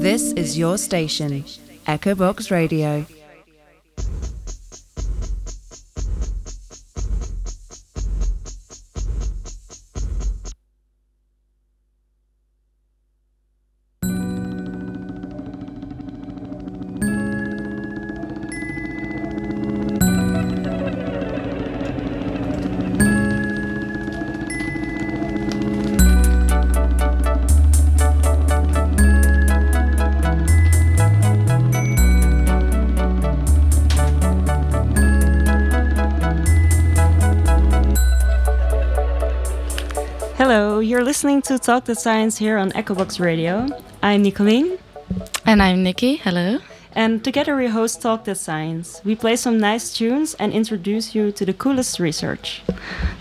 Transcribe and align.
This 0.00 0.32
is 0.32 0.56
your 0.56 0.78
station, 0.78 1.44
Echo 1.86 2.14
Box 2.14 2.50
Radio. 2.50 3.04
To 41.48 41.58
Talk 41.58 41.86
That 41.86 41.98
Science 41.98 42.36
here 42.36 42.58
on 42.58 42.72
EchoBox 42.72 43.18
Radio. 43.20 43.66
I'm 44.02 44.22
Nicolene. 44.22 44.78
And 45.46 45.62
I'm 45.62 45.82
Nikki. 45.82 46.16
Hello. 46.16 46.58
And 46.92 47.24
together 47.24 47.56
we 47.56 47.68
host 47.68 48.02
Talk 48.02 48.24
That 48.24 48.36
Science. 48.36 49.00
We 49.02 49.16
play 49.16 49.34
some 49.34 49.56
nice 49.56 49.94
tunes 49.94 50.34
and 50.34 50.52
introduce 50.52 51.14
you 51.14 51.32
to 51.32 51.46
the 51.46 51.54
coolest 51.54 52.00
research. 52.00 52.60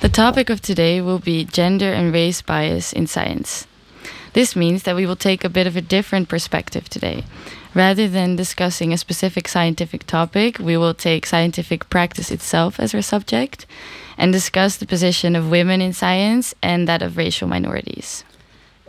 The 0.01 0.09
topic 0.09 0.49
of 0.49 0.59
today 0.59 0.99
will 0.99 1.19
be 1.19 1.45
gender 1.45 1.93
and 1.93 2.11
race 2.11 2.41
bias 2.41 2.91
in 2.91 3.07
science. 3.07 3.65
This 4.37 4.55
means 4.55 4.83
that 4.83 4.95
we 4.95 5.07
will 5.07 5.15
take 5.15 5.43
a 5.43 5.49
bit 5.49 5.65
of 5.65 5.75
a 5.75 5.81
different 5.81 6.29
perspective 6.29 6.87
today. 6.87 7.23
Rather 7.73 8.07
than 8.07 8.35
discussing 8.35 8.93
a 8.93 8.97
specific 8.99 9.47
scientific 9.47 10.05
topic, 10.05 10.59
we 10.59 10.77
will 10.77 10.93
take 10.93 11.25
scientific 11.25 11.89
practice 11.89 12.29
itself 12.29 12.79
as 12.79 12.93
our 12.93 13.01
subject 13.01 13.65
and 14.15 14.31
discuss 14.31 14.77
the 14.77 14.85
position 14.85 15.35
of 15.35 15.49
women 15.49 15.81
in 15.81 15.91
science 15.91 16.53
and 16.61 16.87
that 16.87 17.01
of 17.01 17.17
racial 17.17 17.47
minorities. 17.47 18.23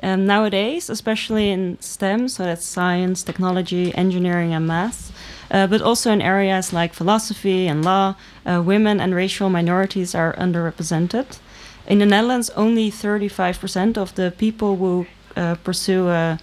Nowadays, 0.03 0.91
especially 0.91 1.49
in 1.49 1.81
STEM, 1.81 2.29
so 2.29 2.45
that's 2.45 2.67
science, 2.67 3.23
technology, 3.23 3.95
engineering, 3.95 4.53
and 4.53 4.67
math, 4.67 5.11
uh, 5.51 5.67
but 5.67 5.81
also 5.81 6.13
in 6.13 6.21
areas 6.21 6.75
like 6.75 6.93
philosophy 6.93 7.67
and 7.67 7.83
law, 7.83 8.17
uh, 8.45 8.63
women 8.63 9.01
and 9.01 9.15
racial 9.15 9.49
minorities 9.49 10.15
are 10.15 10.37
underrepresented. 10.37 11.39
In 11.87 12.01
the 12.01 12.05
Netherlands, 12.05 12.51
only 12.51 12.91
35% 12.91 13.97
of 13.97 14.15
the 14.15 14.31
people 14.37 14.77
who 14.77 15.07
uh, 15.39 15.55
pursue 15.63 16.09
a, 16.09 16.39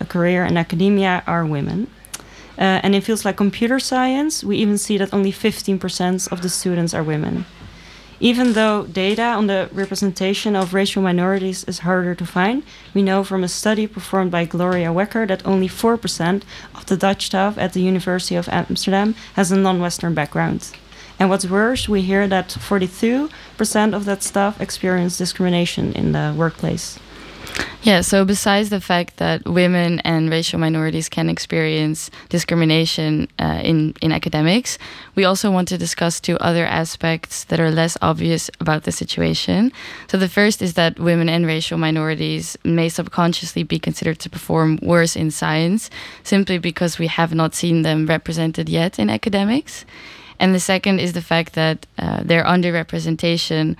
a, 0.00 0.04
career 0.04 0.44
in 0.44 0.56
academia 0.56 1.22
are 1.26 1.46
women. 1.46 1.88
Uh, 2.58 2.78
and 2.84 2.94
in 2.94 3.00
fields 3.00 3.24
like 3.24 3.36
computer 3.36 3.80
science, 3.80 4.44
we 4.44 4.56
even 4.58 4.78
see 4.78 4.98
that 4.98 5.12
only 5.12 5.32
15% 5.32 6.30
of 6.30 6.42
the 6.42 6.48
students 6.48 6.94
are 6.94 7.02
women. 7.02 7.46
Even 8.20 8.52
though 8.52 8.86
data 8.86 9.22
on 9.22 9.48
the 9.48 9.68
representation 9.72 10.54
of 10.54 10.72
racial 10.72 11.02
minorities 11.02 11.64
is 11.64 11.80
harder 11.80 12.14
to 12.14 12.24
find, 12.24 12.62
we 12.94 13.02
know 13.02 13.24
from 13.24 13.42
a 13.42 13.48
study 13.48 13.86
performed 13.86 14.30
by 14.30 14.44
Gloria 14.44 14.88
Wekker 14.88 15.26
that 15.26 15.44
only 15.44 15.68
4% 15.68 16.42
of 16.76 16.86
the 16.86 16.96
Dutch 16.96 17.26
staff 17.26 17.58
at 17.58 17.72
the 17.72 17.82
University 17.82 18.36
of 18.36 18.48
Amsterdam 18.48 19.14
has 19.34 19.50
a 19.50 19.56
non 19.56 19.80
Western 19.80 20.14
background. 20.14 20.70
And 21.18 21.28
what's 21.28 21.46
worse, 21.46 21.88
we 21.88 22.02
hear 22.02 22.26
that 22.28 22.48
42% 22.48 23.94
of 23.94 24.04
that 24.04 24.22
staff 24.22 24.60
experience 24.60 25.18
discrimination 25.18 25.92
in 25.92 26.12
the 26.12 26.34
workplace. 26.36 26.98
Yeah, 27.84 28.00
so 28.00 28.24
besides 28.24 28.70
the 28.70 28.80
fact 28.80 29.18
that 29.18 29.44
women 29.44 30.00
and 30.00 30.30
racial 30.30 30.58
minorities 30.58 31.10
can 31.10 31.28
experience 31.28 32.10
discrimination 32.30 33.28
uh, 33.38 33.60
in, 33.62 33.92
in 34.00 34.10
academics, 34.10 34.78
we 35.16 35.26
also 35.26 35.50
want 35.50 35.68
to 35.68 35.76
discuss 35.76 36.18
two 36.18 36.38
other 36.38 36.64
aspects 36.64 37.44
that 37.44 37.60
are 37.60 37.70
less 37.70 37.98
obvious 38.00 38.50
about 38.58 38.84
the 38.84 38.92
situation. 38.92 39.70
So 40.08 40.16
the 40.16 40.30
first 40.30 40.62
is 40.62 40.72
that 40.74 40.98
women 40.98 41.28
and 41.28 41.44
racial 41.44 41.76
minorities 41.76 42.56
may 42.64 42.88
subconsciously 42.88 43.64
be 43.64 43.78
considered 43.78 44.18
to 44.20 44.30
perform 44.30 44.78
worse 44.80 45.14
in 45.14 45.30
science 45.30 45.90
simply 46.22 46.56
because 46.56 46.98
we 46.98 47.08
have 47.08 47.34
not 47.34 47.54
seen 47.54 47.82
them 47.82 48.06
represented 48.06 48.70
yet 48.70 48.98
in 48.98 49.10
academics. 49.10 49.84
And 50.40 50.54
the 50.54 50.60
second 50.60 51.00
is 51.00 51.12
the 51.12 51.20
fact 51.20 51.52
that 51.52 51.86
uh, 51.98 52.22
their 52.22 52.44
underrepresentation 52.44 53.76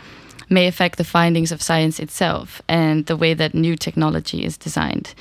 may 0.49 0.66
affect 0.66 0.99
the 0.99 1.05
findings 1.05 1.53
of 1.53 1.62
science 1.62 1.99
itself 1.99 2.62
and 2.69 3.06
the 3.06 3.16
way 3.16 3.34
that 3.34 3.55
new 3.55 3.77
technology 3.77 4.44
is 4.44 4.56
designed. 4.56 5.15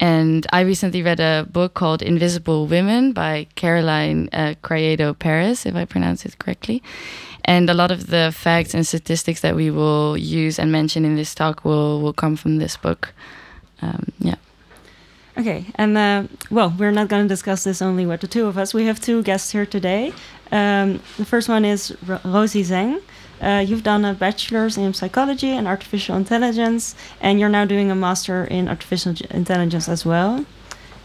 And 0.00 0.46
I 0.50 0.60
recently 0.60 1.02
read 1.02 1.20
a 1.20 1.46
book 1.50 1.74
called 1.74 2.00
Invisible 2.00 2.66
Women 2.66 3.12
by 3.12 3.46
Caroline 3.54 4.30
uh, 4.32 4.54
Criado 4.62 5.12
Perez, 5.12 5.66
if 5.66 5.74
I 5.74 5.84
pronounce 5.84 6.24
it 6.24 6.38
correctly. 6.38 6.82
And 7.44 7.68
a 7.68 7.74
lot 7.74 7.90
of 7.90 8.06
the 8.06 8.32
facts 8.34 8.72
and 8.72 8.86
statistics 8.86 9.42
that 9.42 9.54
we 9.54 9.70
will 9.70 10.16
use 10.16 10.58
and 10.58 10.72
mention 10.72 11.04
in 11.04 11.16
this 11.16 11.34
talk 11.34 11.64
will, 11.64 12.00
will 12.00 12.14
come 12.14 12.36
from 12.36 12.56
this 12.56 12.78
book. 12.78 13.12
Um, 13.82 14.06
yeah. 14.18 14.36
Okay, 15.36 15.66
and 15.76 15.96
uh, 15.96 16.24
well, 16.50 16.74
we're 16.78 16.90
not 16.90 17.08
going 17.08 17.22
to 17.22 17.28
discuss 17.28 17.64
this 17.64 17.80
only 17.80 18.04
with 18.04 18.20
the 18.20 18.26
two 18.26 18.46
of 18.46 18.58
us. 18.58 18.74
We 18.74 18.86
have 18.86 19.00
two 19.00 19.22
guests 19.22 19.50
here 19.50 19.64
today. 19.64 20.12
Um, 20.50 21.00
the 21.16 21.24
first 21.24 21.48
one 21.48 21.64
is 21.64 21.96
R 22.08 22.20
Rosie 22.24 22.64
Zeng. 22.64 23.00
Uh, 23.40 23.64
you've 23.66 23.82
done 23.82 24.04
a 24.04 24.12
bachelor's 24.12 24.76
in 24.76 24.92
psychology 24.92 25.50
and 25.50 25.66
artificial 25.66 26.16
intelligence, 26.16 26.94
and 27.20 27.40
you're 27.40 27.48
now 27.48 27.64
doing 27.64 27.90
a 27.90 27.94
master 27.94 28.44
in 28.44 28.68
artificial 28.68 29.14
intelligence 29.30 29.88
as 29.88 30.04
well. 30.04 30.44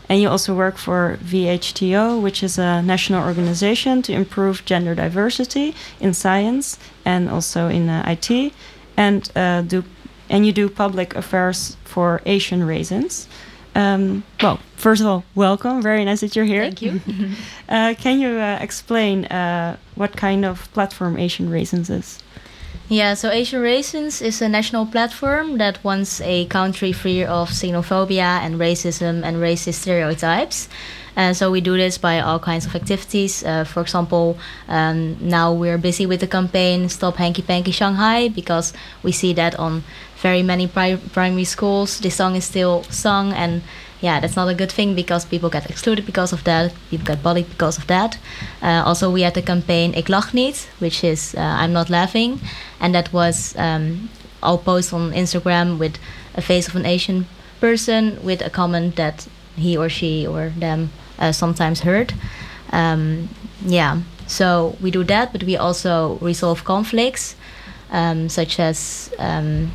And 0.08 0.22
you 0.22 0.30
also 0.30 0.56
work 0.56 0.78
for 0.78 1.18
VHTO, 1.24 2.22
which 2.22 2.44
is 2.44 2.58
a 2.58 2.82
national 2.82 3.24
organization 3.24 4.02
to 4.04 4.14
improve 4.14 4.64
gender 4.66 4.94
diversity 4.94 5.74
in 6.00 6.14
science 6.14 6.78
and 7.04 7.30
also 7.30 7.70
in 7.70 7.90
uh, 7.90 8.04
IT, 8.08 8.54
and 8.98 9.32
uh, 9.36 9.62
do 9.62 9.84
and 10.30 10.46
you 10.46 10.52
do 10.52 10.70
public 10.70 11.16
affairs 11.16 11.78
for 11.84 12.22
Asian 12.26 12.66
Raisins. 12.66 13.28
Um, 13.76 14.24
well, 14.42 14.60
first 14.78 15.02
of 15.02 15.08
all, 15.08 15.24
welcome. 15.36 15.82
Very 15.82 16.06
nice 16.06 16.22
that 16.22 16.36
you're 16.36 16.46
here. 16.46 16.64
Thank 16.64 16.82
you. 16.82 17.02
uh, 17.70 17.94
can 18.00 18.20
you 18.20 18.30
uh, 18.30 18.58
explain 18.62 19.26
uh, 19.26 19.78
what 19.96 20.16
kind 20.16 20.46
of 20.46 20.72
platform 20.74 21.18
Asian 21.18 21.50
Raisins 21.50 21.90
is? 21.90 22.24
Yeah, 22.88 23.16
so 23.16 23.32
Asian 23.32 23.62
Raisins 23.62 24.22
is 24.22 24.42
a 24.42 24.50
national 24.50 24.86
platform 24.86 25.58
that 25.58 25.84
wants 25.84 26.22
a 26.22 26.46
country 26.46 26.92
free 26.92 27.26
of 27.26 27.50
xenophobia 27.50 28.40
and 28.42 28.60
racism 28.60 29.24
and 29.24 29.38
racist 29.38 29.82
stereotypes. 29.82 30.70
And 31.16 31.36
so 31.36 31.50
we 31.50 31.62
do 31.62 31.78
this 31.78 31.98
by 31.98 32.20
all 32.20 32.40
kinds 32.40 32.66
of 32.66 32.76
activities. 32.76 33.44
Uh, 33.44 33.64
for 33.64 33.82
example, 33.82 34.38
um, 34.68 35.18
now 35.20 35.54
we're 35.54 35.78
busy 35.78 36.06
with 36.06 36.20
the 36.20 36.28
campaign 36.28 36.90
Stop 36.90 37.16
Hanky 37.16 37.42
Panky 37.42 37.72
Shanghai 37.72 38.28
because 38.28 38.74
we 39.02 39.12
see 39.12 39.34
that 39.34 39.56
on 39.58 39.84
very 40.28 40.44
many 40.44 40.68
pri- 40.68 41.02
primary 41.14 41.46
schools 41.46 42.00
this 42.00 42.16
song 42.16 42.36
is 42.36 42.46
still 42.46 42.84
sung 42.90 43.34
and 43.34 43.62
yeah, 44.02 44.20
that's 44.20 44.36
not 44.36 44.48
a 44.48 44.54
good 44.54 44.72
thing 44.72 44.94
because 44.96 45.26
people 45.26 45.50
get 45.50 45.70
excluded 45.70 46.06
because 46.06 46.34
of 46.34 46.44
that. 46.44 46.74
People 46.90 47.06
get 47.06 47.24
bullied 47.24 47.50
because 47.50 47.78
of 47.78 47.88
that. 47.88 48.18
Uh, 48.62 48.84
also, 48.86 49.10
we 49.10 49.22
had 49.22 49.34
the 49.34 49.42
campaign 49.42 49.94
Ik 49.94 50.08
lach 50.08 50.34
niet, 50.34 50.68
which 50.80 51.04
is 51.04 51.34
uh, 51.36 51.42
I'm 51.42 51.74
not 51.74 51.90
laughing, 51.90 52.40
and 52.80 52.94
that 52.94 53.12
was 53.14 53.56
um, 53.58 54.10
I'll 54.44 54.58
post 54.58 54.94
on 54.94 55.12
Instagram 55.14 55.80
with 55.80 55.98
a 56.36 56.42
face 56.42 56.68
of 56.68 56.76
an 56.76 56.86
Asian 56.86 57.26
person 57.60 58.20
with 58.24 58.46
a 58.46 58.50
comment 58.50 58.96
that 58.96 59.28
he 59.56 59.78
or 59.78 59.90
she 59.90 60.28
or 60.28 60.52
them 60.60 60.90
uh, 61.20 61.32
sometimes 61.32 61.82
heard. 61.82 62.14
Um, 62.72 63.30
yeah, 63.66 64.02
so 64.28 64.76
we 64.82 64.92
do 64.92 65.04
that, 65.06 65.32
but 65.32 65.44
we 65.44 65.58
also 65.58 66.18
resolve 66.22 66.64
conflicts, 66.64 67.36
um, 67.92 68.30
such 68.30 68.60
as 68.60 69.12
um, 69.18 69.72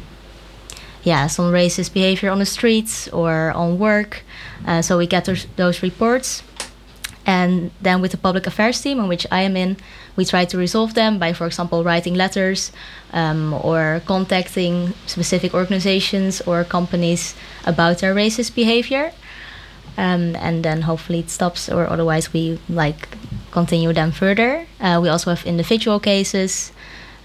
yeah, 1.02 1.26
some 1.26 1.52
racist 1.52 1.92
behavior 1.92 2.30
on 2.30 2.38
the 2.38 2.46
streets 2.46 3.08
or 3.08 3.52
on 3.52 3.78
work. 3.78 4.22
Uh, 4.66 4.82
so 4.82 4.98
we 4.98 5.06
get 5.06 5.24
those, 5.24 5.46
those 5.56 5.82
reports. 5.82 6.42
And 7.26 7.70
then 7.80 8.00
with 8.00 8.10
the 8.10 8.16
public 8.16 8.46
affairs 8.46 8.80
team, 8.80 8.98
in 8.98 9.08
which 9.08 9.26
I 9.30 9.42
am 9.42 9.56
in, 9.56 9.76
we 10.16 10.24
try 10.24 10.44
to 10.46 10.58
resolve 10.58 10.94
them 10.94 11.18
by, 11.18 11.32
for 11.32 11.46
example, 11.46 11.84
writing 11.84 12.14
letters 12.14 12.72
um, 13.12 13.54
or 13.54 14.02
contacting 14.06 14.94
specific 15.06 15.54
organizations 15.54 16.40
or 16.42 16.64
companies 16.64 17.34
about 17.66 17.98
their 17.98 18.14
racist 18.14 18.54
behavior. 18.54 19.12
Um, 19.96 20.34
and 20.36 20.64
then 20.64 20.82
hopefully 20.82 21.20
it 21.20 21.30
stops, 21.30 21.68
or 21.68 21.86
otherwise 21.86 22.32
we 22.32 22.58
like 22.68 23.08
continue 23.50 23.92
them 23.92 24.12
further. 24.12 24.66
Uh, 24.80 24.98
we 25.02 25.08
also 25.08 25.30
have 25.30 25.44
individual 25.44 26.00
cases. 26.00 26.72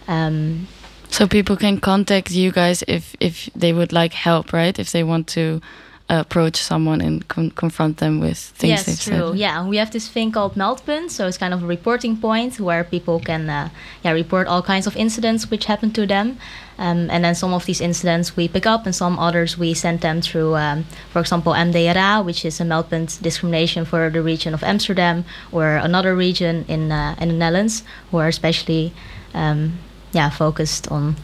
Um, 0.07 0.67
so 1.09 1.27
people 1.27 1.55
can 1.55 1.79
contact 1.79 2.31
you 2.31 2.51
guys 2.51 2.83
if 2.87 3.15
if 3.19 3.49
they 3.55 3.73
would 3.73 3.91
like 3.91 4.13
help, 4.13 4.53
right? 4.53 4.77
If 4.79 4.91
they 4.91 5.03
want 5.03 5.27
to 5.27 5.61
approach 6.07 6.57
someone 6.57 7.01
and 7.01 7.27
con- 7.27 7.49
confront 7.51 7.97
them 7.97 8.19
with 8.19 8.37
things 8.37 8.69
yes, 8.69 8.85
they've 8.85 8.99
true. 8.99 9.29
said. 9.31 9.39
Yeah, 9.39 9.67
we 9.67 9.77
have 9.77 9.91
this 9.91 10.07
thing 10.07 10.31
called 10.31 10.53
Meldpunt, 10.53 11.09
so 11.09 11.25
it's 11.27 11.37
kind 11.37 11.53
of 11.53 11.63
a 11.63 11.65
reporting 11.65 12.17
point 12.17 12.59
where 12.59 12.83
people 12.83 13.19
can, 13.19 13.49
uh, 13.49 13.69
yeah, 14.03 14.11
report 14.11 14.47
all 14.47 14.61
kinds 14.61 14.85
of 14.85 14.95
incidents 14.95 15.49
which 15.49 15.65
happen 15.65 15.91
to 15.93 16.05
them, 16.05 16.37
um, 16.77 17.09
and 17.09 17.23
then 17.23 17.33
some 17.33 17.53
of 17.53 17.65
these 17.65 17.81
incidents 17.81 18.37
we 18.37 18.47
pick 18.47 18.67
up, 18.67 18.85
and 18.85 18.95
some 18.95 19.17
others 19.17 19.57
we 19.57 19.73
send 19.73 20.01
them 20.01 20.21
through, 20.21 20.55
um, 20.55 20.85
for 21.11 21.21
example, 21.21 21.53
MDRA, 21.53 22.23
which 22.23 22.45
is 22.45 22.61
a 22.61 22.63
Meldpunt 22.63 23.19
discrimination 23.23 23.83
for 23.83 24.09
the 24.11 24.21
region 24.21 24.53
of 24.53 24.63
Amsterdam 24.63 25.25
or 25.51 25.77
another 25.77 26.15
region 26.15 26.65
in 26.67 26.91
uh, 26.91 27.15
in 27.19 27.29
the 27.29 27.33
Netherlands, 27.33 27.81
who 28.11 28.17
are 28.17 28.27
especially, 28.27 28.93
um, 29.33 29.79
yeah, 30.15 30.29
focused 30.29 30.91
on 30.91 31.15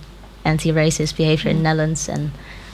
anti-racist 0.44 1.16
behavior 1.16 1.50
in 1.50 1.58
the 1.58 1.64
Netherlands 1.64 2.10
and 2.10 2.32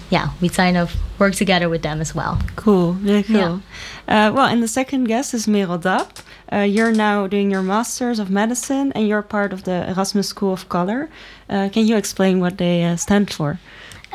yeah, 0.10 0.30
we 0.42 0.50
kind 0.50 0.78
of 0.78 0.96
work 1.19 1.36
together 1.36 1.68
with 1.69 1.81
them 1.81 2.00
as 2.00 2.16
well. 2.16 2.40
Cool, 2.56 2.94
really 2.94 3.24
cool. 3.24 3.62
Uh, 4.08 4.31
well, 4.34 4.48
and 4.48 4.64
the 4.64 4.68
second 4.68 5.04
guest 5.04 5.34
is 5.34 5.48
Merel 5.48 5.78
Dap. 5.78 6.19
Uh, 6.52 6.60
you're 6.60 6.94
now 6.94 7.28
doing 7.28 7.52
your 7.52 7.62
Masters 7.62 8.19
of 8.19 8.30
Medicine 8.30 8.94
and 8.94 9.06
you're 9.08 9.22
part 9.22 9.52
of 9.52 9.64
the 9.64 9.90
Erasmus 9.90 10.30
School 10.30 10.54
of 10.54 10.69
Color. 10.69 11.10
Uh, 11.50 11.68
can 11.74 11.86
you 11.86 11.98
explain 11.98 12.40
what 12.40 12.58
they 12.58 12.86
uh, 12.86 12.96
stand 12.96 13.31
for? 13.34 13.60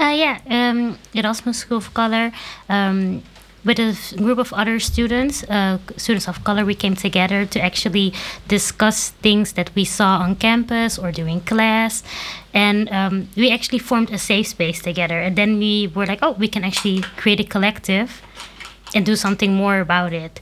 Uh, 0.01 0.15
yeah, 0.17 0.41
um, 0.49 0.99
Erasmus 1.13 1.59
School 1.59 1.79
of 1.79 1.93
Color. 1.93 2.33
Um, 2.71 3.23
with 3.65 3.79
a 3.79 3.97
group 4.17 4.39
of 4.39 4.53
other 4.53 4.81
students, 4.81 5.45
uh, 5.45 5.79
students 5.97 6.29
of 6.29 6.43
color, 6.45 6.65
we 6.65 6.75
came 6.75 6.97
together 6.97 7.47
to 7.47 7.61
actually 7.61 8.13
discuss 8.49 9.11
things 9.23 9.53
that 9.53 9.71
we 9.75 9.85
saw 9.85 10.19
on 10.19 10.37
campus 10.37 10.99
or 10.99 11.13
during 11.13 11.41
class. 11.41 12.03
And 12.53 12.91
um, 12.91 13.29
we 13.37 13.51
actually 13.51 13.79
formed 13.79 14.11
a 14.11 14.19
safe 14.19 14.49
space 14.49 14.83
together. 14.83 15.21
And 15.21 15.37
then 15.37 15.59
we 15.59 15.87
were 15.95 16.07
like, 16.07 16.19
oh, 16.23 16.33
we 16.33 16.49
can 16.49 16.65
actually 16.65 17.03
create 17.17 17.41
a 17.41 17.45
collective 17.45 18.21
and 18.95 19.07
do 19.07 19.17
something 19.17 19.55
more 19.55 19.81
about 19.81 20.13
it. 20.13 20.41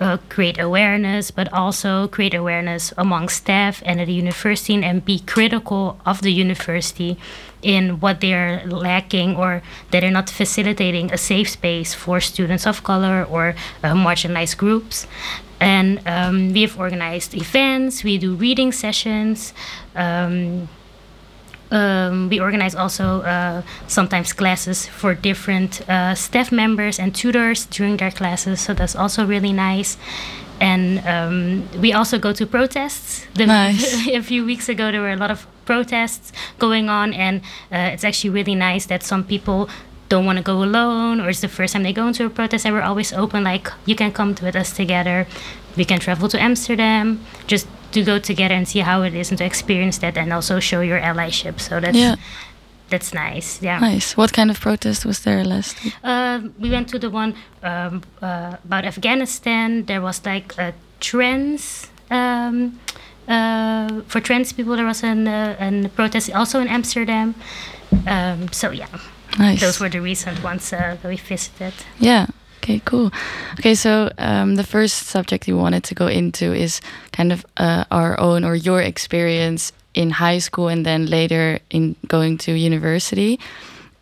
Uh, 0.00 0.16
create 0.28 0.58
awareness, 0.58 1.30
but 1.30 1.52
also 1.52 2.08
create 2.08 2.34
awareness 2.34 2.92
among 2.98 3.28
staff 3.28 3.80
and 3.86 4.00
at 4.00 4.06
the 4.06 4.12
university 4.12 4.74
and 4.82 5.04
be 5.04 5.20
critical 5.20 6.00
of 6.04 6.22
the 6.22 6.32
university 6.32 7.16
in 7.62 8.00
what 8.00 8.20
they're 8.20 8.66
lacking 8.66 9.36
or 9.36 9.62
that 9.90 10.00
they're 10.00 10.10
not 10.10 10.28
facilitating 10.28 11.12
a 11.12 11.18
safe 11.18 11.48
space 11.48 11.94
for 11.94 12.20
students 12.20 12.66
of 12.66 12.82
color 12.82 13.24
or 13.24 13.54
uh, 13.82 13.92
marginalized 13.92 14.56
groups. 14.56 15.06
And 15.60 16.00
um, 16.06 16.52
we 16.52 16.62
have 16.62 16.78
organized 16.78 17.34
events, 17.34 18.02
we 18.02 18.18
do 18.18 18.34
reading 18.34 18.72
sessions. 18.72 19.54
Um, 19.94 20.68
um, 21.70 22.28
we 22.28 22.38
organize 22.38 22.74
also 22.74 23.22
uh, 23.22 23.62
sometimes 23.86 24.34
classes 24.34 24.86
for 24.86 25.14
different 25.14 25.88
uh, 25.88 26.14
staff 26.14 26.52
members 26.52 26.98
and 26.98 27.14
tutors 27.14 27.64
during 27.64 27.96
their 27.96 28.10
classes, 28.10 28.60
so 28.60 28.74
that's 28.74 28.94
also 28.94 29.24
really 29.24 29.54
nice. 29.54 29.96
And 30.62 30.84
um, 31.06 31.68
we 31.80 31.92
also 31.92 32.18
go 32.18 32.32
to 32.32 32.46
protests. 32.46 33.26
The, 33.34 33.46
Nice. 33.52 34.06
a 34.08 34.22
few 34.22 34.44
weeks 34.46 34.68
ago, 34.68 34.90
there 34.92 35.00
were 35.00 35.12
a 35.12 35.16
lot 35.16 35.30
of 35.30 35.46
protests 35.64 36.32
going 36.58 36.88
on, 36.88 37.12
and 37.14 37.40
uh, 37.72 37.90
it's 37.94 38.04
actually 38.04 38.30
really 38.30 38.54
nice 38.54 38.86
that 38.86 39.02
some 39.02 39.24
people 39.24 39.68
don't 40.08 40.24
want 40.26 40.38
to 40.38 40.44
go 40.44 40.62
alone, 40.62 41.20
or 41.20 41.28
it's 41.30 41.40
the 41.40 41.48
first 41.48 41.72
time 41.72 41.82
they 41.82 41.92
go 41.92 42.06
into 42.06 42.24
a 42.24 42.30
protest. 42.30 42.64
And 42.66 42.74
we're 42.74 42.82
always 42.82 43.12
open, 43.12 43.42
like 43.44 43.72
you 43.86 43.96
can 43.96 44.12
come 44.12 44.34
with 44.42 44.54
us 44.56 44.70
together. 44.76 45.26
We 45.76 45.84
can 45.84 45.98
travel 46.00 46.28
to 46.28 46.38
Amsterdam, 46.40 47.18
just 47.46 47.66
to 47.92 48.02
go 48.04 48.18
together 48.18 48.54
and 48.54 48.66
see 48.68 48.80
how 48.80 49.02
it 49.02 49.14
is 49.14 49.30
and 49.30 49.38
to 49.38 49.44
experience 49.44 49.98
that, 49.98 50.16
and 50.16 50.32
also 50.32 50.60
show 50.60 50.80
your 50.80 51.00
allyship. 51.00 51.60
So 51.60 51.80
that's 51.80 51.96
Yeah. 51.96 52.16
That's 52.92 53.14
nice. 53.14 53.60
Yeah. 53.62 53.80
Nice. 53.80 54.16
What 54.16 54.32
kind 54.32 54.50
of 54.50 54.60
protest 54.60 55.04
was 55.06 55.20
there 55.20 55.44
last 55.44 55.82
week? 55.82 55.94
Uh, 56.04 56.40
we 56.60 56.70
went 56.70 56.88
to 56.90 56.98
the 56.98 57.08
one 57.10 57.34
um, 57.62 58.02
uh, 58.20 58.56
about 58.64 58.84
Afghanistan. 58.84 59.84
There 59.86 60.00
was 60.02 60.24
like 60.24 60.54
a 60.58 60.72
trans. 61.00 61.90
Um, 62.10 62.78
uh, 63.28 64.02
for 64.08 64.20
trans 64.20 64.52
people, 64.52 64.76
there 64.76 64.84
was 64.86 65.02
an, 65.02 65.26
uh, 65.26 65.56
an 65.58 65.88
protest 65.90 66.30
also 66.34 66.60
in 66.60 66.68
Amsterdam. 66.68 67.34
Um, 68.06 68.52
so 68.52 68.70
yeah, 68.70 68.88
Nice. 69.38 69.60
those 69.60 69.80
were 69.80 69.88
the 69.88 70.00
recent 70.00 70.42
ones 70.44 70.72
uh, 70.72 70.96
that 71.00 71.08
we 71.08 71.16
visited. 71.16 71.72
Yeah. 71.98 72.26
Okay, 72.58 72.80
cool. 72.84 73.10
Okay, 73.58 73.74
so 73.74 74.10
um, 74.18 74.54
the 74.56 74.64
first 74.64 75.06
subject 75.08 75.48
you 75.48 75.56
wanted 75.56 75.82
to 75.84 75.94
go 75.94 76.06
into 76.06 76.52
is 76.54 76.80
kind 77.10 77.32
of 77.32 77.44
uh, 77.56 77.84
our 77.90 78.20
own 78.20 78.44
or 78.44 78.54
your 78.54 78.80
experience 78.80 79.72
in 79.94 80.10
high 80.10 80.38
school 80.38 80.68
and 80.68 80.84
then 80.84 81.06
later 81.06 81.58
in 81.70 81.96
going 82.06 82.38
to 82.38 82.52
university. 82.52 83.38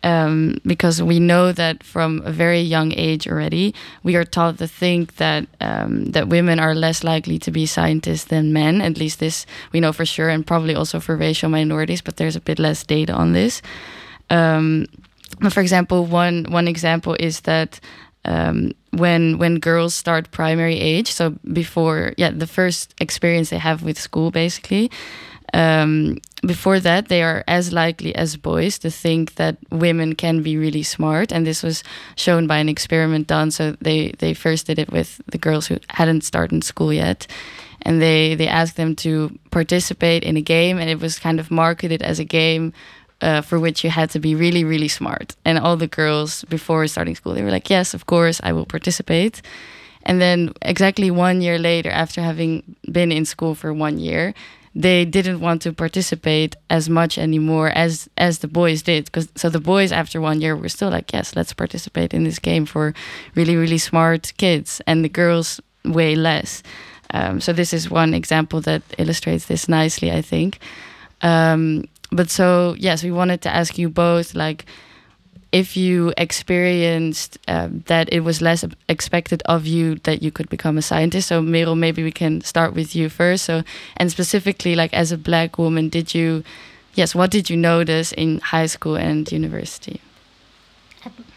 Um, 0.03 0.57
because 0.65 0.99
we 0.99 1.19
know 1.19 1.51
that 1.51 1.83
from 1.83 2.23
a 2.25 2.31
very 2.31 2.61
young 2.61 2.91
age 2.97 3.27
already, 3.27 3.75
we 4.01 4.15
are 4.15 4.23
taught 4.23 4.57
to 4.57 4.67
think 4.67 5.17
that 5.17 5.45
um, 5.59 6.05
that 6.05 6.27
women 6.27 6.59
are 6.59 6.73
less 6.73 7.03
likely 7.03 7.37
to 7.37 7.51
be 7.51 7.67
scientists 7.67 8.23
than 8.23 8.51
men. 8.51 8.81
At 8.81 8.97
least 8.97 9.19
this 9.19 9.45
we 9.71 9.79
know 9.79 9.93
for 9.93 10.03
sure, 10.05 10.29
and 10.29 10.45
probably 10.45 10.73
also 10.73 10.99
for 10.99 11.15
racial 11.15 11.49
minorities. 11.49 12.01
But 12.01 12.17
there's 12.17 12.35
a 12.35 12.41
bit 12.41 12.57
less 12.57 12.83
data 12.83 13.13
on 13.13 13.33
this. 13.33 13.61
Um, 14.31 14.87
for 15.51 15.61
example, 15.61 16.05
one 16.05 16.45
one 16.49 16.67
example 16.67 17.15
is 17.19 17.41
that 17.41 17.79
um, 18.25 18.71
when 18.91 19.37
when 19.37 19.59
girls 19.59 19.93
start 19.93 20.31
primary 20.31 20.79
age, 20.79 21.11
so 21.11 21.35
before 21.53 22.13
yeah 22.17 22.31
the 22.31 22.47
first 22.47 22.95
experience 22.99 23.51
they 23.51 23.59
have 23.59 23.83
with 23.83 23.99
school 23.99 24.31
basically. 24.31 24.89
Um, 25.53 26.19
before 26.45 26.79
that, 26.79 27.07
they 27.07 27.21
are 27.21 27.43
as 27.47 27.71
likely 27.71 28.15
as 28.15 28.37
boys 28.37 28.79
to 28.79 28.89
think 28.89 29.35
that 29.35 29.57
women 29.69 30.15
can 30.15 30.41
be 30.41 30.57
really 30.57 30.83
smart, 30.83 31.31
and 31.31 31.45
this 31.45 31.61
was 31.61 31.83
shown 32.15 32.47
by 32.47 32.57
an 32.57 32.69
experiment 32.69 33.27
done. 33.27 33.51
So 33.51 33.75
they 33.81 34.13
they 34.19 34.33
first 34.33 34.67
did 34.67 34.79
it 34.79 34.91
with 34.91 35.21
the 35.27 35.37
girls 35.37 35.67
who 35.67 35.77
hadn't 35.89 36.23
started 36.23 36.63
school 36.63 36.93
yet, 36.93 37.27
and 37.81 38.01
they 38.01 38.35
they 38.35 38.47
asked 38.47 38.75
them 38.75 38.95
to 38.97 39.37
participate 39.51 40.23
in 40.23 40.37
a 40.37 40.41
game, 40.41 40.79
and 40.79 40.89
it 40.89 40.99
was 40.99 41.19
kind 41.19 41.39
of 41.39 41.51
marketed 41.51 42.01
as 42.01 42.19
a 42.19 42.25
game 42.25 42.73
uh, 43.21 43.41
for 43.41 43.59
which 43.59 43.83
you 43.83 43.89
had 43.89 44.09
to 44.11 44.19
be 44.19 44.35
really, 44.35 44.63
really 44.63 44.87
smart. 44.87 45.35
And 45.45 45.59
all 45.59 45.77
the 45.77 45.87
girls 45.87 46.43
before 46.45 46.87
starting 46.87 47.15
school, 47.15 47.33
they 47.33 47.43
were 47.43 47.51
like, 47.51 47.69
"Yes, 47.69 47.93
of 47.93 48.05
course, 48.05 48.41
I 48.43 48.53
will 48.53 48.65
participate." 48.65 49.41
And 50.03 50.19
then, 50.19 50.53
exactly 50.63 51.11
one 51.11 51.41
year 51.41 51.59
later, 51.59 51.91
after 51.91 52.21
having 52.21 52.63
been 52.91 53.11
in 53.11 53.25
school 53.25 53.53
for 53.53 53.71
one 53.73 53.99
year, 53.99 54.33
they 54.73 55.03
didn't 55.05 55.41
want 55.41 55.61
to 55.63 55.73
participate 55.73 56.55
as 56.69 56.89
much 56.89 57.17
anymore 57.17 57.69
as 57.69 58.09
as 58.17 58.39
the 58.39 58.47
boys 58.47 58.81
did. 58.81 59.05
Because 59.05 59.27
so 59.35 59.49
the 59.49 59.59
boys, 59.59 59.91
after 59.91 60.21
one 60.21 60.41
year, 60.41 60.55
were 60.55 60.69
still 60.69 60.89
like, 60.89 61.11
"Yes, 61.13 61.35
let's 61.35 61.53
participate 61.53 62.13
in 62.13 62.23
this 62.23 62.39
game 62.39 62.65
for 62.65 62.93
really, 63.35 63.55
really 63.55 63.77
smart 63.77 64.33
kids," 64.37 64.81
and 64.87 65.03
the 65.03 65.09
girls 65.09 65.59
way 65.83 66.15
less. 66.15 66.63
Um, 67.13 67.41
so 67.41 67.51
this 67.53 67.73
is 67.73 67.91
one 67.91 68.13
example 68.13 68.61
that 68.61 68.81
illustrates 68.97 69.45
this 69.45 69.67
nicely, 69.67 70.11
I 70.11 70.21
think. 70.21 70.59
Um, 71.21 71.85
but 72.11 72.29
so 72.29 72.75
yes, 72.77 73.03
we 73.03 73.11
wanted 73.11 73.41
to 73.41 73.49
ask 73.49 73.77
you 73.77 73.89
both, 73.89 74.33
like, 74.35 74.65
if 75.51 75.75
you 75.75 76.13
experienced 76.17 77.37
um, 77.47 77.83
that 77.87 78.11
it 78.11 78.21
was 78.21 78.41
less 78.41 78.63
expected 78.87 79.41
of 79.45 79.65
you 79.65 79.95
that 80.03 80.23
you 80.23 80.31
could 80.31 80.49
become 80.49 80.77
a 80.77 80.81
scientist. 80.81 81.27
So 81.27 81.41
Merel, 81.41 81.75
maybe 81.75 82.03
we 82.03 82.11
can 82.11 82.41
start 82.41 82.73
with 82.73 82.95
you 82.95 83.09
first. 83.09 83.45
So 83.45 83.63
and 83.97 84.11
specifically, 84.11 84.75
like 84.75 84.93
as 84.93 85.11
a 85.11 85.17
black 85.17 85.57
woman, 85.57 85.89
did 85.89 86.15
you, 86.15 86.43
yes, 86.93 87.13
what 87.13 87.31
did 87.31 87.49
you 87.49 87.57
notice 87.57 88.11
in 88.13 88.39
high 88.39 88.67
school 88.67 88.95
and 88.95 89.29
university? 89.31 90.01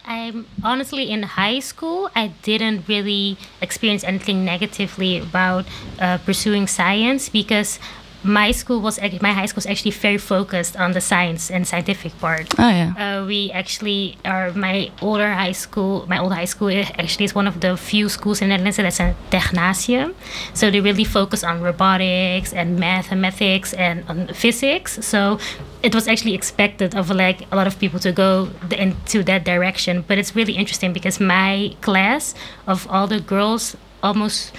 I'm 0.07 0.47
honestly 0.63 1.11
in 1.11 1.23
high 1.23 1.61
school. 1.61 2.11
I 2.15 2.29
didn't 2.43 2.87
really 2.87 3.39
experience 3.63 4.05
anything 4.05 4.45
negatively 4.45 5.19
about 5.19 5.65
uh, 5.99 6.19
pursuing 6.19 6.67
science 6.67 7.31
because 7.31 7.79
my 8.25 8.51
school 8.53 8.81
was 8.81 8.99
my 9.21 9.33
high 9.33 9.47
school 9.47 9.59
was 9.59 9.67
actually 9.67 9.91
very 9.91 10.19
focused 10.19 10.77
on 10.77 10.93
the 10.93 11.01
science 11.01 11.51
and 11.51 11.69
scientific 11.69 12.19
part. 12.19 12.49
Oh 12.59 12.69
yeah, 12.69 12.93
Uh, 12.97 13.27
we 13.27 13.53
actually 13.53 14.17
are 14.25 14.51
my 14.53 14.91
older 15.03 15.33
high 15.33 15.53
school. 15.53 16.07
My 16.09 16.19
old 16.19 16.33
high 16.33 16.47
school 16.47 16.71
actually 16.99 17.27
is 17.27 17.35
one 17.35 17.47
of 17.47 17.61
the 17.61 17.77
few 17.77 18.09
schools 18.09 18.41
in 18.41 18.49
the 18.49 18.57
Netherlands 18.57 18.79
that's 18.79 19.01
a 19.01 19.15
technasium. 19.31 20.15
So 20.55 20.71
they 20.71 20.81
really 20.81 21.05
focus 21.05 21.45
on 21.45 21.61
robotics 21.61 22.53
and 22.53 22.79
mathematics 22.81 23.75
and 23.75 24.05
on 24.09 24.29
physics. 24.29 25.05
So 25.05 25.39
it 25.83 25.95
was 25.95 26.09
actually 26.09 26.35
expected 26.35 26.95
of 26.95 27.11
like 27.11 27.47
a 27.53 27.57
lot 27.57 27.67
of 27.67 27.79
people 27.79 28.01
to 28.01 28.13
go 28.13 28.49
into 28.73 29.23
that 29.25 29.45
direction. 29.45 30.05
But 30.09 30.17
it's 30.17 30.35
really 30.35 30.55
interesting 30.55 30.93
because 30.95 31.21
my 31.21 31.77
class 31.83 32.35
of 32.67 32.89
all 32.89 33.07
the 33.07 33.21
girls 33.21 33.77
almost 34.03 34.53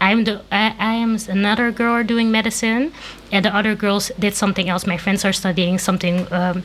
I'm 0.00 0.24
the 0.24 0.42
I, 0.50 0.74
I 0.78 0.94
am 0.94 1.18
another 1.28 1.70
girl 1.70 2.02
doing 2.04 2.30
medicine, 2.30 2.92
and 3.30 3.44
the 3.44 3.54
other 3.54 3.74
girls 3.74 4.10
did 4.18 4.34
something 4.34 4.68
else. 4.68 4.86
My 4.86 4.96
friends 4.96 5.24
are 5.24 5.32
studying 5.32 5.78
something. 5.78 6.32
Um, 6.32 6.64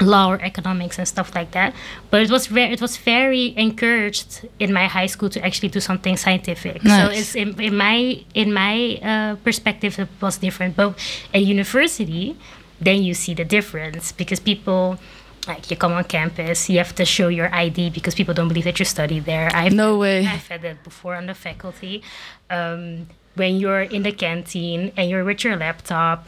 law 0.00 0.28
or 0.28 0.40
economics 0.42 0.98
and 0.98 1.06
stuff 1.06 1.32
like 1.36 1.52
that 1.52 1.72
but 2.10 2.20
it 2.20 2.28
was 2.28 2.48
very 2.48 2.72
it 2.72 2.80
was 2.80 2.96
very 2.96 3.56
encouraged 3.56 4.44
in 4.58 4.72
my 4.72 4.86
high 4.88 5.06
school 5.06 5.30
to 5.30 5.40
actually 5.44 5.68
do 5.68 5.78
something 5.78 6.16
scientific 6.16 6.82
so 6.82 7.08
it's 7.12 7.36
in, 7.36 7.58
in 7.60 7.76
my 7.76 8.20
in 8.34 8.52
my 8.52 8.98
uh, 9.04 9.36
perspective 9.44 9.96
it 10.00 10.08
was 10.20 10.38
different 10.38 10.74
but 10.74 10.98
at 11.32 11.42
university 11.42 12.36
then 12.80 13.04
you 13.04 13.14
see 13.14 13.34
the 13.34 13.44
difference 13.44 14.10
because 14.10 14.40
people 14.40 14.98
like 15.46 15.70
you 15.70 15.76
come 15.76 15.92
on 15.92 16.04
campus, 16.04 16.68
you 16.70 16.78
have 16.78 16.94
to 16.96 17.04
show 17.04 17.28
your 17.28 17.52
ID 17.54 17.90
because 17.90 18.14
people 18.14 18.34
don't 18.34 18.48
believe 18.48 18.64
that 18.64 18.78
you 18.78 18.84
study 18.84 19.20
there. 19.20 19.50
I've 19.54 19.72
No 19.72 19.98
way. 19.98 20.26
I've 20.26 20.46
had 20.48 20.62
that 20.62 20.82
before 20.84 21.14
on 21.14 21.26
the 21.26 21.34
faculty. 21.34 22.02
Um, 22.50 23.08
when 23.34 23.56
you're 23.56 23.82
in 23.82 24.02
the 24.02 24.12
canteen 24.12 24.92
and 24.96 25.10
you're 25.10 25.24
with 25.24 25.44
your 25.44 25.56
laptop, 25.56 26.26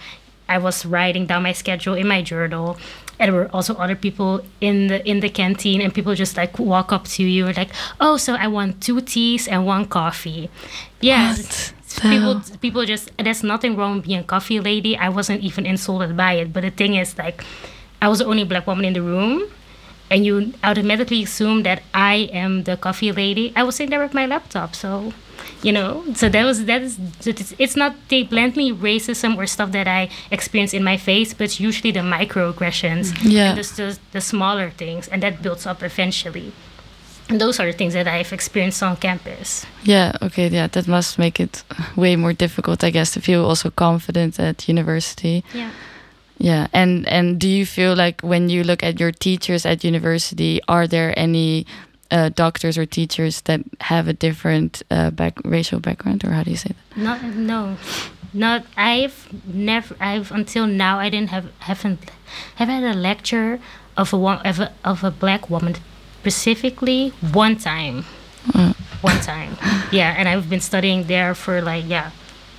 I 0.48 0.58
was 0.58 0.84
writing 0.84 1.26
down 1.26 1.42
my 1.42 1.52
schedule 1.52 1.94
in 1.94 2.06
my 2.08 2.22
journal. 2.22 2.78
And 3.18 3.32
there 3.32 3.40
were 3.40 3.50
also 3.52 3.74
other 3.76 3.96
people 3.96 4.42
in 4.60 4.88
the 4.88 5.00
in 5.08 5.20
the 5.20 5.30
canteen, 5.30 5.80
and 5.80 5.94
people 5.94 6.14
just 6.14 6.36
like 6.36 6.58
walk 6.58 6.92
up 6.92 7.04
to 7.16 7.22
you 7.24 7.46
like, 7.52 7.70
"Oh, 7.98 8.18
so 8.18 8.34
I 8.34 8.46
want 8.46 8.82
two 8.82 9.00
teas 9.00 9.48
and 9.48 9.64
one 9.64 9.86
coffee." 9.86 10.50
Yeah, 11.00 11.32
What 11.32 11.72
the 11.94 12.00
people 12.02 12.42
people 12.60 12.84
just 12.84 13.10
there's 13.16 13.42
nothing 13.42 13.74
wrong 13.74 13.96
with 13.96 14.04
being 14.04 14.20
a 14.20 14.24
coffee 14.24 14.60
lady. 14.60 14.98
I 14.98 15.08
wasn't 15.08 15.42
even 15.42 15.64
insulted 15.64 16.14
by 16.14 16.34
it, 16.34 16.52
but 16.52 16.60
the 16.60 16.70
thing 16.70 16.94
is 16.96 17.16
like, 17.16 17.42
I 18.02 18.08
was 18.08 18.18
the 18.18 18.26
only 18.26 18.44
black 18.44 18.66
woman 18.66 18.84
in 18.84 18.92
the 18.92 19.02
room, 19.02 19.44
and 20.10 20.24
you 20.24 20.52
automatically 20.62 21.22
assume 21.22 21.62
that 21.64 21.82
I 21.94 22.28
am 22.32 22.64
the 22.64 22.76
coffee 22.76 23.12
lady. 23.12 23.52
I 23.56 23.62
was 23.62 23.76
sitting 23.76 23.90
there 23.90 24.02
with 24.02 24.14
my 24.14 24.26
laptop, 24.26 24.74
so 24.74 25.12
you 25.62 25.72
know. 25.72 26.04
So 26.14 26.28
that 26.28 26.44
was 26.44 26.64
that 26.66 26.82
is 26.82 26.98
it's, 27.58 27.76
not 27.76 27.94
they 28.08 28.22
blatantly 28.22 28.72
racism 28.72 29.36
or 29.36 29.46
stuff 29.46 29.72
that 29.72 29.88
I 29.88 30.08
experience 30.30 30.74
in 30.74 30.84
my 30.84 30.96
face, 30.96 31.34
but 31.34 31.44
it's 31.44 31.60
usually 31.60 31.90
the 31.92 32.00
microaggressions 32.00 33.16
Yeah. 33.22 33.54
the, 33.54 33.62
the, 33.62 33.98
the 34.12 34.20
smaller 34.20 34.70
things, 34.70 35.08
and 35.08 35.22
that 35.22 35.42
builds 35.42 35.66
up 35.66 35.82
eventually. 35.82 36.52
And 37.28 37.40
those 37.40 37.58
are 37.58 37.66
the 37.66 37.72
things 37.76 37.94
that 37.94 38.06
I've 38.06 38.32
experienced 38.32 38.82
on 38.84 38.96
campus. 38.96 39.66
Yeah, 39.82 40.12
okay, 40.22 40.46
yeah, 40.48 40.68
that 40.68 40.86
must 40.86 41.18
make 41.18 41.40
it 41.40 41.64
way 41.96 42.14
more 42.14 42.32
difficult, 42.32 42.84
I 42.84 42.90
guess, 42.90 43.10
to 43.14 43.20
feel 43.20 43.44
also 43.44 43.70
confident 43.70 44.38
at 44.38 44.68
university. 44.68 45.42
Yeah. 45.52 45.70
Yeah, 46.38 46.66
and 46.72 47.08
and 47.08 47.38
do 47.40 47.48
you 47.48 47.64
feel 47.66 47.94
like 47.96 48.20
when 48.20 48.48
you 48.48 48.62
look 48.64 48.82
at 48.82 49.00
your 49.00 49.12
teachers 49.12 49.64
at 49.66 49.84
university, 49.84 50.60
are 50.68 50.86
there 50.86 51.18
any 51.18 51.66
uh, 52.10 52.28
doctors 52.34 52.76
or 52.76 52.86
teachers 52.86 53.40
that 53.42 53.60
have 53.80 54.06
a 54.06 54.12
different 54.12 54.82
uh, 54.90 55.10
back 55.10 55.38
racial 55.44 55.80
background, 55.80 56.24
or 56.24 56.30
how 56.32 56.42
do 56.42 56.50
you 56.50 56.56
say 56.56 56.70
that? 56.74 57.00
Not 57.02 57.22
no, 57.24 57.76
not 58.32 58.64
I've 58.76 59.28
never 59.46 59.96
I've 59.98 60.30
until 60.30 60.66
now 60.66 60.98
I 60.98 61.08
didn't 61.08 61.30
have 61.30 61.46
haven't 61.60 62.10
have 62.56 62.68
had 62.68 62.84
a 62.84 62.94
lecture 62.94 63.58
of 63.96 64.12
a 64.12 64.16
of 64.16 64.60
a, 64.60 64.72
of 64.84 65.04
a 65.04 65.10
black 65.10 65.48
woman 65.48 65.74
specifically 66.20 67.12
one 67.32 67.56
time, 67.56 68.04
Uh, 68.54 68.72
one 69.00 69.20
time. 69.20 69.56
Yeah, 69.90 70.14
and 70.18 70.28
I've 70.28 70.48
been 70.50 70.60
studying 70.60 71.06
there 71.06 71.34
for 71.34 71.62
like 71.62 71.84
yeah, 71.88 72.10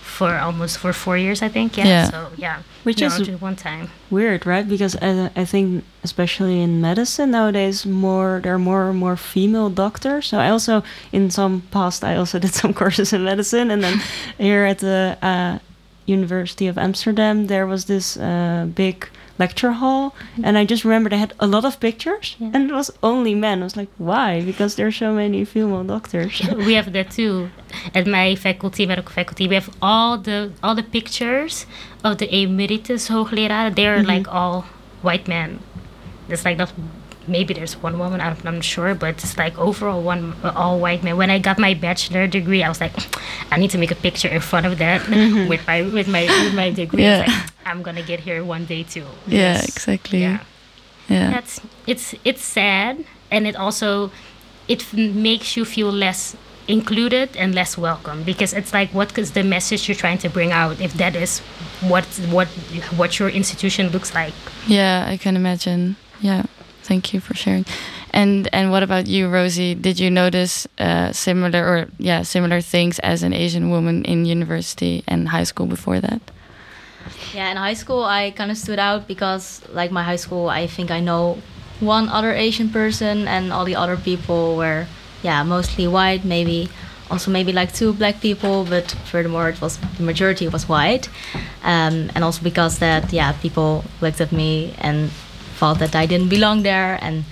for 0.01 0.36
almost 0.36 0.79
for 0.79 0.93
four 0.93 1.17
years 1.17 1.41
I 1.41 1.50
think. 1.50 1.77
Yeah. 1.77 1.86
Yeah. 1.86 2.10
So 2.10 2.27
yeah, 2.38 2.62
Which 2.88 3.01
no, 3.01 3.08
is- 3.08 3.41
one 3.41 3.58
time. 3.58 3.89
Weird, 4.10 4.46
right? 4.46 4.65
Because 4.67 4.96
I, 5.01 5.29
I 5.36 5.44
think, 5.44 5.84
especially 6.03 6.62
in 6.62 6.79
medicine 6.79 7.32
nowadays, 7.32 7.86
more 7.86 8.39
there 8.41 8.53
are 8.53 8.60
more 8.60 8.89
and 8.89 8.98
more 8.98 9.17
female 9.17 9.70
doctors. 9.70 10.27
So 10.27 10.38
I 10.39 10.50
also, 10.50 10.84
in 11.12 11.29
some 11.29 11.63
past, 11.72 12.03
I 12.03 12.15
also 12.15 12.39
did 12.46 12.53
some 12.53 12.74
courses 12.74 13.12
in 13.12 13.25
medicine, 13.25 13.72
and 13.72 13.84
then 13.84 14.00
here 14.38 14.63
at 14.63 14.79
the 14.79 15.17
uh, 15.22 15.60
University 16.06 16.67
of 16.67 16.77
Amsterdam, 16.77 17.48
there 17.48 17.67
was 17.67 17.86
this 17.86 18.15
uh, 18.15 18.67
big 18.74 19.10
lecture 19.39 19.74
hall, 19.74 20.15
and 20.44 20.58
I 20.58 20.65
just 20.65 20.84
remember 20.84 21.13
I 21.13 21.17
had 21.17 21.34
a 21.39 21.48
lot 21.48 21.65
of 21.65 21.79
pictures, 21.79 22.36
Yeah. 22.39 22.51
and 22.53 22.70
it 22.70 22.74
was 22.74 22.91
only 23.01 23.36
men. 23.36 23.62
I 23.62 23.63
was 23.63 23.77
like, 23.77 23.89
why? 23.98 24.41
Because 24.41 24.75
there 24.75 24.88
are 24.88 24.91
so 24.91 25.13
many 25.13 25.46
female 25.46 25.84
doctors. 25.84 26.41
we 26.67 26.74
have 26.74 26.91
that 26.94 27.12
too 27.12 27.50
at 27.94 28.08
my 28.08 28.36
faculty 28.36 28.86
medical 28.86 29.12
faculty 29.12 29.48
we 29.48 29.56
have 29.56 29.70
all 29.82 30.17
the 30.17 30.51
all 30.63 30.75
the 30.75 30.84
pictures 30.84 31.65
of 32.03 32.17
the 32.17 32.27
emeritus 32.34 33.10
hoogleraar 33.10 33.75
they're 33.75 33.98
mm-hmm. 33.98 34.08
like 34.08 34.27
all 34.27 34.62
white 35.01 35.27
men 35.27 35.60
there's 36.27 36.46
like 36.46 36.58
not 36.58 36.72
maybe 37.27 37.53
there's 37.53 37.75
one 37.81 37.98
woman 38.00 38.19
I'm, 38.22 38.38
I'm 38.46 38.55
not 38.55 38.63
sure 38.63 38.96
but 38.96 39.10
it's 39.24 39.38
like 39.38 39.57
overall 39.57 40.01
one 40.01 40.34
all 40.43 40.79
white 40.79 41.03
men 41.03 41.17
when 41.17 41.29
i 41.29 41.39
got 41.39 41.57
my 41.60 41.74
bachelor 41.74 42.27
degree 42.27 42.63
i 42.63 42.69
was 42.69 42.79
like 42.81 42.93
i 43.51 43.57
need 43.57 43.72
to 43.72 43.77
make 43.77 43.91
a 43.91 43.96
picture 43.96 44.27
in 44.29 44.41
front 44.41 44.65
of 44.65 44.77
that 44.79 45.01
mm-hmm. 45.10 45.48
with 45.48 45.65
my 45.67 45.81
with 45.84 46.07
my 46.07 46.24
with 46.43 46.53
my 46.55 46.69
degree 46.72 47.03
Yeah. 47.03 47.25
like, 47.27 47.51
i'm 47.65 47.81
gonna 47.84 48.03
get 48.03 48.19
here 48.22 48.43
one 48.43 48.65
day 48.65 48.84
too 48.84 49.05
Yeah, 49.27 49.53
Yes. 49.53 49.67
exactly. 49.69 50.22
yeah 50.22 50.39
Yeah. 51.10 51.29
that's 51.31 51.62
it's 51.86 52.15
it's 52.25 52.43
sad 52.43 53.03
and 53.31 53.48
it 53.48 53.55
also 53.55 54.12
it 54.67 54.81
f- 54.81 54.93
makes 54.93 55.55
you 55.57 55.63
feel 55.65 55.91
less 55.91 56.36
included 56.67 57.29
and 57.38 57.55
less 57.55 57.77
welcome 57.77 58.24
because 58.24 58.51
it's 58.53 58.74
like 58.74 58.89
what 58.93 59.17
is 59.17 59.31
the 59.31 59.43
message 59.43 59.88
you're 59.88 59.96
trying 59.96 60.17
to 60.17 60.27
bring 60.29 60.51
out 60.51 60.81
if 60.81 60.93
that 60.96 61.15
is 61.15 61.39
what 61.79 62.03
what 62.29 62.48
what 63.00 63.19
your 63.19 63.29
institution 63.29 63.88
looks 63.89 64.13
like 64.13 64.34
Yeah, 64.67 65.05
I 65.07 65.15
can 65.15 65.36
imagine. 65.38 65.96
Yeah, 66.19 66.43
thank 66.88 67.13
you 67.13 67.20
for 67.20 67.36
sharing. 67.36 67.65
And 68.12 68.48
and 68.53 68.72
what 68.72 68.84
about 68.84 69.06
you, 69.08 69.29
Rosie? 69.29 69.75
Did 69.75 70.00
you 70.00 70.10
notice 70.10 70.67
uh, 70.79 71.12
similar 71.12 71.62
or 71.72 71.88
yeah 72.00 72.24
similar 72.24 72.62
things 72.62 73.00
as 73.00 73.24
an 73.24 73.34
Asian 73.34 73.70
woman 73.70 74.06
in 74.06 74.25
university 74.25 75.03
and 75.08 75.27
high 75.29 75.46
school 75.46 75.67
before 75.67 76.00
that? 76.00 76.22
Yeah, 77.34 77.51
in 77.51 77.58
high 77.58 77.75
school, 77.75 78.03
I 78.03 78.32
kind 78.32 78.51
of 78.51 78.58
stood 78.58 78.79
out 78.79 79.08
because, 79.08 79.62
like 79.72 79.91
my 79.91 80.03
high 80.03 80.20
school, 80.20 80.50
I 80.50 80.67
think 80.67 80.91
I 80.91 81.00
know 81.00 81.38
one 81.79 82.10
other 82.10 82.34
Asian 82.34 82.70
person, 82.70 83.27
and 83.27 83.51
all 83.53 83.65
the 83.65 83.75
other 83.75 83.98
people 83.98 84.56
were, 84.58 84.88
yeah, 85.24 85.44
mostly 85.44 85.88
white. 85.88 86.25
Maybe 86.25 86.70
also 87.10 87.32
maybe 87.32 87.53
like 87.53 87.74
two 87.74 87.94
black 87.94 88.20
people, 88.20 88.65
but 88.65 88.91
furthermore, 89.12 89.50
it 89.50 89.62
was 89.62 89.77
the 89.98 90.03
majority 90.03 90.48
was 90.48 90.67
white, 90.67 91.10
um, 91.63 92.10
and 92.15 92.24
also 92.24 92.41
because 92.44 92.79
that, 92.79 93.13
yeah, 93.13 93.32
people 93.34 93.84
looked 94.01 94.22
at 94.22 94.32
me 94.32 94.74
and 94.79 95.12
thought 95.58 95.80
that 95.80 95.96
I 95.96 96.06
didn't 96.06 96.30
belong 96.30 96.64
there, 96.64 96.98
and 97.02 97.26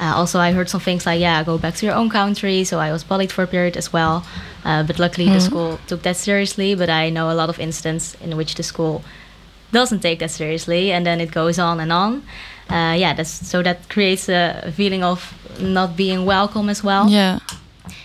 uh, 0.00 0.14
also, 0.14 0.38
I 0.38 0.52
heard 0.52 0.68
some 0.68 0.80
things 0.80 1.06
like, 1.06 1.20
yeah, 1.20 1.42
go 1.42 1.58
back 1.58 1.74
to 1.76 1.86
your 1.86 1.94
own 1.94 2.08
country. 2.08 2.62
So 2.64 2.78
I 2.78 2.92
was 2.92 3.02
bullied 3.02 3.32
for 3.32 3.42
a 3.42 3.46
period 3.46 3.76
as 3.76 3.92
well. 3.92 4.24
Uh, 4.64 4.84
but 4.84 4.98
luckily, 4.98 5.28
the 5.28 5.40
school 5.40 5.80
took 5.88 6.02
that 6.02 6.16
seriously. 6.16 6.76
But 6.76 6.88
I 6.88 7.10
know 7.10 7.30
a 7.30 7.34
lot 7.34 7.48
of 7.48 7.58
instances 7.58 8.16
in 8.20 8.36
which 8.36 8.54
the 8.54 8.62
school 8.62 9.02
doesn't 9.72 10.00
take 10.00 10.20
that 10.20 10.30
seriously. 10.30 10.92
And 10.92 11.04
then 11.04 11.20
it 11.20 11.32
goes 11.32 11.58
on 11.58 11.80
and 11.80 11.92
on. 11.92 12.22
Uh, 12.70 12.94
yeah, 12.96 13.12
that's, 13.12 13.30
so 13.30 13.62
that 13.62 13.88
creates 13.88 14.28
a 14.28 14.72
feeling 14.76 15.02
of 15.02 15.34
not 15.58 15.96
being 15.96 16.26
welcome 16.26 16.68
as 16.68 16.84
well 16.84 17.08
Yeah, 17.08 17.40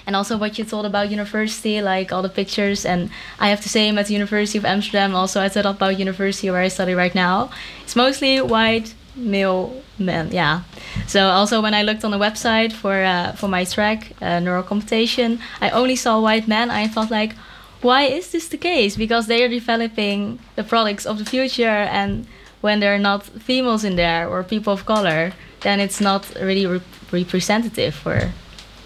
and 0.05 0.15
also 0.15 0.37
what 0.37 0.57
you 0.57 0.63
thought 0.63 0.85
about 0.85 1.11
university, 1.11 1.81
like 1.81 2.11
all 2.11 2.21
the 2.21 2.29
pictures. 2.29 2.85
And 2.85 3.09
I 3.39 3.49
have 3.49 3.61
to 3.61 3.69
say, 3.69 3.89
I'm 3.89 3.97
at 3.97 4.07
the 4.07 4.13
University 4.13 4.57
of 4.57 4.65
Amsterdam, 4.65 5.15
also 5.15 5.41
at 5.41 5.53
the 5.53 5.61
Radboud 5.61 5.99
University 5.99 6.49
where 6.49 6.61
I 6.61 6.69
study 6.69 6.93
right 6.93 7.13
now. 7.13 7.49
It's 7.83 7.95
mostly 7.95 8.41
white 8.41 8.93
male 9.15 9.81
men, 9.99 10.29
yeah. 10.31 10.61
So 11.07 11.29
also 11.29 11.61
when 11.61 11.73
I 11.73 11.83
looked 11.83 12.03
on 12.03 12.11
the 12.11 12.17
website 12.17 12.71
for 12.71 13.03
uh, 13.03 13.33
for 13.33 13.47
my 13.47 13.63
track, 13.65 14.13
uh, 14.21 14.39
neurocomputation, 14.39 15.39
I 15.61 15.69
only 15.69 15.95
saw 15.95 16.19
white 16.19 16.47
men. 16.47 16.69
I 16.71 16.87
thought 16.87 17.11
like, 17.11 17.35
why 17.81 18.03
is 18.03 18.31
this 18.31 18.47
the 18.47 18.57
case? 18.57 18.95
Because 18.95 19.27
they 19.27 19.43
are 19.43 19.49
developing 19.49 20.39
the 20.55 20.63
products 20.63 21.05
of 21.05 21.17
the 21.17 21.25
future, 21.25 21.87
and 21.91 22.25
when 22.61 22.79
there 22.79 22.93
are 22.95 22.99
not 22.99 23.23
females 23.25 23.83
in 23.83 23.95
there 23.95 24.27
or 24.27 24.43
people 24.43 24.73
of 24.73 24.85
color, 24.85 25.33
then 25.61 25.79
it's 25.79 25.99
not 25.99 26.33
really 26.41 26.65
re- 26.65 26.81
representative 27.11 27.93
for 27.93 28.31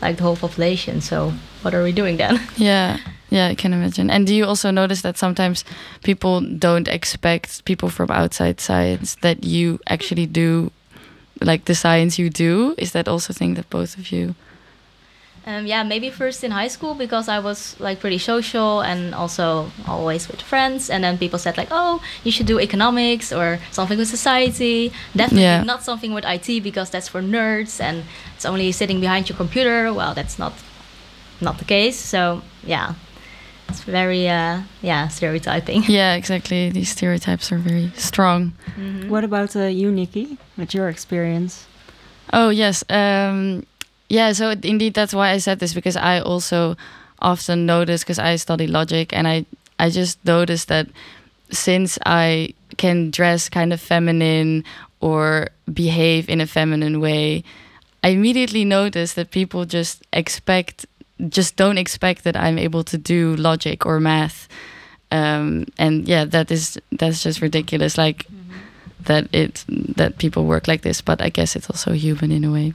like 0.02 0.18
the 0.18 0.24
whole 0.24 0.36
population. 0.36 1.02
So 1.02 1.34
what 1.62 1.74
are 1.74 1.84
we 1.84 1.92
doing 1.92 2.18
then? 2.18 2.40
yeah, 2.58 2.98
yeah. 3.30 3.48
I 3.48 3.56
can 3.56 3.74
imagine. 3.74 4.10
And 4.10 4.26
do 4.28 4.34
you 4.34 4.46
also 4.46 4.72
notice 4.72 5.02
that 5.02 5.18
sometimes 5.18 5.64
people 6.04 6.42
don't 6.42 6.88
expect 6.88 7.64
people 7.66 7.90
from 7.90 8.10
outside 8.12 8.60
science 8.60 9.16
that 9.22 9.44
you 9.44 9.80
actually 9.88 10.26
do, 10.26 10.72
like 11.42 11.66
the 11.66 11.76
science 11.76 12.18
you 12.20 12.30
do? 12.30 12.74
Is 12.78 12.92
that 12.92 13.08
also 13.08 13.32
a 13.32 13.36
thing 13.36 13.56
that 13.56 13.70
both 13.70 13.98
of 13.98 14.12
you? 14.12 14.36
Um, 15.46 15.66
yeah, 15.66 15.84
maybe 15.84 16.10
first 16.10 16.44
in 16.44 16.52
high 16.52 16.68
school 16.68 16.94
because 16.94 17.30
I 17.30 17.40
was 17.40 17.80
like 17.80 18.02
pretty 18.02 18.18
social 18.18 18.82
and 18.82 19.16
also 19.16 19.72
always 19.88 20.28
with 20.28 20.42
friends. 20.42 20.90
And 20.90 21.06
then 21.06 21.18
people 21.18 21.40
said 21.40 21.56
like, 21.58 21.70
"Oh, 21.72 22.02
you 22.26 22.34
should 22.34 22.48
do 22.48 22.60
economics 22.60 23.32
or 23.32 23.60
something 23.72 23.98
with 23.98 24.10
society. 24.10 24.92
Definitely 25.16 25.44
Yeah. 25.44 25.64
not 25.64 25.84
something 25.84 26.14
with 26.14 26.26
IT 26.26 26.60
because 26.60 26.90
that's 26.90 27.08
for 27.08 27.22
nerds 27.22 27.80
and 27.80 28.04
it's 28.36 28.46
only 28.46 28.74
sitting 28.74 29.00
behind 29.00 29.30
your 29.30 29.38
computer." 29.38 29.94
Well, 29.94 30.14
that's 30.14 30.38
not 30.38 30.52
not 31.40 31.60
the 31.60 31.66
case. 31.66 31.96
So 31.98 32.42
yeah, 32.66 32.96
it's 33.70 33.82
very 33.84 34.28
uh, 34.30 34.62
yeah 34.82 35.08
stereotyping. 35.08 35.84
Yeah, 35.88 36.16
exactly. 36.16 36.70
These 36.70 36.90
stereotypes 36.90 37.52
are 37.52 37.58
very 37.58 37.92
strong. 37.96 38.54
What 39.08 39.24
about 39.24 39.56
uh, 39.56 39.66
you, 39.66 39.92
Nikki? 39.92 40.38
What's 40.56 40.74
your 40.74 40.90
experience? 40.90 41.68
Oh 42.34 42.50
yes, 42.50 42.84
um, 42.90 43.66
yeah. 44.10 44.34
So 44.34 44.50
indeed, 44.52 44.94
that's 44.94 45.14
why 45.14 45.32
I 45.32 45.38
said 45.40 45.60
this 45.60 45.74
because 45.74 45.96
I 45.96 46.20
also 46.20 46.76
often 47.20 47.66
notice 47.66 48.04
because 48.04 48.20
I 48.20 48.36
study 48.36 48.68
logic, 48.68 49.14
and 49.14 49.28
I 49.28 49.46
I 49.80 49.90
just 49.90 50.24
noticed 50.26 50.68
that 50.68 50.88
since 51.52 51.98
I 52.06 52.54
can 52.78 53.12
dress 53.12 53.50
kind 53.50 53.74
of 53.74 53.80
feminine 53.80 54.64
or 55.00 55.50
behave 55.72 56.30
in 56.30 56.42
a 56.42 56.48
feminine 56.48 57.00
way, 57.00 57.44
I 58.04 58.10
immediately 58.10 58.66
notice 58.66 59.14
that 59.14 59.32
people 59.32 59.66
just 59.66 60.06
expect, 60.14 60.86
just 61.30 61.56
don't 61.56 61.78
expect 61.78 62.24
that 62.24 62.36
I'm 62.36 62.58
able 62.58 62.84
to 62.86 62.98
do 62.98 63.36
logic 63.36 63.86
or 63.86 64.00
math. 64.00 64.48
Um, 65.12 65.66
and 65.78 66.08
yeah, 66.08 66.26
that 66.26 66.52
is 66.52 66.78
that's 66.92 67.24
just 67.24 67.42
ridiculous. 67.42 67.98
Like 67.98 68.26
that 69.02 69.28
it 69.34 69.64
that 69.96 70.18
people 70.18 70.46
work 70.46 70.68
like 70.68 70.82
this, 70.82 71.02
but 71.02 71.22
I 71.22 71.30
guess 71.30 71.56
it's 71.56 71.70
also 71.70 71.94
human 71.94 72.32
in 72.32 72.44
a 72.44 72.52
way. 72.52 72.74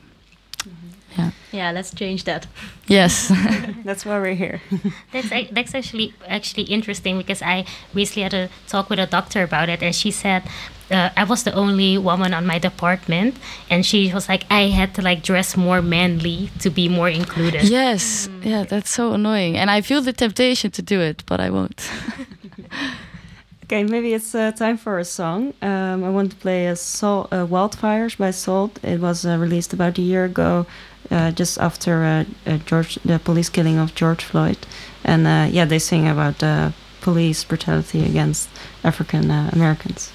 Yeah. 1.18 1.30
Yeah, 1.52 1.72
let's 1.72 1.94
change 1.94 2.24
that. 2.24 2.46
Yes. 2.86 3.28
That's 3.84 4.06
why 4.06 4.18
we're 4.18 4.34
here. 4.34 4.62
That's 5.12 5.28
that's 5.50 5.74
actually 5.74 6.14
actually 6.26 6.64
interesting 6.64 7.18
because 7.18 7.42
I 7.42 7.66
recently 7.92 8.22
had 8.22 8.34
a 8.34 8.48
talk 8.66 8.88
with 8.88 8.98
a 8.98 9.06
doctor 9.06 9.42
about 9.42 9.68
it, 9.68 9.82
and 9.82 9.94
she 9.94 10.10
said 10.10 10.42
uh, 10.92 11.10
I 11.16 11.24
was 11.24 11.42
the 11.42 11.52
only 11.54 11.98
woman 11.98 12.34
on 12.34 12.46
my 12.46 12.58
department, 12.58 13.34
and 13.70 13.84
she 13.84 14.12
was 14.12 14.28
like 14.28 14.44
I 14.50 14.68
had 14.68 14.94
to 14.94 15.02
like 15.02 15.22
dress 15.22 15.56
more 15.56 15.82
manly 15.82 16.50
to 16.60 16.70
be 16.70 16.88
more 16.88 17.08
included. 17.08 17.62
yes. 17.68 18.28
Yeah, 18.42 18.64
that's 18.64 18.90
so 18.90 19.12
annoying, 19.12 19.56
and 19.56 19.70
I 19.70 19.80
feel 19.82 20.02
the 20.02 20.12
temptation 20.12 20.70
to 20.72 20.82
do 20.82 21.00
it, 21.00 21.22
but 21.26 21.40
I 21.40 21.50
won't. 21.50 21.90
Okay, 23.64 23.84
maybe 23.84 24.12
it's 24.12 24.34
uh, 24.34 24.52
time 24.52 24.76
for 24.76 24.98
a 24.98 25.04
song. 25.04 25.54
Um, 25.62 26.04
I 26.04 26.10
want 26.10 26.30
to 26.32 26.36
play 26.36 26.66
a 26.66 26.76
Sol- 26.76 27.28
uh, 27.32 27.46
Wildfires 27.46 28.18
by 28.18 28.30
SAULT. 28.30 28.78
It 28.82 29.00
was 29.00 29.24
uh, 29.24 29.38
released 29.38 29.72
about 29.72 29.96
a 29.96 30.02
year 30.02 30.26
ago, 30.26 30.66
uh, 31.10 31.30
just 31.30 31.58
after 31.58 32.04
uh, 32.04 32.24
uh, 32.46 32.58
George, 32.66 32.96
the 33.02 33.18
police 33.18 33.48
killing 33.48 33.78
of 33.78 33.94
George 33.94 34.24
Floyd. 34.24 34.58
And 35.04 35.26
uh, 35.26 35.48
yeah, 35.50 35.64
they 35.64 35.78
sing 35.78 36.06
about 36.06 36.42
uh, 36.42 36.72
police 37.00 37.44
brutality 37.44 38.04
against 38.04 38.50
African 38.84 39.30
uh, 39.30 39.48
Americans. 39.54 40.12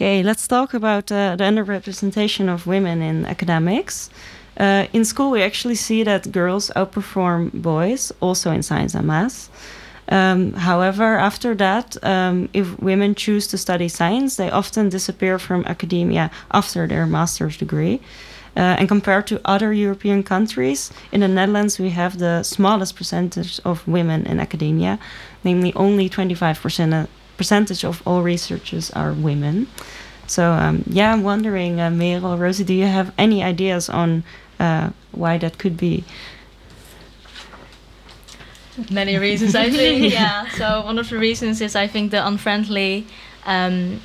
Okay, 0.00 0.22
let's 0.22 0.48
talk 0.48 0.72
about 0.72 1.12
uh, 1.12 1.36
the 1.36 1.44
underrepresentation 1.44 2.48
of 2.48 2.66
women 2.66 3.02
in 3.02 3.26
academics. 3.26 4.08
Uh, 4.56 4.86
in 4.94 5.04
school, 5.04 5.30
we 5.30 5.42
actually 5.42 5.74
see 5.74 6.02
that 6.04 6.32
girls 6.32 6.70
outperform 6.74 7.52
boys, 7.52 8.10
also 8.20 8.50
in 8.50 8.62
science 8.62 8.94
and 8.94 9.06
math. 9.06 9.50
Um, 10.08 10.54
however, 10.54 11.18
after 11.18 11.54
that, 11.56 12.02
um, 12.02 12.48
if 12.54 12.80
women 12.80 13.14
choose 13.14 13.46
to 13.48 13.58
study 13.58 13.88
science, 13.88 14.36
they 14.36 14.50
often 14.50 14.88
disappear 14.88 15.38
from 15.38 15.66
academia 15.66 16.30
after 16.50 16.86
their 16.86 17.04
master's 17.04 17.58
degree. 17.58 18.00
Uh, 18.56 18.76
and 18.78 18.88
compared 18.88 19.26
to 19.26 19.38
other 19.44 19.70
European 19.70 20.22
countries, 20.22 20.90
in 21.12 21.20
the 21.20 21.28
Netherlands, 21.28 21.78
we 21.78 21.90
have 21.90 22.18
the 22.18 22.42
smallest 22.42 22.96
percentage 22.96 23.60
of 23.66 23.86
women 23.86 24.24
in 24.24 24.40
academia, 24.40 24.98
namely 25.44 25.74
only 25.74 26.08
25% 26.08 27.06
percentage 27.40 27.84
of 27.86 28.02
all 28.06 28.20
researchers 28.22 28.90
are 28.90 29.12
women. 29.14 29.66
So 30.26 30.52
um, 30.52 30.84
yeah, 30.86 31.10
I'm 31.10 31.22
wondering, 31.22 31.80
uh, 31.80 31.90
Merel, 31.90 32.36
Rosie, 32.36 32.64
do 32.64 32.74
you 32.74 32.84
have 32.84 33.14
any 33.16 33.42
ideas 33.42 33.88
on 33.88 34.24
uh, 34.58 34.90
why 35.12 35.38
that 35.38 35.56
could 35.56 35.76
be? 35.78 36.04
Many 38.90 39.16
reasons, 39.16 39.54
I 39.54 39.70
think. 39.70 40.12
yeah. 40.20 40.50
So 40.50 40.82
one 40.84 40.98
of 40.98 41.08
the 41.08 41.18
reasons 41.18 41.62
is 41.62 41.74
I 41.74 41.86
think 41.86 42.10
the 42.10 42.22
unfriendly 42.30 43.06
um, 43.46 44.00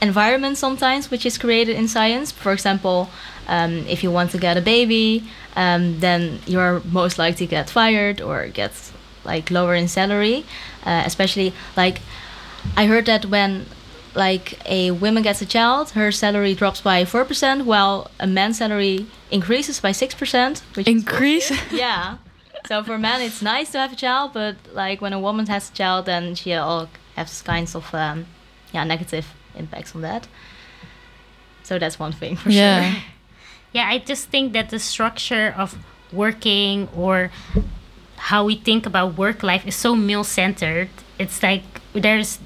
environment 0.00 0.56
sometimes 0.56 1.10
which 1.10 1.26
is 1.26 1.36
created 1.36 1.74
in 1.74 1.88
science. 1.88 2.30
For 2.30 2.52
example, 2.52 3.10
um, 3.48 3.72
if 3.88 4.04
you 4.04 4.12
want 4.12 4.30
to 4.30 4.38
get 4.38 4.56
a 4.56 4.62
baby, 4.62 5.24
um, 5.56 5.98
then 5.98 6.38
you're 6.46 6.80
most 6.92 7.18
likely 7.18 7.46
to 7.46 7.50
get 7.50 7.68
fired 7.70 8.20
or 8.20 8.46
get 8.46 8.72
like 9.24 9.50
lower 9.50 9.74
in 9.74 9.88
salary. 9.88 10.44
Uh, 10.86 11.02
especially 11.04 11.52
like 11.76 12.00
I 12.76 12.86
heard 12.86 13.06
that 13.06 13.26
when 13.26 13.66
like 14.14 14.58
a 14.66 14.90
woman 14.92 15.22
gets 15.22 15.42
a 15.42 15.46
child, 15.46 15.90
her 15.90 16.10
salary 16.12 16.54
drops 16.54 16.80
by 16.80 17.04
four 17.04 17.24
percent, 17.24 17.66
while 17.66 18.10
a 18.18 18.26
man's 18.26 18.58
salary 18.58 19.06
increases 19.30 19.80
by 19.80 19.92
six 19.92 20.14
percent. 20.14 20.62
Increase? 20.86 21.50
yeah. 21.72 22.18
So 22.66 22.82
for 22.82 22.98
men, 22.98 23.20
it's 23.22 23.40
nice 23.42 23.70
to 23.72 23.78
have 23.78 23.92
a 23.92 23.96
child, 23.96 24.32
but 24.34 24.56
like 24.72 25.00
when 25.00 25.12
a 25.12 25.20
woman 25.20 25.46
has 25.46 25.70
a 25.70 25.72
child, 25.72 26.06
then 26.06 26.34
she 26.34 26.52
all 26.54 26.88
has 27.16 27.42
kinds 27.42 27.74
of 27.74 27.92
um, 27.94 28.26
yeah 28.72 28.84
negative 28.84 29.26
impacts 29.56 29.94
on 29.94 30.02
that. 30.02 30.26
So 31.62 31.78
that's 31.78 31.98
one 31.98 32.12
thing 32.12 32.36
for 32.36 32.50
Yeah. 32.50 32.92
sure. 32.92 33.02
Yeah, 33.72 33.86
I 33.86 33.98
just 33.98 34.30
think 34.30 34.54
that 34.54 34.70
the 34.70 34.78
structure 34.78 35.54
of 35.54 35.76
working 36.10 36.88
or 36.96 37.30
how 38.16 38.46
we 38.46 38.56
think 38.56 38.86
about 38.86 39.18
work 39.18 39.42
life 39.42 39.66
is 39.66 39.76
so 39.76 39.94
male 39.94 40.24
centered. 40.24 40.88
It's 41.18 41.42
like 41.42 41.62
there's 41.94 42.36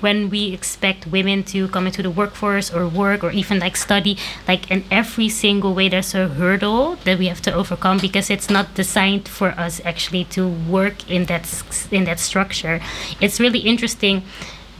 when 0.00 0.30
we 0.30 0.52
expect 0.52 1.06
women 1.06 1.42
to 1.44 1.68
come 1.68 1.86
into 1.86 2.02
the 2.02 2.10
workforce 2.10 2.72
or 2.72 2.86
work 2.86 3.22
or 3.22 3.30
even 3.30 3.58
like 3.58 3.76
study, 3.76 4.16
like 4.46 4.70
in 4.70 4.84
every 4.90 5.28
single 5.28 5.74
way, 5.74 5.88
there's 5.88 6.14
a 6.14 6.28
hurdle 6.28 6.96
that 7.04 7.18
we 7.18 7.26
have 7.26 7.42
to 7.42 7.52
overcome 7.52 7.98
because 7.98 8.30
it's 8.30 8.48
not 8.48 8.74
designed 8.74 9.28
for 9.28 9.50
us 9.50 9.80
actually 9.84 10.24
to 10.24 10.48
work 10.48 11.08
in 11.10 11.26
that 11.26 11.46
in 11.90 12.04
that 12.04 12.18
structure. 12.18 12.80
It's 13.20 13.40
really 13.40 13.60
interesting 13.60 14.22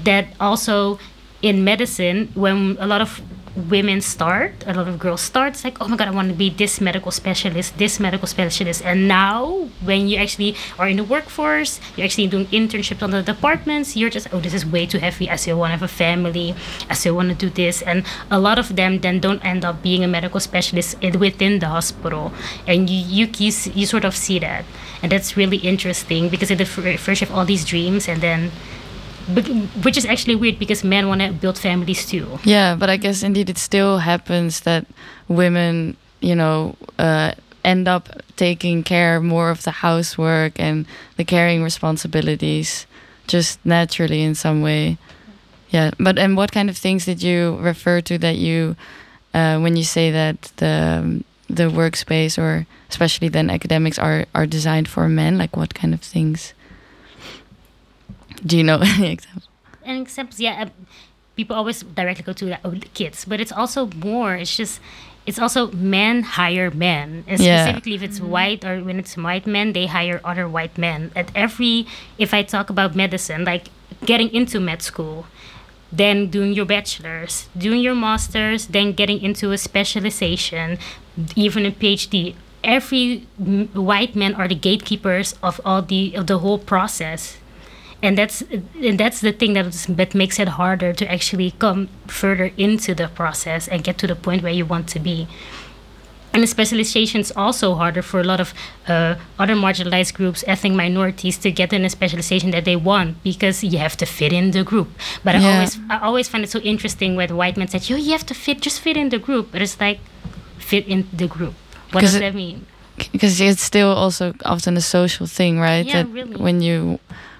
that 0.04 0.28
also 0.40 0.98
in 1.42 1.62
medicine 1.64 2.28
when 2.34 2.76
a 2.80 2.86
lot 2.86 3.00
of 3.00 3.20
women 3.68 4.00
start 4.00 4.52
a 4.66 4.72
lot 4.72 4.86
of 4.86 4.98
girls 4.98 5.20
start 5.20 5.54
it's 5.54 5.64
like 5.64 5.76
oh 5.80 5.88
my 5.88 5.96
god 5.96 6.08
i 6.08 6.10
want 6.10 6.28
to 6.28 6.34
be 6.34 6.48
this 6.48 6.80
medical 6.80 7.10
specialist 7.10 7.76
this 7.78 7.98
medical 8.00 8.26
specialist. 8.26 8.82
And 8.84 9.08
now 9.08 9.68
when 9.82 10.08
you 10.08 10.16
actually 10.16 10.54
are 10.78 10.88
in 10.88 10.96
the 10.96 11.04
workforce 11.04 11.80
you're 11.96 12.04
actually 12.04 12.26
doing 12.28 12.46
internships 12.46 13.02
on 13.02 13.10
the 13.10 13.22
departments 13.22 13.96
you're 13.96 14.10
just 14.10 14.28
oh 14.32 14.40
this 14.40 14.54
is 14.54 14.64
way 14.66 14.86
too 14.86 14.98
heavy. 14.98 15.28
I 15.30 15.36
still 15.36 15.58
want 15.58 15.70
to 15.70 15.76
have 15.76 15.82
a 15.82 15.88
family. 15.88 16.54
I 16.88 16.94
still 16.94 17.14
want 17.14 17.28
to 17.30 17.34
do 17.34 17.50
this. 17.50 17.82
And 17.82 18.04
a 18.30 18.38
lot 18.38 18.58
of 18.58 18.76
them 18.76 19.00
then 19.00 19.20
don't 19.20 19.44
end 19.44 19.64
up 19.64 19.82
being 19.82 20.04
a 20.04 20.08
medical 20.08 20.40
specialist 20.40 20.96
in- 21.00 21.18
within 21.18 21.58
the 21.58 21.68
hospital. 21.68 22.32
And 22.66 22.88
you 22.90 22.98
you, 22.98 23.24
you, 23.38 23.52
you 23.74 23.86
sort 23.86 24.04
of 24.04 24.14
see 24.16 24.38
that. 24.40 24.64
And 25.02 25.12
that's 25.12 25.36
really 25.36 25.58
interesting 25.58 26.28
because 26.28 26.50
at 26.50 26.58
the 26.58 26.66
fir- 26.66 26.96
first 26.96 27.20
you 27.20 27.26
have 27.26 27.36
all 27.36 27.44
these 27.44 27.64
dreams 27.64 28.08
and 28.08 28.20
then 28.20 28.50
which 29.82 29.96
is 29.96 30.06
actually 30.06 30.36
weird 30.36 30.58
because 30.58 30.84
men 30.84 31.08
want 31.08 31.20
to 31.20 31.32
build 31.32 31.58
families 31.58 32.06
too. 32.06 32.38
Yeah, 32.44 32.76
but 32.76 32.88
I 32.88 32.96
guess 32.96 33.22
indeed 33.22 33.50
it 33.50 33.58
still 33.58 33.98
happens 33.98 34.60
that 34.60 34.86
women, 35.28 35.96
you 36.20 36.34
know, 36.34 36.76
uh, 36.98 37.32
end 37.64 37.88
up 37.88 38.08
taking 38.36 38.82
care 38.82 39.20
more 39.20 39.50
of 39.50 39.62
the 39.64 39.70
housework 39.70 40.58
and 40.58 40.86
the 41.16 41.24
caring 41.24 41.62
responsibilities 41.62 42.86
just 43.26 43.58
naturally 43.64 44.22
in 44.22 44.34
some 44.34 44.62
way. 44.62 44.96
Yeah, 45.70 45.90
but 45.98 46.18
and 46.18 46.36
what 46.36 46.52
kind 46.52 46.70
of 46.70 46.76
things 46.78 47.04
did 47.04 47.22
you 47.22 47.58
refer 47.60 48.00
to 48.02 48.16
that 48.18 48.36
you, 48.36 48.76
uh, 49.34 49.58
when 49.60 49.76
you 49.76 49.84
say 49.84 50.10
that 50.10 50.50
the 50.56 51.22
the 51.50 51.68
workspace 51.70 52.38
or 52.38 52.66
especially 52.90 53.28
then 53.28 53.50
academics 53.50 53.98
are 53.98 54.24
are 54.34 54.46
designed 54.46 54.88
for 54.88 55.08
men? 55.08 55.36
Like 55.36 55.56
what 55.56 55.74
kind 55.74 55.92
of 55.92 56.00
things? 56.00 56.54
Do 58.44 58.56
you 58.56 58.64
know 58.64 58.78
any 58.82 59.12
examples? 59.12 59.48
And 59.84 60.02
examples, 60.02 60.38
yeah, 60.40 60.64
uh, 60.64 60.68
people 61.36 61.56
always 61.56 61.82
directly 61.82 62.24
go 62.24 62.32
to 62.34 62.46
like, 62.46 62.60
oh, 62.64 62.70
the 62.70 62.88
kids, 62.94 63.24
but 63.24 63.40
it's 63.40 63.52
also 63.52 63.86
more. 63.96 64.34
It's 64.34 64.56
just, 64.56 64.80
it's 65.26 65.38
also 65.38 65.70
men 65.72 66.22
hire 66.22 66.70
men, 66.70 67.24
and 67.26 67.40
Yeah. 67.40 67.64
specifically 67.64 67.94
if 67.94 68.02
it's 68.02 68.20
white 68.20 68.64
or 68.64 68.82
when 68.84 68.98
it's 68.98 69.16
white 69.16 69.46
men, 69.46 69.72
they 69.72 69.86
hire 69.86 70.20
other 70.24 70.48
white 70.48 70.76
men. 70.78 71.10
At 71.16 71.30
every, 71.34 71.86
if 72.18 72.32
I 72.34 72.42
talk 72.42 72.70
about 72.70 72.94
medicine, 72.94 73.44
like 73.44 73.68
getting 74.04 74.32
into 74.32 74.60
med 74.60 74.82
school, 74.82 75.26
then 75.90 76.28
doing 76.28 76.52
your 76.52 76.66
bachelor's, 76.66 77.48
doing 77.56 77.80
your 77.80 77.94
master's, 77.94 78.66
then 78.66 78.92
getting 78.92 79.22
into 79.22 79.52
a 79.52 79.58
specialization, 79.58 80.78
even 81.34 81.64
a 81.66 81.70
PhD. 81.70 82.34
Every 82.62 83.26
m- 83.40 83.68
white 83.72 84.14
men 84.14 84.34
are 84.34 84.48
the 84.48 84.54
gatekeepers 84.54 85.34
of 85.42 85.60
all 85.64 85.80
the 85.82 86.14
of 86.14 86.26
the 86.26 86.38
whole 86.38 86.58
process, 86.58 87.38
and 88.02 88.16
that's 88.16 88.42
and 88.82 88.98
that's 88.98 89.20
the 89.20 89.32
thing 89.32 89.54
that 89.54 89.72
that 89.88 90.14
makes 90.14 90.38
it 90.38 90.48
harder 90.48 90.92
to 90.92 91.10
actually 91.10 91.50
come 91.58 91.88
further 92.06 92.50
into 92.56 92.94
the 92.94 93.08
process 93.08 93.66
and 93.68 93.82
get 93.84 93.98
to 93.98 94.06
the 94.06 94.14
point 94.14 94.42
where 94.42 94.52
you 94.52 94.64
want 94.66 94.88
to 94.88 95.00
be. 95.00 95.26
And 96.32 96.42
the 96.42 96.46
specialization 96.46 97.20
is 97.22 97.32
also 97.34 97.74
harder 97.74 98.02
for 98.02 98.20
a 98.20 98.24
lot 98.24 98.38
of 98.38 98.52
uh, 98.86 99.16
other 99.38 99.54
marginalized 99.54 100.12
groups, 100.14 100.44
ethnic 100.46 100.74
minorities, 100.74 101.38
to 101.38 101.50
get 101.50 101.72
in 101.72 101.84
a 101.86 101.90
specialization 101.90 102.50
that 102.50 102.64
they 102.66 102.76
want 102.76 103.22
because 103.24 103.64
you 103.64 103.78
have 103.78 103.96
to 103.96 104.06
fit 104.06 104.32
in 104.32 104.50
the 104.50 104.62
group. 104.62 104.88
But 105.24 105.36
I 105.36 105.52
always, 105.52 105.78
I 105.88 105.98
always 105.98 106.28
find 106.28 106.44
it 106.44 106.50
so 106.50 106.58
interesting 106.60 107.16
when 107.16 107.34
white 107.34 107.56
men 107.56 107.66
said, 107.68 107.88
"Yo, 107.88 107.96
you 107.96 108.12
have 108.12 108.26
to 108.26 108.34
fit, 108.34 108.60
just 108.60 108.78
fit 108.80 108.96
in 108.96 109.08
the 109.08 109.18
group." 109.18 109.50
But 109.52 109.62
it's 109.62 109.80
like, 109.80 110.00
fit 110.58 110.86
in 110.86 111.08
the 111.12 111.26
group. 111.26 111.54
What 111.92 112.02
does 112.02 112.14
it- 112.14 112.20
that 112.20 112.34
mean? 112.34 112.66
because 113.12 113.40
it's 113.40 113.62
still 113.62 113.92
also 113.92 114.34
often 114.44 114.76
a 114.76 114.80
social 114.80 115.26
thing, 115.26 115.58
right? 115.60 115.86
Yeah, 115.86 116.02
that 116.02 116.08
really. 116.12 116.36
when 116.36 116.60
you 116.60 116.98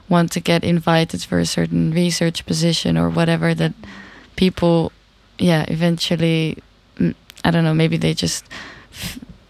want 0.09 0.33
to 0.33 0.41
get 0.41 0.65
invited 0.65 1.23
for 1.23 1.39
a 1.39 1.47
certain 1.47 1.93
research 1.93 2.47
position 2.47 2.97
or 2.97 3.11
whatever, 3.11 3.55
that 3.55 3.75
people, 4.37 4.93
yeah, 5.39 5.65
eventually, 5.69 6.59
mm, 6.97 7.15
I 7.45 7.51
don't 7.51 7.65
know, 7.65 7.75
maybe 7.75 7.97
they 7.97 8.15
just, 8.15 8.45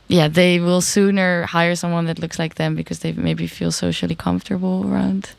yeah, 0.09 0.29
they 0.29 0.59
will 0.59 0.81
sooner 0.81 1.45
hire 1.45 1.77
someone 1.77 2.07
that 2.07 2.19
looks 2.19 2.39
like 2.39 2.57
them 2.57 2.75
because 2.75 3.01
they 3.01 3.13
maybe 3.13 3.47
feel 3.47 3.71
socially 3.71 4.15
comfortable 4.15 4.85
around. 4.91 5.31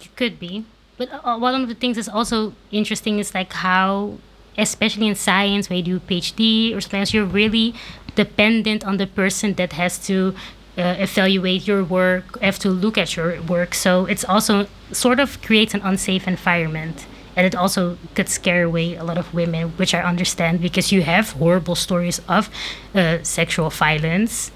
it 0.00 0.16
Could 0.16 0.38
be. 0.38 0.64
But 0.96 1.08
uh, 1.12 1.38
one 1.38 1.60
of 1.60 1.68
the 1.68 1.74
things 1.74 1.96
that's 1.96 2.08
also 2.08 2.54
interesting 2.70 3.18
is 3.18 3.34
like 3.34 3.52
how, 3.52 4.18
especially 4.56 5.08
in 5.08 5.14
science, 5.14 5.68
when 5.68 5.78
you 5.78 5.84
do 5.84 6.00
PhD 6.00 6.72
or 6.72 6.96
else, 6.96 7.12
you're 7.12 7.24
really 7.24 7.74
dependent 8.14 8.84
on 8.84 8.96
the 8.96 9.06
person 9.06 9.54
that 9.54 9.72
has 9.72 9.98
to 10.06 10.34
uh, 10.76 10.96
evaluate 10.98 11.66
your 11.66 11.84
work, 11.84 12.40
have 12.40 12.58
to 12.60 12.68
look 12.68 12.98
at 12.98 13.16
your 13.16 13.40
work. 13.42 13.74
So 13.74 14.06
it's 14.06 14.24
also 14.24 14.66
sort 14.92 15.20
of 15.20 15.40
creates 15.42 15.74
an 15.74 15.80
unsafe 15.82 16.26
environment. 16.26 17.06
And 17.36 17.46
it 17.46 17.54
also 17.54 17.98
could 18.14 18.28
scare 18.28 18.62
away 18.62 18.94
a 18.94 19.02
lot 19.02 19.18
of 19.18 19.32
women, 19.34 19.70
which 19.70 19.92
I 19.94 20.02
understand 20.02 20.60
because 20.60 20.92
you 20.92 21.02
have 21.02 21.30
horrible 21.30 21.74
stories 21.74 22.20
of 22.28 22.48
uh, 22.94 23.22
sexual 23.22 23.70
violence 23.70 24.52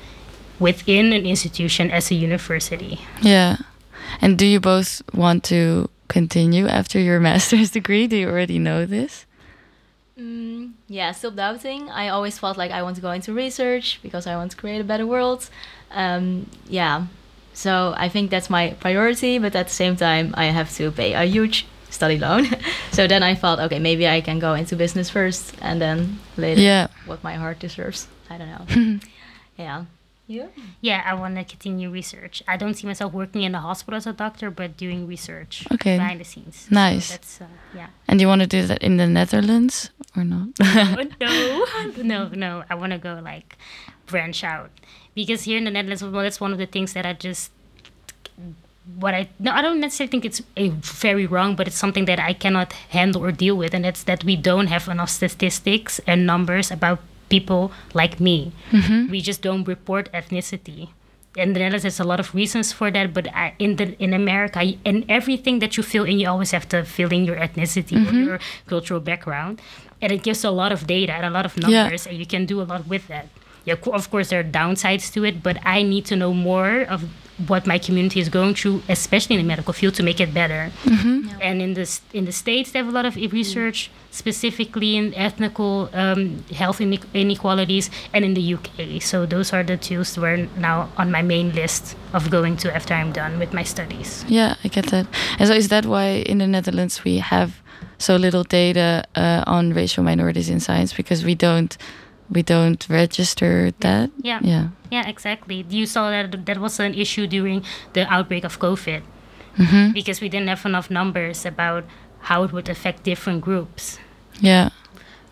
within 0.61 1.13
an 1.13 1.27
institution 1.27 1.91
as 1.91 2.11
a 2.11 2.15
university. 2.15 3.01
Yeah. 3.21 3.57
And 4.21 4.39
do 4.39 4.47
you 4.47 4.61
both 4.61 5.03
want 5.13 5.45
to 5.45 5.91
continue 6.09 6.67
after 6.67 7.01
your 7.01 7.21
master's 7.29 7.71
degree? 7.71 8.07
Do 8.07 8.17
you 8.17 8.29
already 8.29 8.59
know 8.59 8.87
this? 8.87 9.27
Mm, 10.19 10.73
yeah, 10.89 11.13
still 11.13 11.31
doubting. 11.31 11.89
I 11.91 12.09
always 12.09 12.39
felt 12.39 12.57
like 12.57 12.73
I 12.73 12.83
want 12.83 12.97
to 12.97 13.03
go 13.03 13.13
into 13.13 13.33
research 13.33 14.01
because 14.03 14.27
I 14.27 14.35
want 14.35 14.51
to 14.51 14.57
create 14.57 14.81
a 14.81 14.85
better 14.85 15.07
world. 15.07 15.49
Um, 15.91 16.47
yeah, 16.69 17.07
so 17.55 17.95
I 17.97 18.09
think 18.09 18.31
that's 18.31 18.51
my 18.51 18.71
priority, 18.81 19.39
but 19.39 19.55
at 19.57 19.69
the 19.69 19.73
same 19.75 19.97
time, 19.97 20.35
I 20.37 20.47
have 20.47 20.71
to 20.77 20.91
pay 20.91 21.15
a 21.15 21.25
huge 21.25 21.67
study 21.91 22.19
loan. 22.19 22.47
so 22.93 23.07
then 23.07 23.23
I 23.23 23.35
thought, 23.35 23.59
okay, 23.59 23.79
maybe 23.79 24.07
I 24.07 24.21
can 24.21 24.39
go 24.39 24.55
into 24.55 24.77
business 24.77 25.09
first 25.11 25.55
and 25.63 25.81
then 25.81 26.19
later 26.37 26.61
Yeah. 26.61 26.89
what 27.07 27.25
my 27.25 27.35
heart 27.35 27.59
deserves. 27.59 28.07
I 28.31 28.37
don't 28.39 28.49
know. 28.49 29.01
yeah. 29.59 29.85
You? 30.31 30.51
Yeah, 30.83 31.03
I 31.07 31.15
want 31.15 31.37
to 31.37 31.45
continue 31.45 31.89
research. 31.91 32.43
I 32.47 32.59
don't 32.59 32.75
see 32.75 32.87
myself 32.87 33.15
working 33.15 33.45
in 33.45 33.53
the 33.53 33.61
hospital 33.61 33.97
as 33.97 34.07
a 34.07 34.13
doctor, 34.13 34.51
but 34.51 34.77
doing 34.77 35.07
research 35.09 35.67
Okay. 35.73 35.97
behind 35.97 36.21
the 36.21 36.25
scenes. 36.25 36.67
So 36.69 36.75
Nice. 36.75 37.09
that's 37.13 37.41
uh, 37.41 37.47
yeah. 37.75 37.87
And 38.07 38.21
you 38.21 38.27
want 38.29 38.43
to 38.43 38.47
do 38.47 38.67
that 38.67 38.83
in 38.83 38.99
the 38.99 39.07
Netherlands 39.07 39.89
or 40.15 40.25
not? 40.25 40.49
No, 40.61 41.07
no, 42.03 42.29
no. 42.29 42.65
I 42.69 42.75
want 42.75 42.93
to 42.93 42.99
go 42.99 43.19
like 43.25 43.57
branch 44.05 44.45
out 44.45 44.69
because 45.19 45.43
here 45.49 45.59
in 45.59 45.65
the 45.65 45.75
Netherlands, 45.77 46.03
well, 46.05 46.23
that's 46.23 46.41
one 46.41 46.53
of 46.53 46.59
the 46.59 46.71
things 46.75 46.93
that 46.93 47.05
I 47.05 47.13
just 47.13 47.51
what 49.05 49.15
I 49.15 49.29
no, 49.39 49.51
I 49.59 49.61
don't 49.63 49.81
necessarily 49.81 50.11
think 50.13 50.25
it's 50.25 50.41
a 50.57 50.69
very 51.05 51.27
wrong, 51.27 51.57
but 51.57 51.67
it's 51.69 51.81
something 51.85 52.05
that 52.11 52.21
I 52.31 52.33
cannot 52.33 52.73
handle 52.99 53.25
or 53.25 53.33
deal 53.33 53.57
with, 53.63 53.75
and 53.75 53.85
it's 53.85 54.05
that 54.05 54.23
we 54.23 54.37
don't 54.37 54.69
have 54.69 54.87
enough 54.89 55.11
statistics 55.11 56.01
and 56.07 56.25
numbers 56.25 56.71
about 56.71 57.01
people 57.29 57.73
like 57.95 58.21
me. 58.21 58.53
Mm-hmm. 58.71 59.11
We 59.11 59.21
just 59.21 59.43
don't 59.43 59.65
report 59.65 60.09
ethnicity. 60.13 60.91
In 61.37 61.53
the 61.53 61.61
Netherlands, 61.61 61.83
there's 61.83 62.01
a 62.01 62.11
lot 62.13 62.21
of 62.21 62.35
reasons 62.35 62.73
for 62.73 62.91
that, 62.91 63.13
but 63.13 63.27
I, 63.35 63.55
in 63.59 63.77
the 63.77 63.87
in 64.03 64.15
America, 64.15 64.61
in 64.85 65.05
everything 65.09 65.59
that 65.59 65.77
you 65.77 65.83
fill 65.83 66.05
in, 66.05 66.17
you 66.21 66.29
always 66.29 66.53
have 66.53 66.67
to 66.75 66.85
fill 66.85 67.13
in 67.13 67.25
your 67.29 67.37
ethnicity 67.37 67.97
or 67.97 68.07
mm-hmm. 68.07 68.25
your 68.29 68.39
cultural 68.67 69.01
background, 69.01 69.61
and 70.01 70.13
it 70.13 70.23
gives 70.23 70.45
a 70.45 70.51
lot 70.51 70.71
of 70.73 70.87
data 70.87 71.13
and 71.13 71.27
a 71.27 71.31
lot 71.31 71.45
of 71.45 71.53
Yeah. 71.59 71.67
numbers, 71.67 72.07
and 72.07 72.17
you 72.23 72.27
can 72.35 72.47
do 72.47 72.63
a 72.63 72.67
lot 72.73 72.87
with 72.87 73.07
that. 73.09 73.27
Yeah, 73.65 73.75
of 73.93 74.11
course 74.11 74.29
there 74.31 74.41
are 74.41 74.45
downsides 74.45 75.13
to 75.15 75.25
it, 75.25 75.43
but 75.43 75.59
I 75.65 75.83
need 75.83 76.05
to 76.07 76.17
know 76.17 76.33
more 76.33 76.83
of 76.83 77.05
what 77.47 77.67
my 77.67 77.79
community 77.79 78.19
is 78.19 78.29
going 78.29 78.55
through, 78.55 78.83
especially 78.89 79.37
in 79.37 79.43
the 79.43 79.47
medical 79.47 79.73
field, 79.73 79.95
to 79.95 80.03
make 80.03 80.21
it 80.21 80.35
better. 80.35 80.73
And 81.41 81.63
in 81.63 81.75
the 81.75 81.87
in 82.13 82.25
the 82.25 82.33
states, 82.33 82.73
they 82.73 82.79
have 82.81 82.89
a 82.89 82.91
lot 82.91 83.07
of 83.07 83.17
i- 83.17 83.29
research 83.31 83.91
specifically 84.11 84.97
in 84.97 85.15
ethnical 85.15 85.89
um, 85.93 86.43
health 86.53 86.81
inequalities, 87.15 87.91
and 88.13 88.25
in 88.25 88.35
the 88.35 88.55
UK. 88.55 89.01
So 89.03 89.27
those 89.27 89.53
are 89.53 89.63
the 89.63 89.77
two 89.77 90.03
that 90.03 90.17
were 90.21 90.49
now 90.59 90.89
on 90.97 91.11
my 91.11 91.23
main 91.23 91.53
list 91.55 91.97
of 92.13 92.29
going 92.31 92.57
to 92.59 92.75
after 92.75 92.95
I'm 92.95 93.13
done 93.13 93.39
with 93.39 93.53
my 93.53 93.63
studies. 93.65 94.25
Yeah, 94.29 94.55
I 94.65 94.69
get 94.69 94.87
that. 94.87 95.07
And 95.39 95.49
so 95.49 95.55
is 95.55 95.69
that 95.69 95.87
why 95.87 96.25
in 96.27 96.39
the 96.39 96.47
Netherlands 96.47 97.05
we 97.05 97.19
have 97.19 97.51
so 97.99 98.17
little 98.17 98.45
data 98.45 99.05
uh, 99.15 99.45
on 99.47 99.73
racial 99.75 100.03
minorities 100.03 100.49
in 100.51 100.61
science 100.61 100.93
because 100.93 101.25
we 101.25 101.35
don't 101.35 101.77
we 102.31 102.43
don't 102.43 102.87
register 102.89 103.73
that? 103.81 104.11
Yeah. 104.23 104.41
Yeah. 104.43 104.69
Yeah, 104.91 105.09
exactly. 105.09 105.65
You 105.69 105.87
saw 105.87 106.11
that 106.11 106.47
that 106.47 106.59
was 106.59 106.81
an 106.81 106.95
issue 106.95 107.27
during 107.27 107.65
the 107.93 108.07
outbreak 108.13 108.45
of 108.45 108.59
COVID 108.59 109.03
hmm 109.57 109.91
because 109.93 110.21
we 110.21 110.29
didn't 110.29 110.49
have 110.49 110.65
enough 110.65 110.89
numbers 110.89 111.45
about 111.45 111.85
how 112.21 112.45
it 112.45 112.53
would 112.53 112.69
affect 112.69 113.03
different 113.03 113.41
groups. 113.41 113.99
Yeah. 114.41 114.71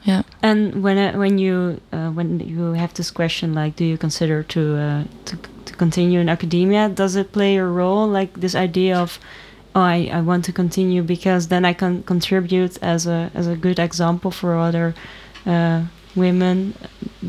Yeah. 0.05 0.23
And 0.43 0.83
when 0.83 0.99
uh, 0.99 1.19
when 1.19 1.39
you 1.39 1.81
uh, 1.93 2.11
when 2.11 2.41
you 2.41 2.73
have 2.73 2.95
this 2.95 3.11
question 3.11 3.55
like, 3.55 3.77
do 3.77 3.85
you 3.85 3.99
consider 3.99 4.43
to 4.45 4.61
uh, 4.77 5.05
to 5.25 5.37
to 5.65 5.75
continue 5.75 6.21
in 6.21 6.29
academia? 6.29 6.89
Does 6.89 7.17
it 7.17 7.33
play 7.33 7.57
a 7.57 7.65
role? 7.65 8.07
Like 8.07 8.41
this 8.41 8.55
idea 8.55 8.97
of, 8.99 9.19
oh, 9.75 9.81
I, 9.81 10.09
I 10.13 10.21
want 10.21 10.45
to 10.45 10.53
continue 10.53 11.03
because 11.03 11.49
then 11.49 11.65
I 11.65 11.73
can 11.73 12.03
contribute 12.05 12.79
as 12.83 13.07
a 13.07 13.31
as 13.35 13.47
a 13.49 13.57
good 13.57 13.79
example 13.79 14.31
for 14.31 14.57
other 14.57 14.95
uh, 15.45 15.83
women. 16.17 16.75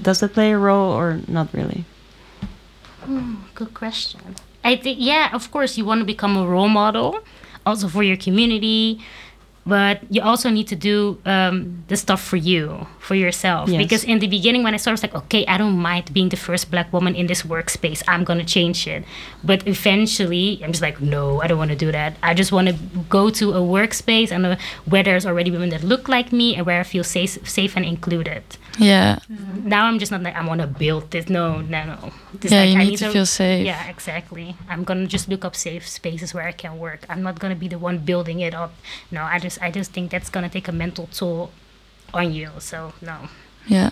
Does 0.01 0.19
that 0.21 0.33
play 0.33 0.51
a 0.51 0.57
role 0.57 0.91
or 0.91 1.19
not 1.27 1.53
really? 1.53 1.85
Good 3.55 3.73
question. 3.73 4.35
I 4.63 4.75
think 4.75 4.97
yeah, 4.99 5.29
of 5.33 5.49
course 5.51 5.77
you 5.77 5.85
want 5.85 6.01
to 6.01 6.05
become 6.05 6.35
a 6.35 6.45
role 6.45 6.67
model, 6.67 7.19
also 7.65 7.87
for 7.87 8.03
your 8.03 8.17
community, 8.17 8.99
but 9.65 10.01
you 10.09 10.21
also 10.21 10.49
need 10.49 10.67
to 10.69 10.75
do 10.75 11.19
um, 11.25 11.83
the 11.87 11.97
stuff 11.97 12.21
for 12.21 12.37
you, 12.37 12.87
for 12.99 13.15
yourself. 13.15 13.69
Yes. 13.69 13.77
Because 13.83 14.03
in 14.05 14.19
the 14.19 14.27
beginning, 14.27 14.63
when 14.63 14.73
I 14.73 14.77
started, 14.77 14.93
I 14.93 14.95
was 14.95 15.03
like, 15.03 15.15
okay, 15.25 15.45
I 15.45 15.57
don't 15.57 15.77
mind 15.77 16.13
being 16.13 16.29
the 16.29 16.37
first 16.37 16.71
black 16.71 16.91
woman 16.91 17.15
in 17.15 17.27
this 17.27 17.43
workspace. 17.43 18.01
I'm 18.07 18.23
gonna 18.23 18.45
change 18.45 18.87
it. 18.87 19.03
But 19.43 19.67
eventually, 19.67 20.61
I'm 20.63 20.71
just 20.71 20.81
like, 20.81 21.01
no, 21.01 21.41
I 21.41 21.47
don't 21.47 21.57
want 21.57 21.71
to 21.71 21.77
do 21.77 21.91
that. 21.91 22.15
I 22.23 22.33
just 22.33 22.51
want 22.51 22.69
to 22.69 22.75
go 23.09 23.29
to 23.29 23.53
a 23.53 23.59
workspace 23.59 24.31
and 24.31 24.45
uh, 24.45 24.55
where 24.85 25.03
there's 25.03 25.25
already 25.25 25.51
women 25.51 25.69
that 25.69 25.83
look 25.83 26.07
like 26.07 26.31
me 26.31 26.55
and 26.55 26.65
where 26.65 26.79
I 26.79 26.83
feel 26.83 27.03
safe, 27.03 27.37
safe 27.47 27.75
and 27.75 27.85
included. 27.85 28.43
Yeah. 28.77 29.19
Now 29.63 29.85
I'm 29.85 29.99
just 29.99 30.11
not 30.11 30.21
like 30.23 30.35
I 30.35 30.45
want 30.45 30.61
to 30.61 30.67
build 30.67 31.11
this. 31.11 31.29
No, 31.29 31.61
no, 31.61 31.85
no. 31.85 32.11
Just 32.39 32.53
Yeah, 32.53 32.61
like, 32.61 32.69
you 32.69 32.79
I 32.79 32.83
need 32.85 32.97
to 32.97 33.09
feel 33.11 33.25
safe. 33.25 33.65
Yeah, 33.65 33.87
exactly. 33.87 34.55
I'm 34.69 34.83
gonna 34.83 35.07
just 35.07 35.27
look 35.29 35.43
up 35.45 35.55
safe 35.55 35.87
spaces 35.87 36.33
where 36.33 36.47
I 36.47 36.51
can 36.51 36.77
work. 36.77 37.05
I'm 37.09 37.23
not 37.23 37.39
gonna 37.39 37.55
be 37.55 37.67
the 37.67 37.79
one 37.79 37.99
building 37.99 38.39
it 38.39 38.53
up. 38.53 38.73
No, 39.11 39.23
I 39.23 39.39
just 39.39 39.61
I 39.61 39.71
just 39.71 39.91
think 39.91 40.11
that's 40.11 40.29
gonna 40.29 40.49
take 40.49 40.67
a 40.67 40.71
mental 40.71 41.07
toll 41.11 41.51
on 42.13 42.33
you. 42.33 42.51
So 42.59 42.93
no. 43.01 43.29
Yeah. 43.67 43.89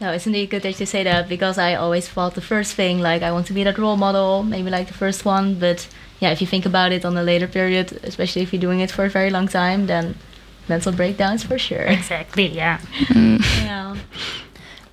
No, 0.00 0.10
it's 0.10 0.26
indeed 0.26 0.50
good 0.50 0.62
that 0.62 0.80
you 0.80 0.86
say 0.86 1.04
that 1.04 1.28
because 1.28 1.58
I 1.58 1.74
always 1.74 2.08
thought 2.08 2.34
the 2.34 2.40
first 2.40 2.74
thing 2.74 2.98
like 3.00 3.22
I 3.22 3.30
want 3.30 3.46
to 3.46 3.52
be 3.52 3.62
that 3.64 3.78
role 3.78 3.96
model, 3.96 4.42
maybe 4.42 4.68
like 4.70 4.88
the 4.88 4.94
first 4.94 5.24
one. 5.24 5.54
But 5.54 5.86
yeah, 6.18 6.30
if 6.32 6.40
you 6.40 6.46
think 6.46 6.66
about 6.66 6.92
it 6.92 7.04
on 7.04 7.16
a 7.16 7.22
later 7.22 7.46
period, 7.46 8.00
especially 8.02 8.42
if 8.42 8.52
you're 8.52 8.60
doing 8.60 8.80
it 8.80 8.90
for 8.90 9.04
a 9.04 9.10
very 9.10 9.30
long 9.30 9.46
time, 9.48 9.86
then 9.86 10.16
mental 10.68 10.92
breakdowns 10.92 11.42
for 11.44 11.58
sure. 11.58 11.82
Exactly. 11.82 12.46
Yeah. 12.48 12.80
yeah. 13.10 13.96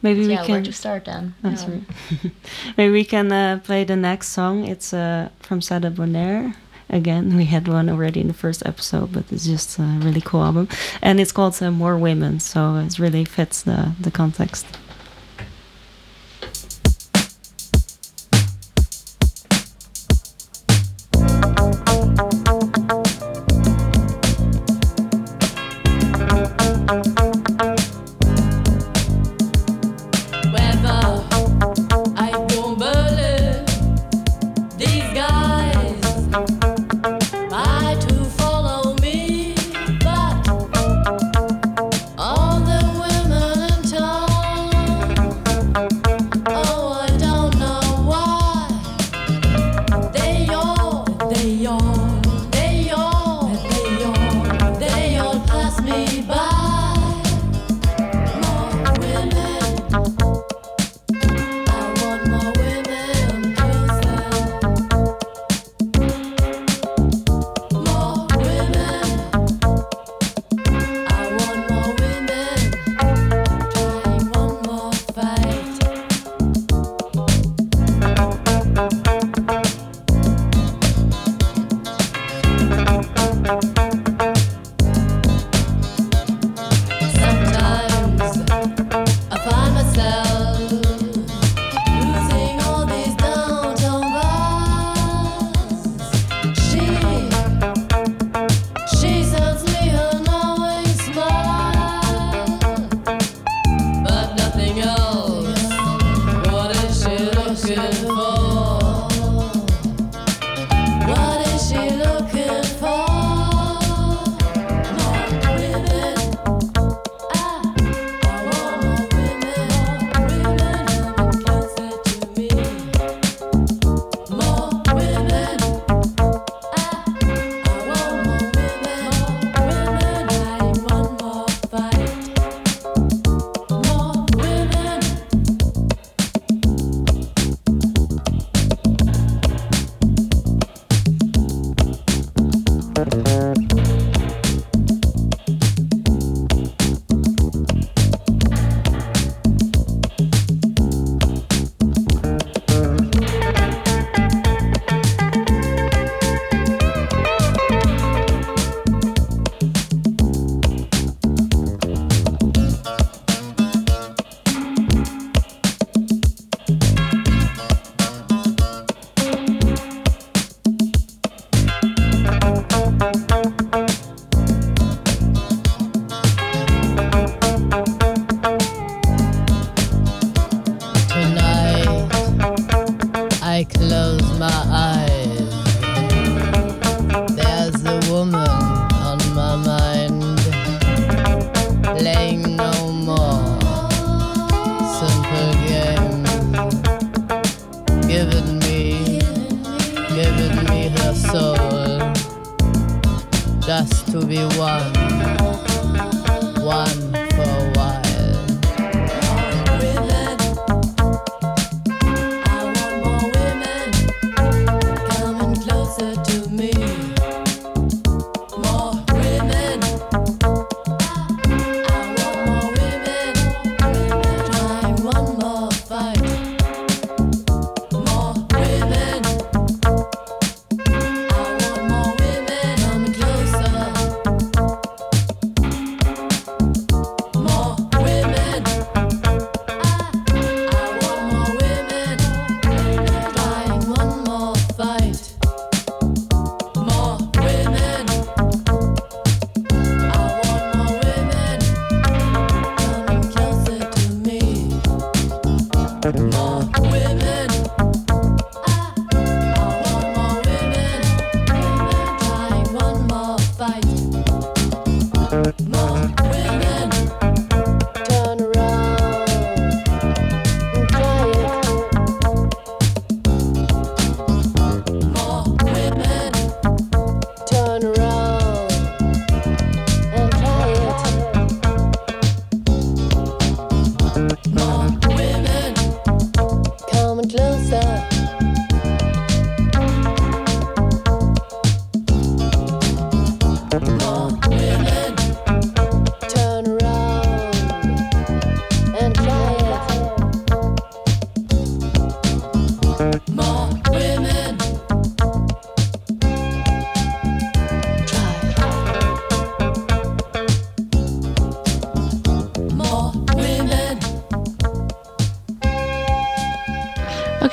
Maybe 0.01 0.23
So 0.23 0.27
we 0.27 0.34
yeah, 0.34 0.39
where 0.47 0.47
can. 0.47 0.63
to 0.63 0.71
start 0.73 1.05
then? 1.05 1.34
Oh, 1.43 1.49
Yeah. 1.49 1.55
sorry. 1.55 1.82
Maybe 2.77 2.91
we 2.93 3.03
can 3.03 3.32
uh, 3.32 3.60
play 3.63 3.84
the 3.84 3.95
next 3.95 4.29
song. 4.29 4.65
It's 4.65 4.93
uh, 4.93 5.29
from 5.41 5.60
Saada 5.60 5.91
Bonaire. 5.93 6.53
Again, 6.91 7.36
we 7.38 7.45
had 7.45 7.67
one 7.67 7.88
already 7.89 8.19
in 8.21 8.27
the 8.27 8.34
first 8.34 8.63
episode, 8.65 9.12
but 9.13 9.23
it's 9.32 9.45
just 9.45 9.77
a 9.77 9.84
really 10.01 10.21
cool 10.21 10.41
album, 10.43 10.67
and 11.03 11.19
it's 11.19 11.32
called 11.32 11.62
uh, 11.62 11.69
"More 11.69 11.95
Women," 11.97 12.39
so 12.39 12.77
it 12.77 12.97
really 12.97 13.25
fits 13.25 13.62
the 13.62 13.91
the 14.01 14.10
context. 14.10 14.65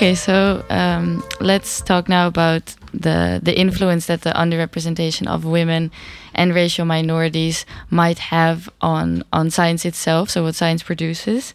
Okay, 0.06 0.14
so 0.14 0.64
um, 0.70 1.20
let's 1.40 1.80
talk 1.80 2.08
now 2.08 2.28
about 2.28 2.76
the 2.94 3.40
the 3.42 3.58
influence 3.58 4.06
that 4.06 4.22
the 4.22 4.30
underrepresentation 4.30 5.26
of 5.26 5.44
women 5.44 5.90
and 6.32 6.54
racial 6.54 6.84
minorities 6.84 7.66
might 7.90 8.20
have 8.20 8.70
on 8.80 9.24
on 9.32 9.50
science 9.50 9.84
itself. 9.84 10.30
So 10.30 10.44
what 10.44 10.54
science 10.54 10.84
produces, 10.84 11.54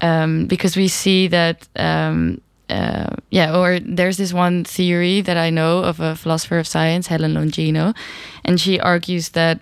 um, 0.00 0.46
because 0.46 0.76
we 0.76 0.86
see 0.86 1.26
that. 1.28 1.66
Um, 1.74 2.40
uh, 2.68 3.16
yeah, 3.32 3.58
or 3.58 3.80
there's 3.80 4.18
this 4.18 4.32
one 4.32 4.62
theory 4.62 5.20
that 5.22 5.36
I 5.36 5.50
know 5.50 5.82
of 5.82 5.98
a 5.98 6.14
philosopher 6.14 6.60
of 6.60 6.68
science, 6.68 7.08
Helen 7.08 7.34
Longino, 7.34 7.96
and 8.44 8.60
she 8.60 8.78
argues 8.78 9.30
that 9.30 9.58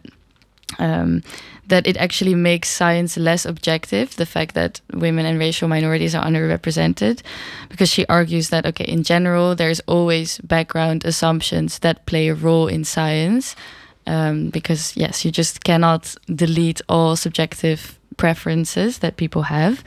um, 0.78 1.22
that 1.66 1.86
it 1.86 1.96
actually 1.96 2.34
makes 2.34 2.68
science 2.68 3.16
less 3.16 3.44
objective, 3.44 4.16
the 4.16 4.26
fact 4.26 4.54
that 4.54 4.80
women 4.92 5.26
and 5.26 5.38
racial 5.38 5.68
minorities 5.68 6.14
are 6.14 6.24
underrepresented, 6.24 7.22
because 7.68 7.90
she 7.90 8.06
argues 8.06 8.48
that, 8.48 8.66
okay, 8.66 8.84
in 8.84 9.02
general, 9.02 9.54
there's 9.54 9.80
always 9.86 10.38
background 10.38 11.04
assumptions 11.04 11.78
that 11.80 12.06
play 12.06 12.28
a 12.28 12.34
role 12.34 12.68
in 12.68 12.84
science, 12.84 13.56
um, 14.06 14.50
because, 14.50 14.96
yes, 14.96 15.24
you 15.24 15.30
just 15.30 15.64
cannot 15.64 16.14
delete 16.34 16.80
all 16.88 17.16
subjective 17.16 17.98
preferences 18.16 18.98
that 18.98 19.16
people 19.16 19.42
have. 19.42 19.84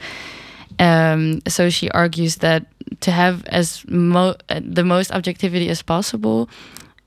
Um, 0.78 1.40
so 1.48 1.70
she 1.70 1.90
argues 1.90 2.36
that 2.36 2.66
to 3.00 3.10
have 3.10 3.44
as 3.46 3.84
mo- 3.88 4.36
the 4.48 4.84
most 4.84 5.12
objectivity 5.12 5.68
as 5.68 5.82
possible, 5.82 6.48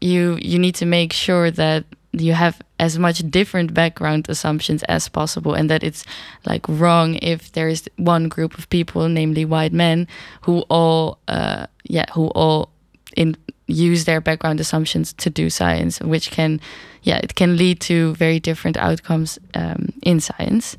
you 0.01 0.37
you 0.41 0.59
need 0.59 0.75
to 0.75 0.85
make 0.85 1.13
sure 1.13 1.51
that 1.51 1.83
you 2.21 2.33
have 2.33 2.61
as 2.79 2.97
much 2.99 3.19
different 3.29 3.73
background 3.73 4.27
assumptions 4.29 4.83
as 4.83 5.09
possible 5.09 5.53
and 5.53 5.69
that 5.69 5.83
it's 5.83 6.05
like 6.45 6.67
wrong 6.67 7.15
if 7.21 7.51
there 7.53 7.67
is 7.67 7.89
one 7.97 8.27
group 8.29 8.57
of 8.57 8.69
people 8.69 9.07
namely 9.09 9.45
white 9.45 9.73
men 9.73 10.07
who 10.41 10.59
all 10.69 11.19
uh, 11.27 11.65
yeah 11.83 12.05
who 12.13 12.27
all 12.29 12.69
in 13.15 13.35
use 13.67 14.05
their 14.05 14.21
background 14.21 14.59
assumptions 14.59 15.13
to 15.13 15.29
do 15.29 15.49
science 15.49 15.99
which 16.01 16.31
can 16.31 16.59
yeah 17.01 17.17
it 17.23 17.35
can 17.35 17.57
lead 17.57 17.79
to 17.79 18.13
very 18.15 18.39
different 18.39 18.77
outcomes 18.77 19.39
um, 19.53 19.89
in 20.03 20.19
science. 20.19 20.77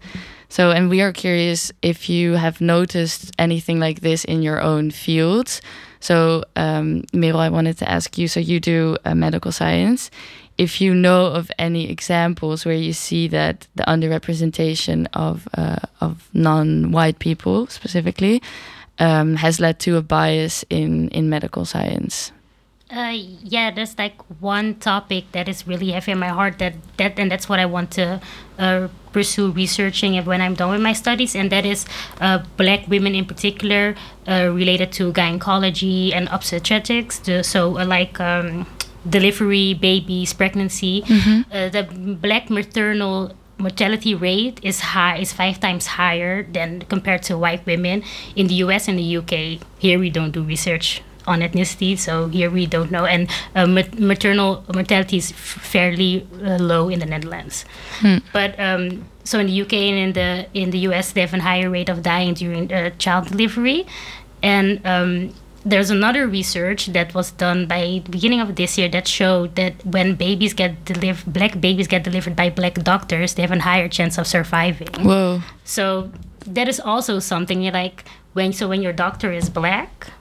So 0.49 0.71
and 0.71 0.89
we 0.89 1.01
are 1.01 1.13
curious 1.13 1.73
if 1.83 2.09
you 2.09 2.35
have 2.35 2.61
noticed 2.61 3.33
anything 3.39 3.81
like 3.81 4.01
this 4.01 4.25
in 4.25 4.43
your 4.43 4.61
own 4.61 4.91
fields. 4.91 5.61
So 5.99 6.45
um, 6.55 7.05
I 7.15 7.49
wanted 7.49 7.79
to 7.79 7.91
ask 7.91 8.17
you 8.17 8.29
so 8.29 8.39
you 8.39 8.61
do 8.61 8.97
uh, 9.05 9.15
medical 9.15 9.51
science 9.51 10.11
if 10.59 10.81
you 10.81 10.95
know 10.95 11.27
of 11.27 11.51
any 11.59 11.91
examples 11.91 12.65
where 12.65 12.75
you 12.75 12.93
see 12.93 13.29
that 13.29 13.67
the 13.75 13.85
underrepresentation 13.85 15.07
of 15.13 15.49
uh, 15.55 15.79
of 16.01 16.29
non-white 16.33 17.19
people 17.19 17.67
specifically 17.67 18.43
um, 18.99 19.37
has 19.37 19.61
led 19.61 19.79
to 19.81 19.97
a 19.97 20.03
bias 20.03 20.65
in 20.71 21.09
in 21.11 21.29
medical 21.29 21.65
science. 21.65 22.33
Uh, 22.89 23.15
yeah, 23.43 23.73
there's 23.73 23.99
like 23.99 24.15
one 24.41 24.77
topic 24.77 25.25
that 25.33 25.49
is 25.49 25.67
really 25.67 25.91
heavy 25.91 26.13
in 26.13 26.19
my 26.19 26.29
heart 26.29 26.59
that 26.61 26.75
that 26.99 27.19
and 27.19 27.31
that's 27.31 27.49
what 27.49 27.59
I 27.59 27.67
want 27.67 27.91
to 27.93 28.21
uh, 28.61 28.87
pursue 29.13 29.51
researching 29.51 30.15
it 30.15 30.25
when 30.25 30.41
I'm 30.41 30.55
done 30.55 30.71
with 30.71 30.81
my 30.81 30.93
studies, 30.93 31.35
and 31.35 31.51
that 31.51 31.67
is 31.67 31.85
uh, 32.21 32.45
black 32.57 32.87
women 32.87 33.15
in 33.15 33.25
particular 33.25 33.97
uh, 34.29 34.51
related 34.55 34.93
to 34.93 35.13
gynecology 35.13 36.15
and 36.15 36.29
obstetrics. 36.31 37.21
So 37.43 37.79
uh, 37.79 37.85
like. 37.85 38.21
Um, 38.21 38.67
delivery, 39.09 39.75
babies, 39.75 40.33
pregnancy, 40.33 41.03
uh, 41.53 41.69
the 41.69 41.85
black 42.21 42.51
maternal 42.51 43.33
mortality 43.59 44.15
rate 44.15 44.61
is 44.63 44.81
high 44.81 45.17
is 45.17 45.33
five 45.33 45.59
times 45.61 45.87
higher 45.87 46.43
than 46.43 46.83
compared 46.89 47.23
to 47.23 47.39
white 47.39 47.65
women 47.65 48.03
in 48.35 48.47
the 48.49 48.55
US 48.67 48.87
and 48.89 48.99
the 48.99 49.17
UK. 49.17 49.61
Here 49.79 49.99
we 49.99 50.11
don't 50.11 50.33
do 50.33 50.43
research 50.43 51.03
on 51.27 51.41
ethnicity, 51.41 51.99
so 51.99 52.29
here 52.29 52.51
we 52.51 52.67
don't 52.67 52.91
know. 52.91 53.05
And 53.07 53.29
uh, 53.55 53.67
mat- 53.67 53.99
maternal 53.99 54.63
mortality 54.73 55.17
is 55.17 55.33
f- 55.33 55.39
fairly 55.39 56.27
uh, 56.45 56.59
low 56.59 56.89
in 56.89 56.99
the 57.01 57.07
Netherlands. 57.07 57.65
But 58.33 58.55
um, 58.61 59.07
so 59.25 59.39
in 59.41 59.47
the 59.47 59.63
UK 59.63 59.73
and 59.73 59.99
in 59.99 60.13
the 60.13 60.47
in 60.55 60.71
the 60.71 60.79
US, 60.91 61.13
they 61.13 61.23
have 61.23 61.35
a 61.35 61.41
higher 61.41 61.71
rate 61.71 61.89
of 61.89 62.03
dying 62.03 62.35
during 62.35 62.71
uh, 62.73 62.91
child 62.99 63.29
delivery, 63.29 63.87
and 64.43 64.81
um, 64.85 65.33
there's 65.67 65.91
another 65.91 66.29
research 66.29 66.87
that 66.87 67.13
was 67.13 67.33
done 67.33 67.67
by 67.67 68.01
the 68.05 68.11
beginning 68.11 68.39
of 68.39 68.55
this 68.55 68.79
year 68.79 68.89
that 68.89 69.09
showed 69.09 69.57
that 69.57 69.85
when 69.85 70.15
babies 70.15 70.55
get 70.55 70.85
delivered, 70.85 71.33
black 71.33 71.61
babies 71.61 71.89
get 71.89 72.05
delivered 72.05 72.37
by 72.37 72.49
black 72.49 72.75
doctors, 72.75 73.35
they 73.35 73.43
have 73.43 73.51
a 73.51 73.61
higher 73.61 73.89
chance 73.89 74.17
of 74.17 74.29
surviving. 74.29 74.89
Whoa. 75.03 75.43
So 75.65 76.13
that 76.47 76.69
is 76.69 76.79
also 76.79 77.19
something 77.19 77.61
you 77.61 77.73
like 77.73 78.05
when 78.33 78.53
so 78.53 78.69
when 78.69 78.81
your 78.81 78.93
doctor 78.93 79.33
is 79.33 79.51
black, 79.51 80.13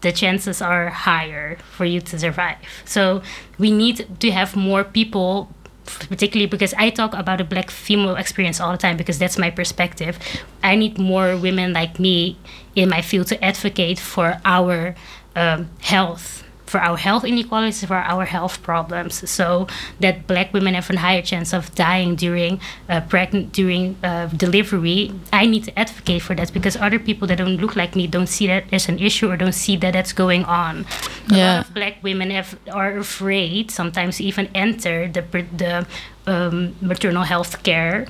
the 0.00 0.10
chances 0.10 0.60
are 0.60 0.88
higher 0.88 1.56
for 1.70 1.84
you 1.84 2.00
to 2.00 2.18
survive. 2.18 2.58
So 2.84 3.22
we 3.56 3.70
need 3.70 4.20
to 4.20 4.30
have 4.32 4.56
more 4.56 4.82
people 4.82 5.48
particularly 5.86 6.46
because 6.46 6.74
I 6.74 6.90
talk 6.90 7.14
about 7.14 7.40
a 7.40 7.44
black 7.44 7.70
female 7.70 8.16
experience 8.16 8.60
all 8.60 8.72
the 8.72 8.78
time 8.78 8.96
because 8.96 9.18
that's 9.18 9.38
my 9.38 9.50
perspective. 9.50 10.18
I 10.62 10.76
need 10.76 10.98
more 10.98 11.36
women 11.36 11.72
like 11.72 11.98
me 11.98 12.36
in 12.76 12.88
my 12.88 13.02
field 13.02 13.28
to 13.28 13.44
advocate 13.44 13.98
for 13.98 14.40
our 14.44 14.94
um, 15.34 15.70
health 15.80 16.44
for 16.70 16.80
our 16.80 16.96
health 16.96 17.24
inequalities 17.24 17.84
for 17.84 17.96
our 17.96 18.24
health 18.24 18.62
problems. 18.62 19.28
So 19.28 19.66
that 19.98 20.26
black 20.26 20.52
women 20.54 20.74
have 20.74 20.88
a 20.90 20.98
higher 20.98 21.22
chance 21.22 21.52
of 21.52 21.74
dying 21.74 22.14
during 22.14 22.60
uh, 22.88 23.00
pregnant 23.12 23.52
during 23.52 23.96
uh, 24.04 24.26
delivery. 24.26 25.12
I 25.32 25.46
need 25.46 25.64
to 25.64 25.72
advocate 25.78 26.22
for 26.22 26.34
that 26.36 26.52
because 26.52 26.76
other 26.76 26.98
people 26.98 27.26
that 27.28 27.38
don't 27.38 27.58
look 27.58 27.74
like 27.74 27.96
me 27.96 28.06
don't 28.06 28.28
see 28.28 28.46
that 28.46 28.64
as 28.72 28.88
an 28.88 28.98
issue 28.98 29.28
or 29.30 29.36
don't 29.36 29.58
see 29.66 29.76
that 29.82 29.92
that's 29.92 30.12
going 30.12 30.44
on. 30.44 30.86
A 31.30 31.34
lot 31.34 31.66
of 31.66 31.74
black 31.74 31.96
women 32.02 32.30
have, 32.30 32.58
are 32.72 32.96
afraid 32.98 33.70
sometimes 33.70 34.20
even 34.20 34.48
enter 34.54 35.08
the 35.08 35.22
the 35.62 35.86
um, 36.26 36.76
maternal 36.80 37.24
health 37.24 37.62
care 37.62 38.06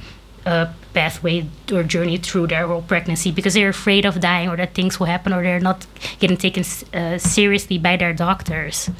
uh, 0.47 0.67
pathway 0.93 1.47
or 1.73 1.83
journey 1.83 2.17
through 2.17 2.47
their 2.49 2.67
whole 2.67 2.83
pregnancy 2.83 3.31
because 3.31 3.55
they're 3.55 3.69
afraid 3.69 4.05
of 4.05 4.21
dying 4.21 4.49
or 4.49 4.57
that 4.57 4.75
things 4.75 4.99
will 4.99 5.07
happen 5.07 5.33
or 5.33 5.43
they're 5.43 5.61
not 5.61 5.87
getting 6.19 6.37
taken 6.37 6.65
uh, 6.95 7.19
seriously 7.19 7.79
by 7.79 7.97
their 7.97 8.13
doctors. 8.13 8.91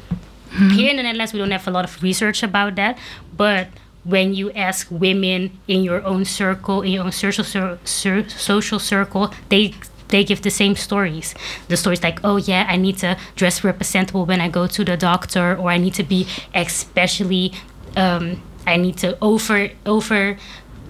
Here 0.51 0.89
in 0.89 0.97
the 0.97 1.03
Netherlands, 1.03 1.31
we 1.31 1.39
don't 1.39 1.51
have 1.51 1.65
a 1.67 1.71
lot 1.71 1.85
of 1.85 2.03
research 2.03 2.43
about 2.43 2.75
that, 2.75 2.97
but 3.37 3.69
when 4.03 4.33
you 4.33 4.51
ask 4.51 4.87
women 4.89 5.57
in 5.67 5.83
your 5.83 6.03
own 6.03 6.25
circle, 6.25 6.81
in 6.81 6.91
your 6.91 7.03
own 7.05 7.11
social 7.13 7.45
cir- 7.45 7.79
cir- 7.85 8.27
social 8.27 8.79
circle, 8.79 9.33
they 9.47 9.73
they 10.09 10.25
give 10.25 10.41
the 10.41 10.49
same 10.49 10.75
stories. 10.75 11.33
The 11.69 11.77
stories 11.77 12.03
like, 12.03 12.19
oh 12.25 12.35
yeah, 12.35 12.65
I 12.67 12.75
need 12.75 12.97
to 12.97 13.17
dress 13.37 13.63
representable 13.63 14.25
when 14.25 14.41
I 14.41 14.49
go 14.49 14.67
to 14.67 14.83
the 14.83 14.97
doctor, 14.97 15.55
or 15.55 15.69
I 15.71 15.77
need 15.77 15.93
to 15.93 16.03
be 16.03 16.27
especially, 16.53 17.53
um, 17.95 18.41
I 18.67 18.75
need 18.75 18.97
to 18.97 19.17
over 19.21 19.69
over 19.85 20.37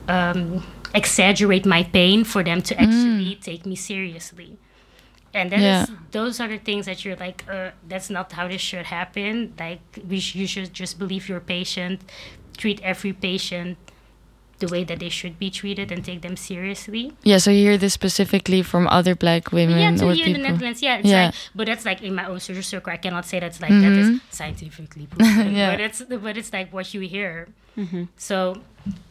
um, 0.07 0.63
exaggerate 0.93 1.65
my 1.65 1.83
pain 1.83 2.23
for 2.23 2.43
them 2.43 2.61
to 2.63 2.79
actually 2.79 3.35
take 3.35 3.65
me 3.65 3.75
seriously. 3.75 4.57
And 5.33 5.49
that 5.51 5.59
is 5.59 5.63
Yeah. 5.63 5.85
those 6.11 6.39
are 6.41 6.47
the 6.49 6.57
things 6.57 6.85
that 6.87 7.05
you're 7.05 7.15
like, 7.15 7.45
uh, 7.49 7.71
that's 7.87 8.09
not 8.09 8.31
how 8.33 8.47
this 8.49 8.59
should 8.61 8.87
happen. 8.87 9.53
Like, 9.57 9.79
we 10.07 10.19
sh- 10.19 10.35
you 10.35 10.47
should 10.47 10.73
just 10.73 10.99
believe 10.99 11.29
your 11.29 11.39
patient, 11.39 12.01
treat 12.57 12.81
every 12.83 13.13
patient 13.13 13.77
the 14.59 14.67
way 14.67 14.83
that 14.83 14.99
they 14.99 15.09
should 15.09 15.39
be 15.39 15.49
treated, 15.49 15.91
and 15.91 16.05
take 16.05 16.21
them 16.21 16.35
seriously. 16.37 17.13
Yeah, 17.23 17.37
so 17.39 17.49
you 17.49 17.61
hear 17.63 17.77
this 17.77 17.93
specifically 17.93 18.61
from 18.61 18.87
other 18.89 19.15
black 19.15 19.51
women 19.51 19.79
yeah, 19.79 19.95
to 19.95 20.05
or 20.09 20.13
here 20.13 20.27
in 20.27 20.33
the. 20.33 20.39
Netherlands, 20.49 20.83
yeah, 20.83 20.97
it's 20.97 21.07
Yeah. 21.07 21.25
like, 21.27 21.35
but 21.55 21.65
that's 21.65 21.83
like 21.85 22.03
in 22.03 22.13
my 22.13 22.25
own 22.25 22.39
social 22.39 22.61
circle. 22.61 22.93
I 22.93 22.97
cannot 22.97 23.25
say 23.25 23.39
that's 23.39 23.59
like 23.59 23.71
that 23.71 23.91
is 23.93 24.07
Mhm. 24.09 24.21
scientifically 24.29 25.07
proven, 25.07 25.55
Yeah. 25.55 25.71
but 25.71 25.79
it's 25.79 26.03
but 26.03 26.37
it's 26.37 26.51
like 26.53 26.71
what 26.73 26.93
you 26.93 27.01
hear. 27.01 27.47
So 28.17 28.61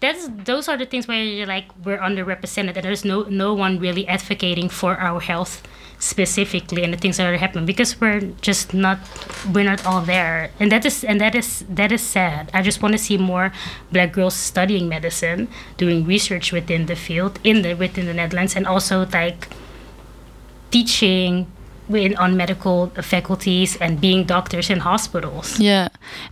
that's 0.01 0.29
those 0.45 0.69
are 0.69 0.77
the 0.77 0.87
things 0.87 1.07
where 1.07 1.23
you're 1.23 1.47
like 1.47 1.67
we're 1.85 1.99
underrepresented, 1.99 2.77
and 2.77 2.85
there's 2.85 3.05
no 3.05 3.23
no 3.25 3.55
one 3.55 3.79
really 3.79 4.07
advocating 4.09 4.69
for 4.69 4.97
our 4.97 5.21
health 5.21 5.63
specifically 6.01 6.83
and 6.83 6.95
the 6.95 6.97
things 6.97 7.19
that 7.19 7.31
are 7.31 7.37
happening 7.37 7.67
because 7.67 8.01
we're 8.01 8.21
just 8.41 8.73
not 8.73 8.99
we're 9.53 9.65
not 9.65 9.85
all 9.87 10.01
there. 10.01 10.51
And 10.59 10.73
that 10.73 10.85
is 10.87 11.05
and 11.05 11.21
that 11.21 11.35
is 11.35 11.65
that 11.69 11.93
is 11.93 12.03
sad. 12.03 12.51
I 12.55 12.63
just 12.63 12.83
want 12.83 12.93
to 12.93 12.99
see 12.99 13.19
more 13.19 13.53
black 13.93 14.13
girls 14.13 14.35
studying 14.35 14.89
medicine 14.89 15.49
doing 15.77 16.05
research 16.07 16.53
within 16.53 16.87
the 16.87 16.97
field 16.97 17.39
in 17.45 17.63
the 17.63 17.75
within 17.75 18.07
the 18.07 18.15
netherlands 18.15 18.57
and 18.57 18.67
also 18.67 19.07
like 19.13 19.49
teaching 20.71 21.47
in, 21.95 22.17
on 22.17 22.37
medical 22.37 22.87
faculties 23.03 23.77
and 23.77 24.01
being 24.01 24.25
doctors 24.25 24.71
in 24.71 24.79
hospitals. 24.81 25.59
Yeah. 25.59 25.89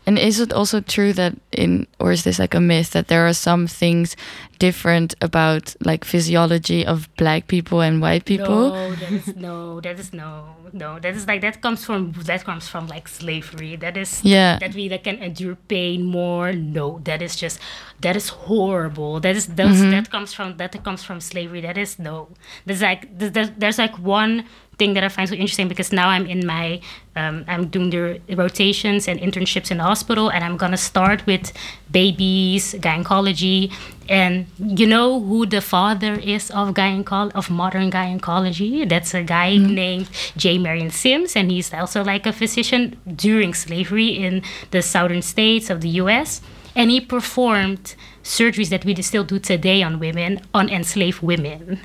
And 0.07 0.19
is 0.19 0.41
it 0.41 0.53
also 0.53 0.81
true 0.81 1.13
that 1.15 1.35
in 1.53 1.87
or 1.99 2.13
is 2.13 2.25
this 2.25 2.39
like 2.39 2.55
a 2.55 2.61
myth 2.61 2.91
that 2.93 3.09
there 3.09 3.27
are 3.27 3.33
some 3.35 3.67
things 3.67 4.17
different 4.59 5.15
about 5.21 5.75
like 5.85 6.05
physiology 6.05 6.85
of 6.85 7.09
black 7.17 7.47
people 7.49 7.81
and 7.81 8.01
white 8.01 8.25
people? 8.25 8.71
No, 8.71 8.95
that 8.95 9.13
is 9.13 9.37
no, 9.37 9.81
that 9.81 9.99
is 9.99 10.13
no, 10.13 10.45
no. 10.73 10.99
That 10.99 11.15
is 11.15 11.27
like 11.27 11.41
that 11.43 11.61
comes 11.61 11.85
from 11.85 12.13
that 12.25 12.45
comes 12.45 12.69
from 12.69 12.87
like 12.89 13.09
slavery. 13.09 13.77
That 13.77 13.97
is 13.97 14.21
Yeah. 14.25 14.59
that 14.59 14.75
we 14.75 14.89
that 14.89 15.05
can 15.05 15.19
endure 15.23 15.57
pain 15.69 16.05
more. 16.05 16.53
No, 16.53 17.01
that 17.05 17.23
is 17.23 17.37
just 17.37 17.61
that 18.01 18.17
is 18.17 18.29
horrible. 18.29 19.21
That 19.21 19.37
is 19.37 19.47
those 19.47 19.79
Mm-hmm. 19.79 19.91
that 19.91 20.11
comes 20.11 20.33
from 20.35 20.57
that 20.57 20.83
comes 20.85 21.03
from 21.05 21.21
slavery. 21.21 21.61
That 21.61 21.79
is 21.79 21.99
no. 21.99 22.29
There's 22.67 22.83
like 22.83 23.07
there's- 23.19 23.53
there's 23.57 23.79
like 23.79 23.97
one 23.99 24.45
thing 24.79 24.95
that 24.95 25.05
I 25.05 25.09
find 25.09 25.29
so 25.29 25.35
interesting 25.35 25.69
because 25.69 25.93
now 25.93 26.09
I'm 26.09 26.27
in 26.27 26.47
my 26.47 26.81
um, 27.17 27.45
I'm 27.49 27.67
doing 27.67 27.91
the 27.91 28.21
rotations 28.37 29.09
and 29.09 29.19
internships 29.19 29.71
in 29.71 29.79
the 29.79 29.85
hospital 29.85 30.31
and 30.31 30.45
I'm 30.45 30.57
gonna 30.57 30.77
start 30.77 31.27
with 31.27 31.53
babies, 31.91 32.75
gynecology, 32.81 33.73
and 34.09 34.47
you 34.59 34.87
know 34.87 35.21
who 35.21 35.45
the 35.47 35.61
father 35.61 36.15
is 36.15 36.51
of 36.51 36.75
gyneco- 36.75 37.33
of 37.35 37.51
modern 37.51 37.91
gynecology? 37.91 38.85
That's 38.85 39.15
a 39.15 39.23
guy 39.23 39.57
named 39.57 40.09
J. 40.37 40.59
Marion 40.59 40.91
Sims, 40.91 41.37
and 41.37 41.51
he's 41.51 41.75
also 41.75 42.03
like 42.03 42.25
a 42.27 42.33
physician 42.33 42.99
during 43.07 43.53
slavery 43.53 44.09
in 44.09 44.43
the 44.71 44.81
southern 44.81 45.23
states 45.23 45.69
of 45.71 45.81
the 45.81 45.91
U.S. 46.03 46.41
And 46.75 46.91
he 46.91 47.01
performed 47.01 47.97
surgeries 48.23 48.69
that 48.71 48.85
we 48.85 48.95
still 49.03 49.25
do 49.25 49.39
today 49.39 49.83
on 49.83 49.99
women, 49.99 50.41
on 50.55 50.69
enslaved 50.69 51.23
women. 51.23 51.81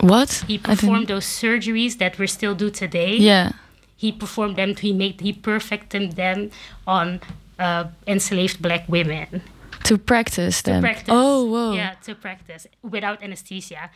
What? 0.00 0.44
He 0.46 0.58
performed 0.58 1.08
those 1.08 1.24
surgeries 1.26 1.98
that 1.98 2.18
we 2.18 2.26
still 2.26 2.54
do 2.54 2.70
today 2.70 3.16
Yeah. 3.16 3.52
he 3.96 4.12
performed 4.12 4.56
them 4.56 4.74
he 4.76 4.92
made 4.92 5.20
he 5.20 5.32
perfected 5.32 6.12
them 6.16 6.50
on 6.86 7.20
uh, 7.58 7.84
enslaved 8.06 8.62
black 8.62 8.84
women 8.88 9.42
To 9.84 9.98
practice 9.98 10.62
to 10.62 10.70
them. 10.70 10.82
practice 10.82 11.08
Oh, 11.14 11.44
whoa. 11.52 11.72
yeah 11.74 11.94
to 12.06 12.14
practice 12.14 12.66
without 12.82 13.22
anesthesia 13.22 13.90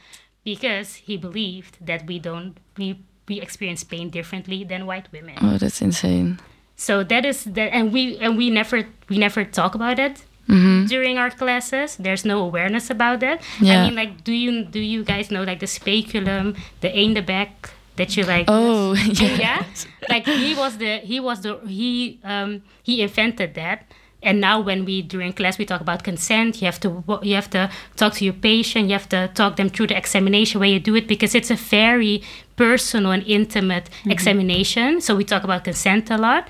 because 0.44 0.88
he 1.06 1.16
believed 1.16 1.76
that 1.86 2.06
we 2.06 2.18
don't 2.18 2.56
we 2.76 2.98
we 3.28 3.40
experience 3.40 3.84
pain 3.84 4.10
differently 4.10 4.64
than 4.64 4.86
white 4.86 5.08
women 5.12 5.36
Oh, 5.40 5.56
that's 5.58 5.80
insane. 5.80 6.38
so 6.76 7.04
that 7.04 7.24
is 7.24 7.44
that 7.44 7.70
and 7.76 7.92
we 7.92 8.18
and 8.18 8.36
we 8.36 8.50
never 8.50 8.78
we 9.08 9.16
never 9.18 9.44
talk 9.44 9.74
about 9.74 9.98
it 9.98 10.24
Mm-hmm. 10.48 10.86
during 10.86 11.18
our 11.18 11.30
classes. 11.30 11.96
There's 11.96 12.24
no 12.24 12.42
awareness 12.42 12.90
about 12.90 13.20
that. 13.20 13.40
Yeah. 13.60 13.82
i 13.82 13.84
mean 13.86 13.94
like 13.94 14.24
do 14.24 14.32
you 14.32 14.64
do 14.64 14.80
you 14.80 15.04
guys 15.04 15.30
know 15.30 15.44
like 15.44 15.60
the 15.60 15.66
speculum 15.66 16.56
the 16.80 16.90
in 16.92 17.14
the 17.14 17.22
back 17.22 17.70
that 17.96 18.16
you 18.16 18.24
like? 18.24 18.46
Oh, 18.48 18.92
yeah. 19.22 19.38
yeah? 19.38 19.64
Like 20.08 20.26
he 20.26 20.54
was 20.54 20.78
the 20.78 20.98
he 20.98 21.20
was 21.20 21.40
the 21.42 21.58
he 21.66 22.18
um 22.24 22.62
he 22.82 23.02
invented 23.02 23.54
that. 23.54 23.84
And 24.24 24.40
now 24.40 24.60
when 24.60 24.84
we 24.84 25.02
during 25.02 25.32
class 25.32 25.58
we 25.58 25.64
talk 25.64 25.80
about 25.80 26.04
consent 26.04 26.60
you 26.60 26.66
have 26.66 26.78
to 26.80 27.02
you 27.22 27.34
have 27.34 27.50
to 27.50 27.70
talk 27.96 28.14
to 28.14 28.24
your 28.24 28.34
patient 28.34 28.86
you 28.86 28.92
have 28.92 29.08
to 29.08 29.28
talk 29.34 29.56
them 29.56 29.68
through 29.68 29.88
the 29.88 29.96
examination 29.96 30.60
where 30.60 30.68
you 30.68 30.78
do 30.78 30.94
it 30.94 31.08
because 31.08 31.34
it's 31.34 31.50
a 31.50 31.56
very 31.56 32.22
personal 32.56 33.10
and 33.12 33.24
intimate 33.26 33.90
examination. 34.06 35.00
So 35.00 35.16
we 35.16 35.24
talk 35.24 35.44
about 35.44 35.64
consent 35.64 36.10
a 36.10 36.18
lot. 36.18 36.48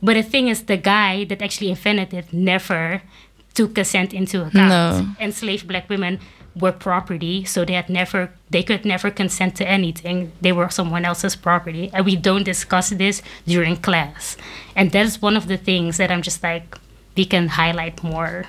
But 0.00 0.14
the 0.14 0.22
thing 0.22 0.46
is 0.48 0.62
the 0.64 0.76
guy 0.76 1.24
that 1.24 1.42
actually 1.42 1.70
invented 1.70 2.14
it 2.14 2.32
never 2.32 3.02
took 3.54 3.74
consent 3.74 4.14
into 4.14 4.46
account. 4.46 4.54
No. 4.54 5.14
enslaved 5.20 5.66
black 5.66 5.88
women 5.88 6.20
were 6.56 6.72
property 6.72 7.44
so 7.44 7.64
they 7.64 7.74
had 7.74 7.88
never 7.88 8.30
they 8.50 8.62
could 8.62 8.84
never 8.84 9.10
consent 9.10 9.56
to 9.56 9.68
anything. 9.68 10.32
They 10.40 10.52
were 10.52 10.70
someone 10.70 11.04
else's 11.04 11.36
property. 11.36 11.90
And 11.92 12.04
we 12.04 12.16
don't 12.16 12.44
discuss 12.44 12.90
this 12.90 13.22
during 13.46 13.76
class. 13.76 14.36
And 14.74 14.90
that's 14.90 15.20
one 15.22 15.36
of 15.36 15.46
the 15.48 15.56
things 15.56 15.96
that 15.98 16.10
i'm 16.10 16.22
just 16.22 16.42
like 16.42 16.76
we 17.16 17.24
can 17.24 17.48
highlight 17.48 18.02
more. 18.02 18.44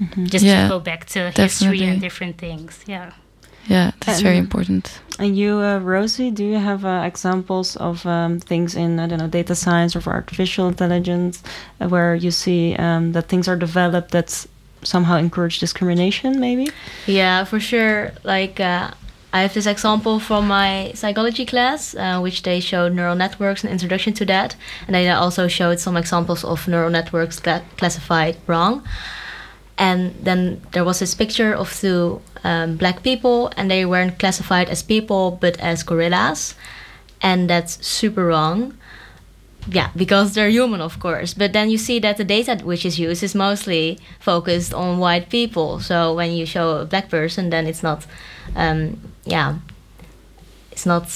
Mm-hmm. 0.00 0.26
Just 0.26 0.44
Yeah, 0.44 0.64
to 0.64 0.68
go 0.68 0.80
back 0.80 1.06
to 1.14 1.30
history 1.30 1.82
and 1.82 2.00
different 2.00 2.38
things. 2.38 2.84
Yeah 2.86 3.12
Yeah, 3.66 3.92
that's 4.00 4.20
very 4.20 4.38
important. 4.38 5.00
And 5.18 5.36
you, 5.36 5.58
uh, 5.58 5.78
Rosie, 5.78 6.30
do 6.30 6.44
you 6.44 6.58
have 6.58 6.84
uh, 6.84 7.02
examples 7.04 7.76
of 7.76 8.04
um, 8.06 8.40
things 8.40 8.74
in 8.74 8.98
I 8.98 9.06
don't 9.06 9.18
know 9.18 9.28
data 9.28 9.54
science 9.54 9.94
or 9.94 10.00
for 10.00 10.12
artificial 10.12 10.66
intelligence 10.66 11.42
uh, 11.80 11.88
where 11.88 12.14
you 12.14 12.30
see 12.30 12.74
um, 12.76 13.12
that 13.12 13.28
things 13.28 13.46
are 13.46 13.56
developed 13.56 14.10
that 14.10 14.46
somehow 14.82 15.16
encourage 15.16 15.58
discrimination? 15.58 16.40
Maybe. 16.40 16.70
Yeah, 17.06 17.44
for 17.44 17.60
sure. 17.60 18.12
Like, 18.24 18.60
uh, 18.60 18.90
I 19.32 19.42
have 19.42 19.54
this 19.54 19.66
example 19.66 20.20
from 20.20 20.46
my 20.46 20.92
psychology 20.94 21.46
class, 21.46 21.94
uh, 21.94 22.20
which 22.20 22.42
they 22.42 22.60
showed 22.60 22.92
neural 22.92 23.14
networks, 23.14 23.64
an 23.64 23.70
introduction 23.70 24.12
to 24.14 24.24
that. 24.26 24.56
And 24.86 24.94
they 24.94 25.08
also 25.08 25.48
showed 25.48 25.80
some 25.80 25.96
examples 25.96 26.44
of 26.44 26.68
neural 26.68 26.90
networks 26.90 27.40
cla- 27.40 27.62
classified 27.78 28.36
wrong. 28.46 28.82
And 29.78 30.14
then 30.22 30.60
there 30.72 30.84
was 30.84 30.98
this 30.98 31.14
picture 31.14 31.54
of 31.54 31.72
two 31.72 32.20
um, 32.44 32.76
black 32.76 33.02
people, 33.02 33.50
and 33.56 33.70
they 33.70 33.84
weren't 33.84 34.18
classified 34.18 34.68
as 34.68 34.82
people 34.82 35.38
but 35.40 35.58
as 35.58 35.82
gorillas. 35.82 36.54
And 37.20 37.48
that's 37.48 37.84
super 37.86 38.26
wrong. 38.26 38.74
Yeah, 39.68 39.90
because 39.94 40.34
they're 40.34 40.48
human, 40.48 40.80
of 40.80 40.98
course. 40.98 41.34
But 41.34 41.52
then 41.52 41.70
you 41.70 41.78
see 41.78 42.00
that 42.00 42.16
the 42.16 42.24
data 42.24 42.56
which 42.64 42.84
is 42.84 42.98
used 42.98 43.22
is 43.22 43.34
mostly 43.34 43.98
focused 44.18 44.74
on 44.74 44.98
white 44.98 45.28
people. 45.30 45.78
So 45.78 46.14
when 46.14 46.32
you 46.32 46.46
show 46.46 46.78
a 46.78 46.84
black 46.84 47.08
person, 47.08 47.50
then 47.50 47.66
it's 47.66 47.82
not, 47.82 48.04
um, 48.56 48.98
yeah, 49.24 49.58
it's 50.72 50.84
not, 50.84 51.06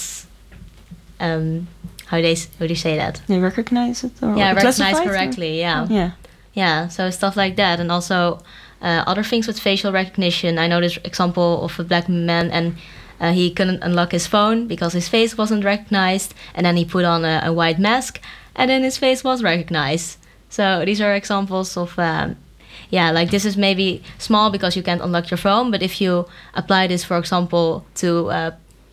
um, 1.19 1.67
how 2.07 2.19
do 2.19 2.23
they 2.23 2.37
how 2.37 2.67
do 2.67 2.69
you 2.69 2.77
say 2.77 2.97
that? 2.97 3.21
They 3.27 3.41
recognize 3.41 4.05
it 4.05 4.13
or 4.23 4.37
yeah, 4.37 4.53
or- 4.53 5.05
correctly. 5.05 5.59
Yeah, 5.59 5.87
Yeah. 5.89 6.11
Yeah. 6.57 6.89
So 6.89 7.11
stuff 7.11 7.37
like 7.37 7.55
that, 7.57 7.79
and 7.79 7.93
also 7.93 8.41
uh, 8.83 9.05
other 9.07 9.23
things 9.23 9.47
with 9.47 9.61
facial 9.61 9.93
recognition. 9.93 10.59
I 10.59 10.67
know 10.67 10.81
this 10.81 10.99
example 11.05 11.65
of 11.65 11.79
a 11.79 11.85
black 11.85 12.09
man, 12.09 12.51
and 12.51 12.77
uh, 13.21 13.33
he 13.33 13.51
couldn't 13.51 13.85
unlock 13.85 14.11
his 14.11 14.27
phone 14.27 14.67
because 14.67 14.93
his 14.95 15.09
face 15.09 15.39
wasn't 15.39 15.65
recognized, 15.65 16.35
and 16.55 16.67
then 16.67 16.77
he 16.77 16.85
put 16.85 17.05
on 17.05 17.25
a, 17.25 17.43
a 17.45 17.53
white 17.53 17.79
mask, 17.79 18.21
and 18.57 18.71
then 18.71 18.83
his 18.83 18.99
face 18.99 19.23
was 19.23 19.43
recognized. 19.43 20.19
So 20.49 20.85
these 20.85 21.01
are 21.01 21.15
examples 21.15 21.77
of, 21.77 21.99
um, 21.99 22.37
yeah, 22.91 23.11
like 23.11 23.31
this 23.31 23.45
is 23.45 23.57
maybe 23.57 24.03
small 24.19 24.51
because 24.51 24.77
you 24.77 24.83
can't 24.83 25.03
unlock 25.03 25.31
your 25.31 25.39
phone, 25.39 25.71
but 25.71 25.83
if 25.83 26.01
you 26.01 26.27
apply 26.55 26.87
this, 26.87 27.05
for 27.05 27.19
example, 27.19 27.85
to 27.97 28.31
uh, 28.31 28.51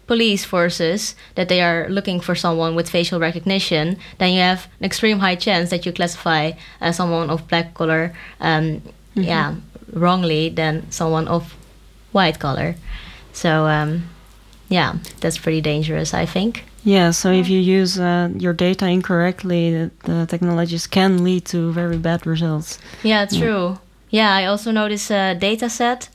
police 0.08 0.44
forces 0.46 1.16
that 1.36 1.50
they 1.50 1.62
are 1.62 1.88
looking 1.90 2.20
for 2.20 2.36
someone 2.36 2.76
with 2.76 2.90
facial 2.90 3.20
recognition, 3.20 3.98
then 4.18 4.34
you 4.34 4.42
have 4.42 4.68
an 4.80 4.86
extreme 4.86 5.20
high 5.20 5.36
chance 5.36 5.70
that 5.70 5.86
you 5.86 5.92
classify 5.92 6.52
uh, 6.82 6.92
someone 6.92 7.30
of 7.30 7.48
black 7.48 7.74
color, 7.74 8.14
um, 8.40 8.82
yeah, 9.16 9.56
wrongly 9.92 10.50
than 10.50 10.90
someone 10.92 11.28
of 11.28 11.56
white 12.12 12.40
color. 12.40 12.76
So 13.32 13.68
um, 13.68 14.10
yeah, 14.70 14.96
that's 15.20 15.38
pretty 15.38 15.62
dangerous, 15.62 16.14
I 16.14 16.26
think. 16.26 16.66
Yeah, 16.86 17.12
so 17.12 17.32
if 17.32 17.48
you 17.48 17.60
use 17.60 17.98
uh, 17.98 18.30
your 18.38 18.52
data 18.52 18.88
incorrectly, 18.88 19.72
the, 19.72 19.92
the 20.04 20.26
technologies 20.26 20.86
can 20.86 21.24
lead 21.24 21.46
to 21.46 21.72
very 21.72 21.98
bad 21.98 22.28
results. 22.28 22.78
Yeah, 23.04 23.26
true. 23.26 23.80
Yeah, 24.10 24.36
I 24.36 24.46
also 24.46 24.72
noticed 24.72 25.10
a 25.10 25.34
data 25.34 25.70
set, 25.70 26.10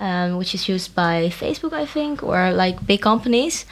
um, 0.00 0.36
which 0.36 0.54
is 0.54 0.68
used 0.68 0.94
by 0.94 1.28
Facebook, 1.28 1.72
I 1.72 1.86
think, 1.86 2.22
or 2.22 2.52
like 2.52 2.86
big 2.86 3.02
companies. 3.02 3.66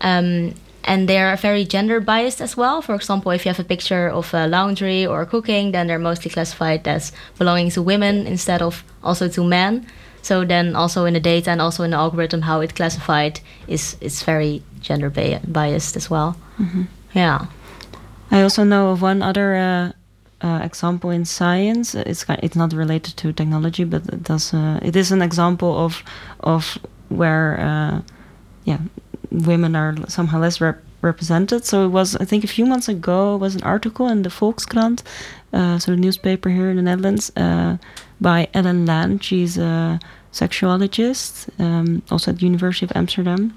Um, 0.00 0.54
and 0.86 1.08
they 1.08 1.18
are 1.18 1.36
very 1.36 1.64
gender 1.64 1.98
biased 2.00 2.40
as 2.40 2.56
well. 2.56 2.82
For 2.82 2.94
example, 2.94 3.32
if 3.32 3.44
you 3.44 3.48
have 3.48 3.58
a 3.58 3.64
picture 3.64 4.08
of 4.08 4.34
uh, 4.34 4.46
laundry 4.46 5.06
or 5.06 5.24
cooking, 5.24 5.72
then 5.72 5.86
they're 5.86 5.98
mostly 5.98 6.30
classified 6.30 6.86
as 6.86 7.12
belonging 7.38 7.70
to 7.70 7.82
women 7.82 8.26
instead 8.26 8.60
of 8.60 8.84
also 9.02 9.28
to 9.28 9.44
men. 9.44 9.86
So 10.20 10.44
then, 10.44 10.74
also 10.76 11.04
in 11.04 11.14
the 11.14 11.20
data 11.20 11.50
and 11.50 11.60
also 11.60 11.82
in 11.84 11.90
the 11.90 11.96
algorithm, 11.96 12.42
how 12.42 12.60
it 12.60 12.74
classified 12.74 13.40
is 13.66 13.96
is 14.00 14.22
very 14.22 14.62
gender 14.80 15.10
ba- 15.10 15.40
biased 15.46 15.96
as 15.96 16.10
well. 16.10 16.36
Yeah. 17.14 17.46
I 18.30 18.42
also 18.42 18.64
know 18.64 18.90
of 18.90 19.02
one 19.02 19.22
other 19.22 19.54
uh, 19.54 19.92
uh, 20.44 20.60
example 20.62 21.10
in 21.10 21.24
science. 21.24 21.94
It's 21.94 22.24
it's 22.28 22.56
not 22.56 22.72
related 22.72 23.16
to 23.16 23.32
technology, 23.32 23.84
but 23.84 24.02
it 24.12 24.22
does. 24.22 24.52
Uh, 24.52 24.78
it 24.82 24.94
is 24.96 25.12
an 25.12 25.22
example 25.22 25.72
of 25.86 26.02
of 26.40 26.78
where 27.08 27.58
uh, 27.60 28.00
yeah 28.64 28.78
women 29.30 29.74
are 29.74 29.94
somehow 30.08 30.38
less 30.40 30.60
rep- 30.60 30.82
represented. 31.02 31.64
So 31.64 31.86
it 31.86 31.88
was 31.88 32.16
I 32.16 32.24
think 32.26 32.44
a 32.44 32.54
few 32.56 32.66
months 32.66 32.88
ago 32.88 33.36
was 33.36 33.54
an 33.54 33.62
article 33.62 34.06
in 34.08 34.22
the 34.22 34.30
Volkskrant, 34.30 35.02
uh, 35.52 35.78
so 35.78 35.92
the 35.92 35.96
newspaper 35.96 36.50
here 36.50 36.68
in 36.70 36.76
the 36.76 36.82
Netherlands, 36.82 37.32
uh, 37.36 37.76
by 38.20 38.48
Ellen 38.52 38.86
Laan. 38.86 39.22
She's 39.22 39.56
a 39.56 39.98
sexuologist, 40.32 41.48
um, 41.58 42.02
also 42.10 42.32
at 42.32 42.38
the 42.38 42.46
University 42.46 42.86
of 42.86 42.92
Amsterdam 42.96 43.52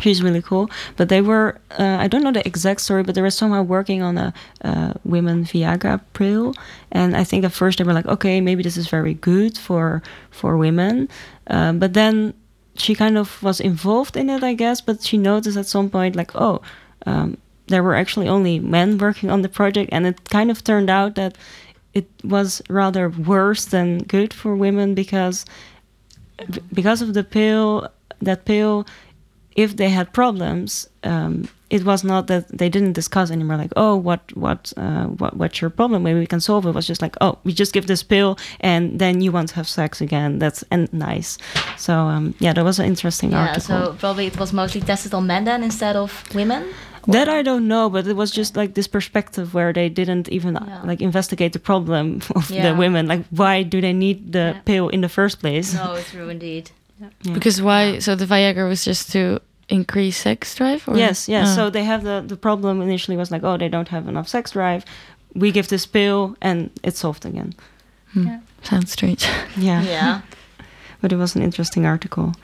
she's 0.00 0.22
really 0.22 0.42
cool. 0.42 0.70
But 0.96 1.08
they 1.08 1.20
were, 1.20 1.58
uh, 1.78 1.96
I 2.00 2.08
don't 2.08 2.22
know 2.22 2.32
the 2.32 2.46
exact 2.46 2.80
story, 2.80 3.02
but 3.02 3.14
they 3.14 3.22
were 3.22 3.30
somehow 3.30 3.62
working 3.62 4.02
on 4.02 4.18
a 4.18 4.32
uh, 4.62 4.94
women 5.04 5.44
Viagra 5.44 6.00
pill, 6.12 6.54
and 6.92 7.16
I 7.16 7.24
think 7.24 7.44
at 7.44 7.52
first 7.52 7.78
they 7.78 7.84
were 7.84 7.92
like, 7.92 8.06
okay, 8.06 8.40
maybe 8.40 8.62
this 8.62 8.76
is 8.76 8.88
very 8.88 9.14
good 9.14 9.58
for 9.58 10.02
for 10.30 10.56
women, 10.56 11.08
um, 11.48 11.78
but 11.78 11.94
then 11.94 12.34
she 12.76 12.94
kind 12.94 13.18
of 13.18 13.42
was 13.42 13.60
involved 13.60 14.16
in 14.16 14.30
it, 14.30 14.42
I 14.42 14.54
guess. 14.54 14.80
But 14.80 15.02
she 15.02 15.18
noticed 15.18 15.56
at 15.56 15.66
some 15.66 15.90
point, 15.90 16.16
like, 16.16 16.34
oh, 16.34 16.62
um, 17.06 17.36
there 17.66 17.82
were 17.82 17.94
actually 17.94 18.28
only 18.28 18.58
men 18.58 18.98
working 18.98 19.30
on 19.30 19.42
the 19.42 19.48
project, 19.48 19.90
and 19.92 20.06
it 20.06 20.28
kind 20.30 20.50
of 20.50 20.62
turned 20.62 20.90
out 20.90 21.14
that 21.14 21.36
it 21.94 22.08
was 22.22 22.62
rather 22.68 23.08
worse 23.08 23.64
than 23.64 23.98
good 23.98 24.32
for 24.32 24.54
women 24.54 24.94
because 24.94 25.44
because 26.72 27.02
of 27.02 27.14
the 27.14 27.24
pill, 27.24 27.88
that 28.22 28.44
pill, 28.44 28.86
if 29.56 29.76
they 29.76 29.88
had 29.90 30.12
problems, 30.12 30.88
um, 31.04 31.48
it 31.70 31.84
was 31.84 32.02
not 32.02 32.26
that 32.26 32.48
they 32.48 32.68
didn't 32.68 32.94
discuss 32.94 33.30
anymore. 33.30 33.56
Like, 33.56 33.72
oh, 33.76 33.94
what, 33.96 34.20
what, 34.36 34.72
uh, 34.76 35.04
what, 35.06 35.36
what's 35.36 35.60
your 35.60 35.70
problem? 35.70 36.02
Maybe 36.02 36.18
we 36.18 36.26
can 36.26 36.40
solve 36.40 36.66
it. 36.66 36.70
It 36.70 36.74
was 36.74 36.86
just 36.86 37.00
like, 37.02 37.16
oh, 37.20 37.38
we 37.44 37.52
just 37.52 37.72
give 37.72 37.86
this 37.86 38.02
pill, 38.02 38.38
and 38.60 38.98
then 38.98 39.20
you 39.20 39.30
want 39.32 39.48
to 39.50 39.54
have 39.54 39.68
sex 39.68 40.00
again. 40.00 40.38
That's 40.40 40.64
and 40.70 40.92
nice. 40.92 41.38
So 41.76 41.94
um, 41.94 42.34
yeah, 42.40 42.52
that 42.54 42.64
was 42.64 42.78
an 42.80 42.86
interesting 42.86 43.30
Yeah. 43.30 43.40
article. 43.48 43.60
So 43.86 43.96
probably 43.98 44.26
it 44.26 44.38
was 44.38 44.52
mostly 44.52 44.80
tested 44.80 45.14
on 45.14 45.26
men 45.26 45.44
then 45.44 45.62
instead 45.62 45.96
of 45.96 46.24
women. 46.34 46.64
That 47.06 47.28
I 47.28 47.42
don't 47.42 47.66
know, 47.66 47.88
but 47.88 48.06
it 48.06 48.14
was 48.14 48.30
just 48.30 48.56
like 48.56 48.74
this 48.74 48.86
perspective 48.86 49.54
where 49.54 49.72
they 49.72 49.88
didn't 49.88 50.28
even 50.28 50.54
Yeah. 50.54 50.82
like 50.84 51.00
investigate 51.00 51.52
the 51.52 51.58
problem 51.58 52.20
of 52.36 52.48
the 52.48 52.74
women. 52.74 53.06
Like, 53.06 53.24
why 53.30 53.62
do 53.62 53.80
they 53.80 53.92
need 53.94 54.32
the 54.32 54.52
Yeah. 54.54 54.60
pill 54.64 54.88
in 54.90 55.00
the 55.00 55.08
first 55.08 55.40
place? 55.40 55.72
No, 55.74 55.94
it's 55.94 56.10
true 56.10 56.28
indeed. 56.28 56.70
Yeah. 57.00 57.34
Because 57.34 57.62
why? 57.62 57.98
So 58.00 58.14
the 58.14 58.26
Viagra 58.26 58.68
was 58.68 58.84
just 58.84 59.12
to 59.12 59.40
increase 59.68 60.16
sex 60.16 60.54
drive? 60.54 60.86
Or? 60.88 60.96
Yes, 60.96 61.28
yes. 61.28 61.48
Oh. 61.50 61.54
So 61.54 61.70
they 61.70 61.84
have 61.84 62.02
the 62.02 62.22
the 62.26 62.36
problem 62.36 62.82
initially 62.82 63.16
was 63.16 63.30
like, 63.30 63.44
oh, 63.44 63.56
they 63.56 63.68
don't 63.68 63.88
have 63.88 64.08
enough 64.08 64.28
sex 64.28 64.50
drive. 64.52 64.84
We 65.34 65.52
give 65.52 65.68
this 65.68 65.86
pill 65.86 66.36
and 66.40 66.70
it's 66.82 66.98
solved 67.00 67.24
again. 67.24 67.54
Hmm. 68.12 68.26
Yeah, 68.26 68.40
sounds 68.62 68.92
strange. 68.92 69.26
Yeah. 69.56 69.82
Yeah. 69.82 70.20
But 71.02 71.12
it 71.12 71.16
was 71.16 71.34
an 71.34 71.42
interesting 71.42 71.86
article. 71.86 72.34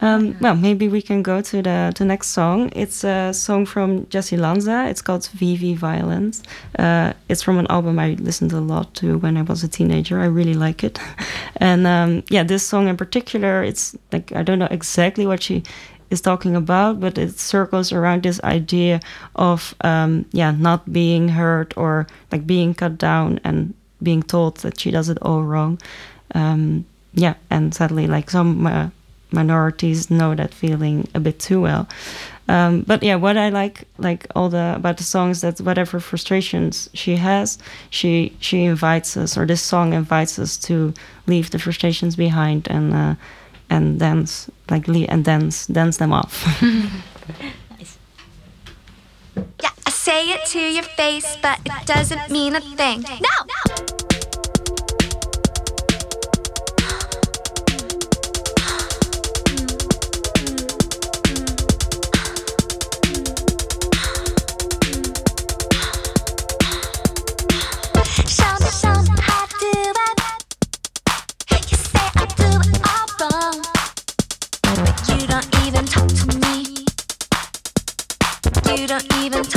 Um, 0.00 0.36
well, 0.40 0.54
maybe 0.54 0.88
we 0.88 1.00
can 1.00 1.22
go 1.22 1.40
to 1.40 1.62
the, 1.62 1.92
the 1.96 2.04
next 2.04 2.28
song. 2.28 2.70
It's 2.74 3.04
a 3.04 3.32
song 3.32 3.66
from 3.66 4.08
Jessy 4.08 4.36
Lanza. 4.36 4.86
It's 4.88 5.02
called 5.02 5.22
VV 5.22 5.76
Violence. 5.76 6.42
Uh, 6.78 7.12
it's 7.28 7.42
from 7.42 7.58
an 7.58 7.66
album 7.68 7.98
I 7.98 8.10
listened 8.20 8.52
a 8.52 8.60
lot 8.60 8.94
to 8.96 9.18
when 9.18 9.36
I 9.36 9.42
was 9.42 9.64
a 9.64 9.68
teenager. 9.68 10.20
I 10.20 10.26
really 10.26 10.54
like 10.54 10.84
it. 10.84 10.98
and 11.56 11.86
um, 11.86 12.24
yeah, 12.28 12.42
this 12.42 12.66
song 12.66 12.88
in 12.88 12.96
particular, 12.96 13.62
it's 13.62 13.96
like, 14.12 14.32
I 14.32 14.42
don't 14.42 14.58
know 14.58 14.68
exactly 14.70 15.26
what 15.26 15.42
she 15.42 15.62
is 16.10 16.20
talking 16.20 16.54
about, 16.54 17.00
but 17.00 17.18
it 17.18 17.38
circles 17.38 17.92
around 17.92 18.22
this 18.22 18.40
idea 18.44 19.00
of, 19.34 19.74
um, 19.80 20.24
yeah, 20.32 20.50
not 20.50 20.92
being 20.92 21.28
heard 21.28 21.74
or 21.76 22.06
like 22.30 22.46
being 22.46 22.74
cut 22.74 22.98
down 22.98 23.40
and 23.44 23.74
being 24.02 24.22
told 24.22 24.58
that 24.58 24.78
she 24.78 24.90
does 24.90 25.08
it 25.08 25.18
all 25.22 25.42
wrong. 25.42 25.80
Um, 26.34 26.84
yeah, 27.14 27.34
and 27.50 27.74
sadly, 27.74 28.06
like 28.06 28.30
some 28.30 28.66
uh, 28.66 28.90
minorities 29.32 30.10
know 30.10 30.34
that 30.34 30.54
feeling 30.54 31.08
a 31.14 31.20
bit 31.20 31.38
too 31.38 31.60
well. 31.60 31.88
Um, 32.48 32.82
but 32.82 33.02
yeah, 33.02 33.16
what 33.16 33.36
I 33.36 33.48
like, 33.48 33.84
like 33.98 34.26
all 34.36 34.48
the 34.48 34.74
about 34.76 34.98
the 34.98 35.02
songs 35.04 35.40
that 35.40 35.60
whatever 35.60 35.98
frustrations 35.98 36.88
she 36.94 37.16
has, 37.16 37.58
she 37.90 38.36
she 38.40 38.64
invites 38.64 39.16
us, 39.16 39.36
or 39.36 39.46
this 39.46 39.62
song 39.62 39.92
invites 39.92 40.38
us 40.38 40.56
to 40.58 40.94
leave 41.26 41.50
the 41.50 41.58
frustrations 41.58 42.14
behind 42.14 42.68
and 42.68 42.94
uh, 42.94 43.14
and 43.68 43.98
dance, 43.98 44.48
like 44.70 44.86
le- 44.86 45.08
and 45.08 45.24
dance 45.24 45.66
dance 45.66 45.96
them 45.96 46.12
off. 46.12 46.62
nice. 46.62 47.98
Yeah, 49.62 49.70
I 49.86 49.90
say 49.90 50.30
it 50.30 50.46
to 50.46 50.58
your 50.60 50.84
face, 50.84 51.36
but 51.42 51.58
it 51.64 51.86
doesn't 51.86 52.30
mean 52.30 52.54
a 52.56 52.60
thing. 52.60 53.02
No! 53.02 53.46
Show 53.68 54.05
You 78.86 78.90
don't 78.90 79.16
even 79.16 79.55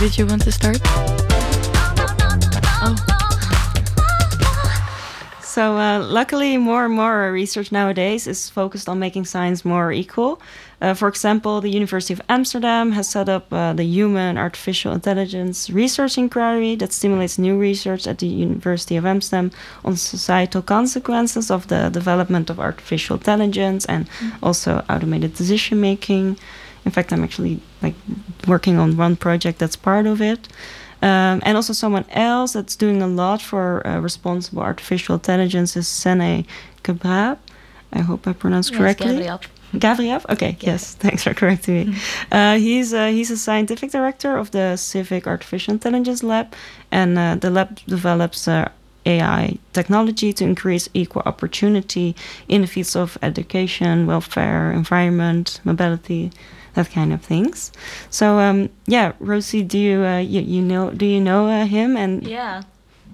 did 0.00 0.16
you 0.16 0.24
want 0.24 0.40
to 0.40 0.50
start? 0.50 0.80
Oh. 2.82 2.96
So, 5.42 5.76
uh, 5.76 6.00
luckily, 6.00 6.56
more 6.56 6.86
and 6.86 6.94
more 6.94 7.30
research 7.30 7.70
nowadays 7.70 8.26
is 8.26 8.48
focused 8.48 8.88
on 8.88 8.98
making 8.98 9.26
science 9.26 9.62
more 9.62 9.92
equal. 9.92 10.40
Uh, 10.80 10.94
for 10.94 11.06
example, 11.06 11.60
the 11.60 11.68
University 11.68 12.14
of 12.14 12.22
Amsterdam 12.30 12.92
has 12.92 13.10
set 13.10 13.28
up 13.28 13.52
uh, 13.52 13.74
the 13.74 13.84
Human 13.84 14.38
Artificial 14.38 14.94
Intelligence 14.94 15.68
Research 15.68 16.16
Inquiry 16.16 16.76
that 16.76 16.94
stimulates 16.94 17.38
new 17.38 17.58
research 17.58 18.06
at 18.06 18.20
the 18.20 18.26
University 18.26 18.96
of 18.96 19.04
Amsterdam 19.04 19.50
on 19.84 19.96
societal 19.96 20.62
consequences 20.62 21.50
of 21.50 21.68
the 21.68 21.90
development 21.90 22.48
of 22.48 22.58
artificial 22.58 23.16
intelligence 23.18 23.84
and 23.84 24.08
also 24.42 24.82
automated 24.88 25.34
decision 25.34 25.78
making. 25.78 26.38
In 26.86 26.90
fact, 26.90 27.12
I'm 27.12 27.22
actually 27.22 27.60
like 27.82 27.94
working 28.46 28.78
on 28.78 28.96
one 28.96 29.16
project 29.16 29.58
that's 29.58 29.76
part 29.76 30.06
of 30.06 30.20
it. 30.20 30.48
Um, 31.02 31.40
and 31.44 31.56
also 31.56 31.72
someone 31.72 32.04
else 32.10 32.52
that's 32.52 32.76
doing 32.76 33.00
a 33.00 33.06
lot 33.06 33.40
for 33.40 33.86
uh, 33.86 34.00
responsible 34.00 34.62
artificial 34.62 35.14
intelligence 35.14 35.76
is 35.76 35.86
Sennay 35.86 36.44
Ghebreab. 36.84 37.38
I 37.92 38.00
hope 38.00 38.26
I 38.28 38.34
pronounced 38.34 38.70
Yes, 38.70 38.78
correctly. 38.78 39.12
Gabriel. 39.12 39.40
Gavriev? 39.74 40.28
Okay, 40.28 40.56
yes, 40.60 40.94
thanks 40.98 41.22
for 41.22 41.32
correcting 41.32 41.90
me. 41.90 41.96
Uh, 42.30 42.58
he's 42.58 42.92
uh, 42.92 43.06
he's 43.06 43.30
a 43.30 43.36
scientific 43.36 43.90
director 43.92 44.36
of 44.36 44.50
the 44.50 44.76
Civic 44.76 45.26
Artificial 45.26 45.72
Intelligence 45.72 46.22
Lab, 46.22 46.52
and 46.90 47.16
uh, 47.18 47.36
the 47.36 47.50
lab 47.50 47.78
develops 47.86 48.48
uh, 48.48 48.68
AI 49.06 49.58
technology 49.72 50.32
to 50.32 50.44
increase 50.44 50.88
equal 50.92 51.22
opportunity 51.24 52.16
in 52.48 52.62
the 52.62 52.66
fields 52.66 52.96
of 52.96 53.16
education, 53.22 54.06
welfare, 54.06 54.72
environment, 54.72 55.60
mobility, 55.64 56.32
that 56.74 56.90
kind 56.90 57.12
of 57.12 57.20
things. 57.22 57.72
So 58.10 58.38
um, 58.38 58.68
yeah, 58.86 59.12
Rosie, 59.20 59.62
do 59.62 59.78
you, 59.78 60.02
uh, 60.04 60.18
you 60.18 60.40
you 60.40 60.62
know 60.62 60.90
do 60.90 61.06
you 61.06 61.20
know 61.20 61.46
uh, 61.48 61.64
him 61.66 61.96
and 61.96 62.26
Yeah. 62.26 62.62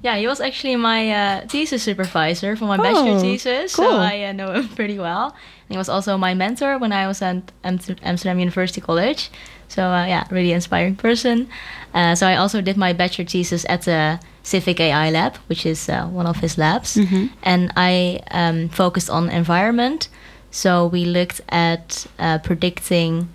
Yeah, 0.02 0.18
he 0.18 0.28
was 0.28 0.40
actually 0.40 0.76
my 0.76 1.10
uh, 1.10 1.46
thesis 1.48 1.82
supervisor 1.82 2.54
for 2.54 2.66
my 2.66 2.76
bachelor 2.76 3.16
Oh, 3.16 3.20
thesis, 3.20 3.74
cool. 3.74 3.86
so 3.90 3.96
I 3.96 4.24
uh, 4.24 4.32
know 4.32 4.52
him 4.52 4.68
pretty 4.76 4.98
well. 4.98 5.34
And 5.68 5.70
he 5.74 5.76
was 5.78 5.88
also 5.88 6.16
my 6.18 6.34
mentor 6.34 6.78
when 6.78 6.92
I 6.92 7.08
was 7.08 7.22
at 7.22 7.50
Amsterdam 7.64 8.38
University 8.38 8.80
College. 8.80 9.30
So 9.68 9.82
uh, 9.82 10.06
yeah, 10.06 10.24
really 10.30 10.52
inspiring 10.52 10.94
person. 10.96 11.48
Uh, 11.94 12.14
so 12.14 12.26
I 12.28 12.36
also 12.36 12.60
did 12.60 12.76
my 12.76 12.92
bachelor 12.92 13.24
thesis 13.24 13.64
at 13.68 13.82
the 13.82 14.20
Civic 14.42 14.78
AI 14.80 15.10
Lab, 15.10 15.36
which 15.48 15.66
is 15.66 15.88
uh, 15.88 16.06
one 16.06 16.26
of 16.26 16.36
his 16.36 16.56
labs, 16.56 16.96
and 17.42 17.72
I 17.76 18.20
um, 18.30 18.68
focused 18.68 19.10
on 19.10 19.28
environment. 19.30 20.08
So 20.52 20.86
we 20.86 21.04
looked 21.04 21.40
at 21.48 22.06
uh, 22.20 22.38
predicting 22.38 23.28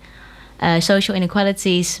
uh, 0.62 0.80
social 0.80 1.14
inequalities 1.14 2.00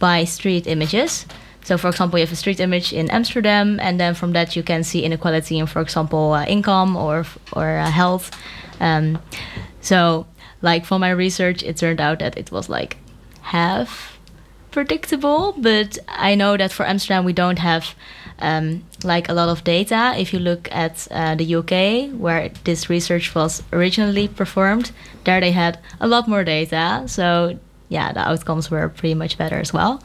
by 0.00 0.24
street 0.24 0.66
images. 0.66 1.26
So, 1.62 1.76
for 1.76 1.88
example, 1.88 2.18
you 2.18 2.24
have 2.24 2.32
a 2.32 2.36
street 2.36 2.58
image 2.58 2.92
in 2.92 3.10
Amsterdam, 3.10 3.78
and 3.80 4.00
then 4.00 4.14
from 4.14 4.32
that 4.32 4.56
you 4.56 4.62
can 4.62 4.82
see 4.82 5.04
inequality 5.04 5.58
in, 5.58 5.66
for 5.66 5.80
example, 5.80 6.32
uh, 6.32 6.44
income 6.46 6.96
or 6.96 7.26
or 7.52 7.78
uh, 7.78 7.90
health. 7.90 8.30
Um, 8.80 9.22
so, 9.80 10.26
like 10.62 10.86
for 10.86 10.98
my 10.98 11.10
research, 11.10 11.62
it 11.62 11.76
turned 11.76 12.00
out 12.00 12.18
that 12.18 12.36
it 12.38 12.50
was 12.50 12.68
like 12.68 12.96
half 13.42 14.18
predictable, 14.70 15.54
but 15.58 15.98
I 16.08 16.34
know 16.34 16.56
that 16.56 16.72
for 16.72 16.86
Amsterdam 16.86 17.24
we 17.24 17.32
don't 17.32 17.58
have 17.58 17.94
um, 18.38 18.84
like 19.04 19.28
a 19.28 19.34
lot 19.34 19.48
of 19.48 19.64
data. 19.64 20.14
If 20.16 20.32
you 20.32 20.38
look 20.38 20.68
at 20.72 21.06
uh, 21.10 21.34
the 21.34 21.54
UK, 21.56 22.18
where 22.18 22.50
this 22.64 22.88
research 22.88 23.34
was 23.34 23.62
originally 23.72 24.28
performed, 24.28 24.92
there 25.24 25.40
they 25.40 25.52
had 25.52 25.78
a 26.00 26.06
lot 26.06 26.28
more 26.28 26.44
data. 26.44 27.04
So 27.06 27.58
yeah, 27.90 28.12
the 28.12 28.20
outcomes 28.20 28.70
were 28.70 28.88
pretty 28.88 29.14
much 29.14 29.36
better 29.36 29.60
as 29.60 29.72
well. 29.74 30.00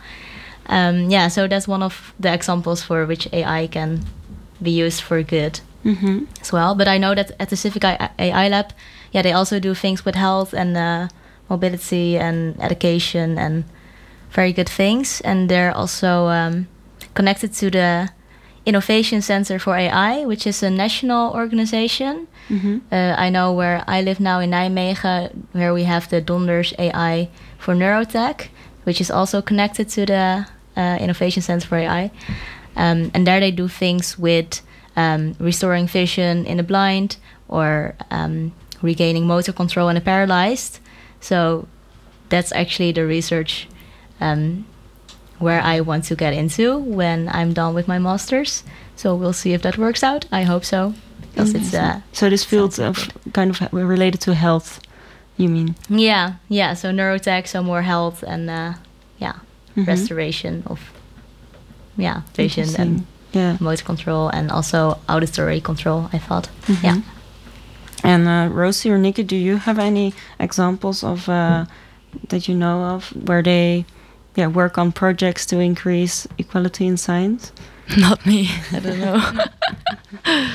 Um, 0.67 1.09
yeah, 1.11 1.29
so 1.29 1.47
that's 1.47 1.67
one 1.67 1.83
of 1.85 2.13
the 2.19 2.33
examples 2.33 2.81
for 2.83 3.05
which 3.05 3.27
AI 3.31 3.67
can 3.67 4.01
be 4.61 4.71
used 4.71 5.01
for 5.01 5.23
good 5.23 5.59
Mhm. 5.85 6.25
as 6.41 6.51
well. 6.51 6.75
But 6.75 6.87
I 6.87 6.97
know 6.97 7.13
that 7.15 7.31
at 7.39 7.49
the 7.49 7.55
Civic 7.55 7.83
AI 7.83 8.49
Lab, 8.49 8.65
yeah, 9.13 9.21
they 9.23 9.31
also 9.33 9.59
do 9.59 9.73
things 9.75 10.03
with 10.05 10.15
health 10.15 10.53
and 10.53 10.75
uh, 10.75 11.07
mobility 11.49 12.17
and 12.17 12.55
education 12.59 13.37
and 13.37 13.63
very 14.31 14.51
good 14.53 14.69
things. 14.69 15.21
And 15.21 15.47
they're 15.49 15.71
also 15.77 16.27
um, 16.27 16.67
connected 17.13 17.53
to 17.53 17.69
the 17.69 18.09
Innovation 18.65 19.21
Center 19.21 19.59
for 19.59 19.75
AI, 19.77 20.25
which 20.25 20.47
is 20.47 20.63
a 20.63 20.69
national 20.71 21.33
organization. 21.33 22.27
Mhm. 22.49 22.81
Uh, 22.91 23.13
I 23.25 23.29
know 23.29 23.53
where 23.53 23.83
I 23.87 24.01
live 24.01 24.19
now 24.19 24.39
in 24.39 24.49
Nijmegen, 24.51 25.29
where 25.53 25.71
we 25.73 25.83
have 25.83 26.07
the 26.09 26.21
Donders 26.21 26.73
AI 26.79 27.27
for 27.65 27.73
Neurotech, 27.73 28.49
which 28.83 29.01
is 29.01 29.09
also 29.09 29.41
connected 29.41 29.89
to 29.89 30.05
the 30.05 30.45
uh, 30.77 30.97
Innovation 31.01 31.41
Center 31.41 31.67
for 31.67 31.77
AI. 31.77 32.11
Um, 32.75 33.09
and 33.15 33.25
there 33.25 33.39
they 33.39 33.49
do 33.49 33.67
things 33.67 34.19
with 34.19 34.61
um, 34.95 35.35
restoring 35.39 35.87
vision 35.87 36.45
in 36.45 36.57
the 36.57 36.63
blind 36.63 37.17
or 37.47 37.95
um, 38.11 38.51
regaining 38.83 39.25
motor 39.25 39.51
control 39.51 39.89
in 39.89 39.95
the 39.95 40.01
paralyzed. 40.01 40.79
So 41.21 41.67
that's 42.29 42.51
actually 42.51 42.91
the 42.91 43.07
research 43.07 43.67
um, 44.21 44.67
where 45.39 45.61
I 45.61 45.81
want 45.81 46.03
to 46.05 46.15
get 46.15 46.33
into 46.33 46.77
when 46.77 47.29
I'm 47.29 47.53
done 47.53 47.73
with 47.73 47.87
my 47.87 47.97
master's. 47.97 48.63
So 48.95 49.15
we'll 49.15 49.33
see 49.33 49.53
if 49.53 49.63
that 49.63 49.77
works 49.79 50.03
out. 50.03 50.27
I 50.31 50.43
hope 50.43 50.65
so. 50.65 50.93
Because 51.31 51.55
it's 51.55 51.73
uh, 51.73 52.01
So 52.13 52.29
this 52.29 52.45
field 52.45 52.79
of 52.79 53.09
kind 53.33 53.49
of 53.49 53.73
related 53.73 54.21
to 54.21 54.35
health, 54.35 54.79
you 55.37 55.49
mean? 55.49 55.75
yeah, 55.89 56.33
yeah. 56.49 56.73
So 56.75 56.91
neurotech, 56.91 57.47
so 57.47 57.61
more 57.63 57.81
health 57.83 58.23
and 58.27 58.49
uh, 58.49 58.73
yeah, 59.19 59.33
Mhm. 59.75 59.87
restoration 59.87 60.63
of 60.67 60.79
yeah 61.97 62.21
vision 62.35 62.69
and 62.77 63.05
yeah. 63.33 63.57
motor 63.59 63.83
control 63.85 64.29
and 64.29 64.51
also 64.51 64.97
auditory 65.09 65.61
control. 65.61 66.09
I 66.13 66.19
thought, 66.19 66.49
Mhm. 66.67 66.83
yeah. 66.83 66.97
And 68.03 68.27
uh, 68.27 68.53
Rosie 68.55 68.91
or 68.91 68.97
Nikki, 68.97 69.23
do 69.23 69.35
you 69.35 69.57
have 69.57 69.79
any 69.79 70.13
examples 70.39 71.03
of 71.03 71.27
uh, 71.27 71.65
that 72.29 72.47
you 72.47 72.55
know 72.55 72.83
of 72.95 73.09
where 73.27 73.41
they 73.43 73.85
yeah 74.35 74.47
work 74.47 74.77
on 74.77 74.91
projects 74.91 75.45
to 75.47 75.59
increase 75.59 76.27
equality 76.37 76.85
in 76.85 76.97
science? 76.97 77.51
Not 77.97 78.25
me. 78.25 78.49
I 78.71 78.79
don't 78.79 78.99
know. 78.99 79.21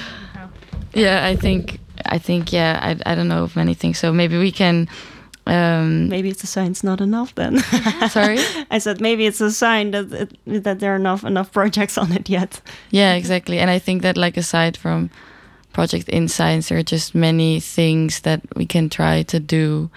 yeah, 0.94 1.26
I 1.26 1.36
think 1.36 1.78
I 2.06 2.18
think 2.18 2.52
yeah, 2.52 2.78
I 2.82 3.12
I 3.12 3.14
don't 3.14 3.28
know 3.28 3.44
of 3.44 3.56
many 3.56 3.74
things. 3.74 3.98
So 3.98 4.12
maybe 4.12 4.38
we 4.38 4.52
can 4.52 4.88
um 5.46 6.08
Maybe 6.08 6.28
it's 6.28 6.44
a 6.44 6.46
sign 6.46 6.70
it's 6.70 6.84
not 6.84 7.00
enough 7.00 7.34
then. 7.34 7.58
Sorry? 8.08 8.38
I 8.70 8.78
said 8.78 9.00
maybe 9.00 9.26
it's 9.26 9.40
a 9.40 9.50
sign 9.50 9.90
that 9.92 10.12
it, 10.12 10.64
that 10.64 10.80
there 10.80 10.92
are 10.92 10.96
enough 10.96 11.24
enough 11.24 11.50
projects 11.52 11.98
on 11.98 12.12
it 12.12 12.28
yet. 12.28 12.60
yeah, 12.90 13.14
exactly. 13.14 13.58
And 13.58 13.70
I 13.70 13.78
think 13.78 14.02
that 14.02 14.16
like 14.16 14.36
aside 14.36 14.76
from 14.76 15.10
project 15.72 16.08
in 16.08 16.28
science 16.28 16.68
there 16.68 16.78
are 16.78 16.90
just 16.90 17.14
many 17.14 17.60
things 17.60 18.20
that 18.20 18.40
we 18.56 18.66
can 18.66 18.88
try 18.88 19.22
to 19.22 19.38
do 19.38 19.90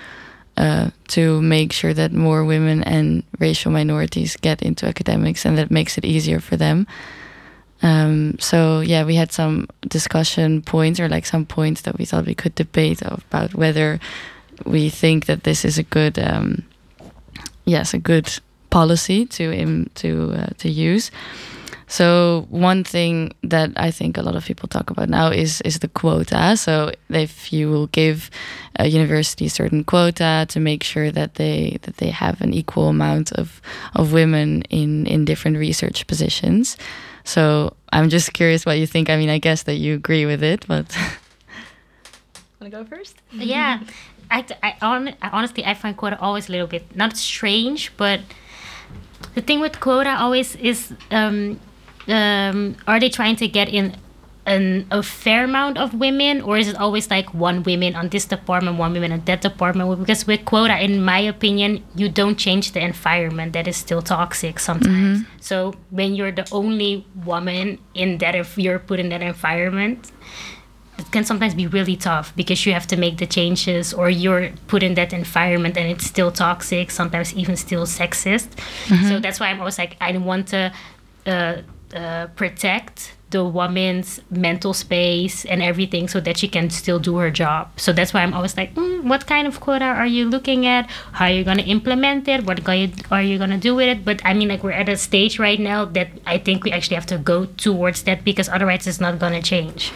uh, 0.57 0.89
to 1.07 1.41
make 1.41 1.73
sure 1.73 1.93
that 1.93 2.13
more 2.13 2.45
women 2.45 2.83
and 2.83 3.23
racial 3.39 3.71
minorities 3.71 4.37
get 4.37 4.61
into 4.61 4.85
academics 4.85 5.45
and 5.45 5.57
that 5.57 5.71
makes 5.71 5.97
it 5.97 6.05
easier 6.05 6.39
for 6.39 6.57
them. 6.57 6.85
Um, 7.83 8.39
so 8.39 8.79
yeah, 8.79 9.03
we 9.03 9.15
had 9.15 9.31
some 9.31 9.67
discussion 9.89 10.61
points 10.61 10.99
or 10.99 11.09
like 11.09 11.25
some 11.25 11.45
points 11.45 11.81
that 11.81 11.97
we 11.97 12.05
thought 12.05 12.25
we 12.25 12.33
could 12.35 12.55
debate 12.55 13.01
about 13.01 13.53
whether 13.53 13.99
we 14.65 14.89
think 14.89 15.25
that 15.25 15.43
this 15.43 15.65
is 15.65 15.77
a 15.77 15.83
good, 15.83 16.17
um, 16.17 16.63
yes, 17.65 17.93
a 17.93 17.97
good 17.99 18.39
policy 18.69 19.25
to 19.25 19.53
im- 19.53 19.89
to 19.95 20.33
uh, 20.33 20.47
to 20.59 20.69
use. 20.69 21.11
So 21.87 22.47
one 22.49 22.83
thing 22.83 23.33
that 23.43 23.71
I 23.75 23.91
think 23.91 24.17
a 24.17 24.21
lot 24.21 24.35
of 24.35 24.45
people 24.45 24.67
talk 24.67 24.89
about 24.89 25.09
now 25.09 25.29
is 25.31 25.61
is 25.61 25.79
the 25.79 25.87
quota. 25.87 26.55
So 26.57 26.91
if 27.09 27.51
you 27.53 27.69
will 27.69 27.87
give 27.87 28.29
a 28.79 28.87
university 28.87 29.45
a 29.45 29.49
certain 29.49 29.83
quota 29.83 30.45
to 30.49 30.59
make 30.59 30.83
sure 30.83 31.11
that 31.11 31.35
they 31.35 31.77
that 31.81 31.97
they 31.97 32.09
have 32.09 32.41
an 32.41 32.53
equal 32.53 32.87
amount 32.89 33.31
of 33.33 33.61
of 33.95 34.13
women 34.13 34.63
in 34.69 35.05
in 35.07 35.25
different 35.25 35.57
research 35.57 36.07
positions. 36.07 36.77
So 37.23 37.73
I'm 37.91 38.09
just 38.09 38.33
curious 38.33 38.65
what 38.65 38.77
you 38.79 38.87
think. 38.87 39.09
I 39.09 39.15
mean, 39.17 39.29
I 39.29 39.37
guess 39.39 39.63
that 39.63 39.75
you 39.75 39.93
agree 39.95 40.25
with 40.25 40.43
it, 40.43 40.65
but 40.67 40.95
Want 42.59 42.71
to 42.71 42.77
go 42.77 42.85
first? 42.85 43.15
yeah 43.33 43.79
I, 44.31 44.45
I, 44.63 44.69
hon- 44.79 45.15
I 45.21 45.29
honestly 45.29 45.65
i 45.65 45.73
find 45.73 45.97
quota 45.97 46.17
always 46.19 46.47
a 46.47 46.51
little 46.53 46.65
bit 46.67 46.95
not 46.95 47.17
strange 47.17 47.91
but 47.97 48.21
the 49.35 49.41
thing 49.41 49.59
with 49.59 49.79
quota 49.81 50.15
always 50.17 50.55
is 50.55 50.93
um, 51.11 51.59
um, 52.07 52.75
are 52.87 52.99
they 52.99 53.09
trying 53.09 53.35
to 53.37 53.47
get 53.47 53.69
in 53.69 53.95
an, 54.45 54.85
a 54.91 55.01
fair 55.01 55.45
amount 55.45 55.77
of 55.77 55.93
women 55.93 56.41
or 56.41 56.57
is 56.57 56.67
it 56.67 56.75
always 56.75 57.09
like 57.09 57.33
one 57.33 57.63
woman 57.63 57.95
on 57.95 58.09
this 58.09 58.25
department 58.25 58.77
one 58.77 58.93
woman 58.93 59.11
on 59.13 59.21
that 59.25 59.41
department? 59.41 59.99
Because 59.99 60.27
with 60.27 60.43
quota 60.43 60.77
in 60.83 61.01
my 61.03 61.19
opinion 61.19 61.83
you 61.95 62.09
don't 62.09 62.37
change 62.37 62.73
the 62.73 62.83
environment 62.83 63.53
that 63.53 63.67
is 63.67 63.77
still 63.77 64.01
toxic 64.01 64.59
sometimes. 64.59 65.21
So 65.39 65.73
when 65.91 66.13
you're 66.15 66.31
the 66.33 66.47
only 66.51 67.05
woman 67.23 67.79
in 67.93 68.17
that 68.17 68.35
if 68.35 68.57
you're 68.57 68.79
put 68.79 68.99
in 68.99 69.09
that 69.09 69.21
environment 69.21 70.11
it 70.99 71.09
can 71.11 71.23
sometimes 71.23 71.55
be 71.55 71.65
really 71.65 71.95
tough 71.95 72.35
because 72.35 72.65
you 72.65 72.73
have 72.73 72.85
to 72.87 72.97
make 72.97 73.17
the 73.17 73.25
changes 73.25 73.93
or 73.93 74.09
you're 74.09 74.51
put 74.67 74.83
in 74.83 74.93
that 74.95 75.11
environment 75.13 75.75
and 75.77 75.89
it's 75.89 76.05
still 76.05 76.31
toxic 76.31 76.91
sometimes 76.91 77.33
even 77.33 77.55
still 77.55 77.85
sexist. 77.85 78.49
So 79.09 79.19
that's 79.19 79.39
why 79.39 79.47
i'm 79.47 79.59
always 79.59 79.77
like 79.79 79.95
i 80.01 80.11
don't 80.11 80.25
want 80.25 80.49
to 80.49 80.71
uh, 81.25 81.61
uh, 81.95 82.27
protect 82.35 83.13
the 83.29 83.43
woman's 83.43 84.19
mental 84.29 84.73
space 84.73 85.43
and 85.45 85.63
everything 85.63 86.07
so 86.07 86.19
that 86.19 86.37
she 86.37 86.47
can 86.47 86.69
still 86.69 86.99
do 86.99 87.17
her 87.17 87.31
job. 87.31 87.67
So 87.77 87.91
that's 87.91 88.13
why 88.13 88.21
i'm 88.21 88.33
always 88.33 88.55
like 88.55 88.75
mm, 88.75 89.03
what 89.03 89.25
kind 89.25 89.47
of 89.47 89.59
quota 89.59 89.85
are 89.85 90.05
you 90.05 90.29
looking 90.29 90.67
at? 90.67 90.87
How 91.13 91.25
are 91.25 91.31
you 91.31 91.43
going 91.43 91.57
to 91.57 91.63
implement 91.63 92.27
it? 92.27 92.45
What 92.45 92.59
are 92.67 92.75
you, 92.75 93.37
going 93.39 93.49
to 93.49 93.57
do 93.57 93.73
with 93.73 93.87
it? 93.89 94.05
But 94.05 94.21
i 94.23 94.33
mean 94.35 94.49
like 94.49 94.61
we're 94.63 94.71
at 94.83 94.87
a 94.87 94.97
stage 94.97 95.39
right 95.39 95.59
now 95.59 95.85
that 95.97 96.09
i 96.27 96.37
think 96.37 96.63
we 96.63 96.71
actually 96.71 96.93
have 96.95 97.07
to 97.07 97.17
go 97.17 97.45
towards 97.57 98.03
that 98.03 98.23
because 98.23 98.47
otherwise 98.49 98.85
it's 98.85 99.01
not 99.01 99.17
going 99.17 99.33
to 99.33 99.41
change 99.41 99.91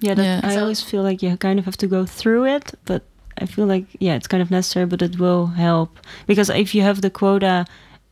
Yeah, 0.00 0.14
that, 0.14 0.24
Yeah. 0.24 0.40
I 0.42 0.54
So- 0.54 0.60
always 0.62 0.80
feel 0.90 1.02
like 1.02 1.22
you 1.22 1.36
kind 1.36 1.58
of 1.60 1.64
have 1.66 1.76
to 1.78 1.86
go 1.86 2.04
through 2.04 2.44
it, 2.56 2.74
but 2.84 3.02
I 3.42 3.46
feel 3.46 3.66
like 3.66 3.86
yeah, 4.00 4.14
it's 4.18 4.26
kind 4.28 4.42
of 4.42 4.50
necessary, 4.50 4.86
but 4.86 5.02
it 5.02 5.18
will 5.18 5.46
help. 5.66 5.90
Because 6.26 6.50
if 6.50 6.74
you 6.74 6.82
have 6.82 7.00
the 7.00 7.10
quota 7.10 7.64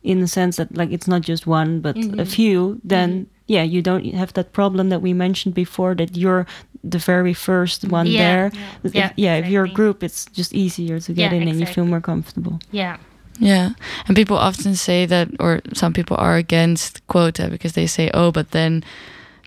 in 0.03 0.19
the 0.19 0.27
sense 0.27 0.57
that 0.57 0.75
like 0.77 0.91
it's 0.91 1.07
not 1.07 1.21
just 1.21 1.47
one 1.47 1.79
but 1.81 1.95
a 1.95 1.99
mm-hmm. 1.99 2.23
few, 2.23 2.79
then 2.83 3.09
mm-hmm. 3.11 3.29
yeah, 3.47 3.63
you 3.63 3.81
don't 3.81 4.05
have 4.13 4.33
that 4.33 4.51
problem 4.51 4.89
that 4.89 5.01
we 5.01 5.13
mentioned 5.13 5.55
before 5.55 5.95
that 5.95 6.15
you're 6.17 6.45
the 6.83 6.97
very 6.99 7.33
first 7.33 7.85
one 7.85 8.07
Yeah. 8.07 8.19
there. 8.19 8.51
Yeah. 8.53 8.59
If- 8.83 8.95
Yeah, 8.95 9.11
yeah, 9.15 9.35
if 9.37 9.47
you're 9.47 9.65
a 9.65 9.71
group, 9.71 10.03
it's 10.03 10.25
just 10.33 10.53
easier 10.53 10.99
to 10.99 11.13
get 11.13 11.31
Yeah, 11.31 11.41
in 11.41 11.47
and 11.47 11.59
you 11.59 11.65
feel 11.65 11.85
more 11.85 12.01
comfortable. 12.01 12.59
yeah 12.71 12.97
Yeah. 13.39 13.69
And 14.07 14.15
people 14.15 14.37
often 14.37 14.75
say 14.75 15.07
that, 15.07 15.27
or 15.39 15.61
some 15.73 15.93
people 15.93 16.17
are 16.19 16.35
against 16.37 17.01
quota 17.07 17.47
because 17.49 17.73
they 17.73 17.87
say, 17.87 18.11
oh, 18.13 18.31
but 18.31 18.51
then 18.51 18.83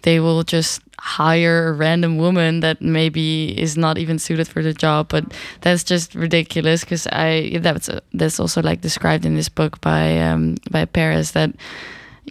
they 0.02 0.18
will 0.20 0.42
just 0.42 0.80
hire 1.06 1.68
a 1.68 1.72
random 1.72 2.18
woman 2.18 2.58
that 2.60 2.82
maybe 2.82 3.54
is 3.56 3.76
not 3.76 3.96
even 3.96 4.18
suited 4.18 4.48
for 4.48 4.60
the 4.60 4.74
job. 4.74 5.08
But 5.08 5.32
that's 5.60 5.84
just 5.84 6.16
ridiculous 6.16 6.80
because 6.82 7.06
I, 7.12 7.58
that's, 7.60 7.88
that's 8.12 8.40
also 8.40 8.60
like 8.60 8.80
described 8.80 9.24
in 9.24 9.36
this 9.36 9.48
book 9.48 9.80
by, 9.80 10.18
um, 10.18 10.56
by 10.68 10.84
Perez 10.84 11.30
that, 11.32 11.50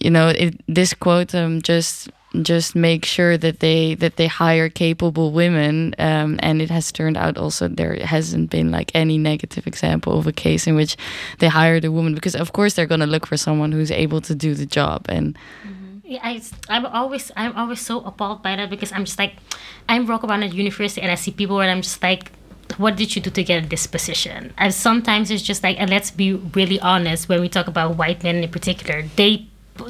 you 0.02 0.12
know, 0.12 0.28
it, 0.28 0.62
this 0.68 0.94
quote 0.94 1.34
um, 1.34 1.62
just 1.62 2.10
just 2.44 2.76
make 2.76 3.06
sure 3.06 3.38
that 3.38 3.62
they 3.62 3.96
that 3.96 4.18
they 4.18 4.28
hire 4.28 4.68
capable 4.68 5.32
women 5.32 5.96
um, 6.00 6.38
and 6.40 6.62
it 6.62 6.70
has 6.70 6.92
turned 6.92 7.16
out 7.16 7.38
also 7.38 7.70
there 7.70 7.96
hasn't 8.04 8.50
been 8.50 8.72
like 8.72 8.92
any 8.94 9.18
negative 9.18 9.66
example 9.66 10.20
of 10.20 10.28
a 10.28 10.34
case 10.34 10.68
in 10.68 10.76
which 10.76 10.98
they 11.40 11.48
hired 11.48 11.86
a 11.86 11.92
woman 11.94 12.14
because 12.14 12.36
of 12.36 12.52
course 12.52 12.74
they're 12.74 12.86
going 12.86 13.00
to 13.00 13.08
look 13.08 13.26
for 13.26 13.38
someone 13.38 13.72
who's 13.72 13.90
able 13.90 14.20
to 14.20 14.36
do 14.36 14.54
the 14.54 14.66
job 14.66 15.06
and 15.08 15.38
Yeah, 16.08 16.20
I, 16.22 16.42
I'm 16.70 16.86
always 16.86 17.32
I'm 17.36 17.58
always 17.58 17.82
so 17.82 18.02
appalled 18.02 18.44
by 18.44 18.56
that 18.56 18.70
because 18.70 18.92
I'm 18.92 19.06
just 19.06 19.18
like 19.18 19.34
I'm 19.90 20.06
broke 20.06 20.24
around 20.24 20.44
at 20.44 20.54
university 20.54 21.02
and 21.02 21.12
I 21.12 21.16
see 21.16 21.32
people 21.32 21.60
and 21.62 21.72
I'm 21.72 21.82
just 21.82 22.02
like 22.04 22.32
what 22.78 22.96
did 22.96 23.16
you 23.16 23.22
do 23.22 23.30
to 23.30 23.44
get 23.44 23.70
this 23.70 23.88
position? 23.88 24.54
And 24.58 24.74
sometimes 24.74 25.32
it's 25.32 25.42
just 25.42 25.64
like 25.64 25.80
and 25.80 25.90
let's 25.90 26.12
be 26.12 26.34
really 26.34 26.80
honest 26.80 27.28
when 27.28 27.42
we 27.42 27.50
talk 27.50 27.68
about 27.68 27.98
white 27.98 28.24
men 28.24 28.44
in 28.44 28.50
particular 28.52 29.04
they 29.16 29.48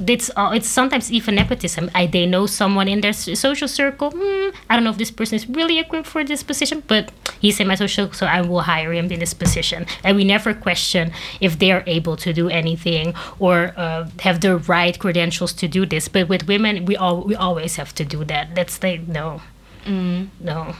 it's 0.08 0.32
uh, 0.36 0.52
it's 0.54 0.68
sometimes 0.68 1.12
even 1.12 1.36
nepotism. 1.36 1.92
I, 1.94 2.08
they 2.08 2.26
know 2.26 2.46
someone 2.48 2.88
in 2.88 3.02
their 3.02 3.10
s- 3.10 3.40
social 3.40 3.68
circle. 3.68 4.12
Hmm, 4.12 4.50
I 4.70 4.76
don't 4.76 4.84
know 4.84 4.90
if 4.90 4.98
this 4.98 5.12
person 5.12 5.36
is 5.36 5.48
really 5.48 5.78
equipped 5.80 6.08
for 6.08 6.24
this 6.24 6.42
position, 6.44 6.84
but 6.88 7.12
he's 7.40 7.60
in 7.60 7.68
my 7.68 7.76
social, 7.76 8.12
so 8.12 8.26
I 8.26 8.42
will 8.42 8.62
hire 8.62 8.94
him 8.94 9.12
in 9.12 9.20
this 9.20 9.34
position. 9.34 9.86
And 10.04 10.18
we 10.18 10.24
never 10.24 10.54
question 10.54 11.12
if 11.40 11.60
they 11.60 11.72
are 11.72 11.84
able 11.86 12.18
to 12.18 12.34
do 12.34 12.50
anything 12.50 13.14
or 13.40 13.74
uh, 13.78 14.10
have 14.22 14.42
the 14.42 14.58
right 14.58 14.98
credentials 14.98 15.54
to 15.54 15.68
do 15.68 15.86
this. 15.86 16.08
But 16.08 16.30
with 16.30 16.48
women, 16.48 16.86
we 16.86 16.96
all 16.96 17.22
we 17.22 17.36
always 17.36 17.76
have 17.76 17.94
to 17.96 18.06
do 18.06 18.24
that. 18.26 18.56
That's 18.56 18.82
like 18.82 19.08
no, 19.08 19.42
no. 19.86 20.76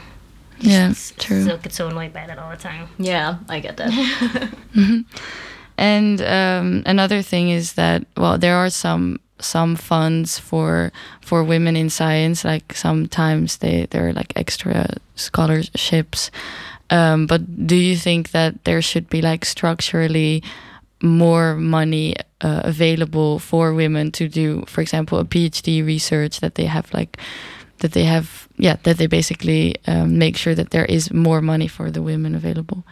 yeah 0.58 0.90
it's, 0.90 1.12
true 1.12 1.44
So 1.44 1.54
I 1.54 1.56
get 1.58 1.72
so 1.72 1.88
annoyed 1.88 2.12
by 2.12 2.26
that 2.26 2.38
all 2.38 2.50
the 2.50 2.56
time. 2.56 2.88
Yeah, 2.98 3.38
I 3.48 3.60
get 3.60 3.76
that. 3.76 3.92
And 5.78 6.22
um, 6.22 6.82
another 6.86 7.22
thing 7.22 7.50
is 7.50 7.74
that 7.74 8.06
well, 8.16 8.38
there 8.38 8.56
are 8.56 8.70
some 8.70 9.20
some 9.38 9.76
funds 9.76 10.38
for 10.38 10.92
for 11.20 11.44
women 11.44 11.76
in 11.76 11.90
science. 11.90 12.44
Like 12.44 12.74
sometimes 12.74 13.58
they 13.58 13.86
there 13.90 14.08
are 14.08 14.12
like 14.12 14.32
extra 14.36 14.88
scholarships. 15.14 16.30
Um, 16.88 17.26
but 17.26 17.66
do 17.66 17.76
you 17.76 17.96
think 17.96 18.30
that 18.30 18.64
there 18.64 18.80
should 18.80 19.10
be 19.10 19.20
like 19.20 19.44
structurally 19.44 20.42
more 21.02 21.56
money 21.56 22.14
uh, 22.40 22.62
available 22.64 23.38
for 23.38 23.74
women 23.74 24.12
to 24.12 24.28
do, 24.28 24.64
for 24.66 24.80
example, 24.80 25.18
a 25.18 25.24
PhD 25.24 25.84
research 25.84 26.40
that 26.40 26.54
they 26.54 26.66
have 26.66 26.92
like 26.94 27.18
that 27.78 27.92
they 27.92 28.04
have 28.04 28.48
yeah 28.56 28.76
that 28.84 28.96
they 28.96 29.06
basically 29.06 29.76
um, 29.86 30.18
make 30.18 30.36
sure 30.36 30.54
that 30.54 30.70
there 30.70 30.86
is 30.86 31.12
more 31.12 31.42
money 31.42 31.68
for 31.68 31.90
the 31.90 32.02
women 32.02 32.34
available. 32.34 32.84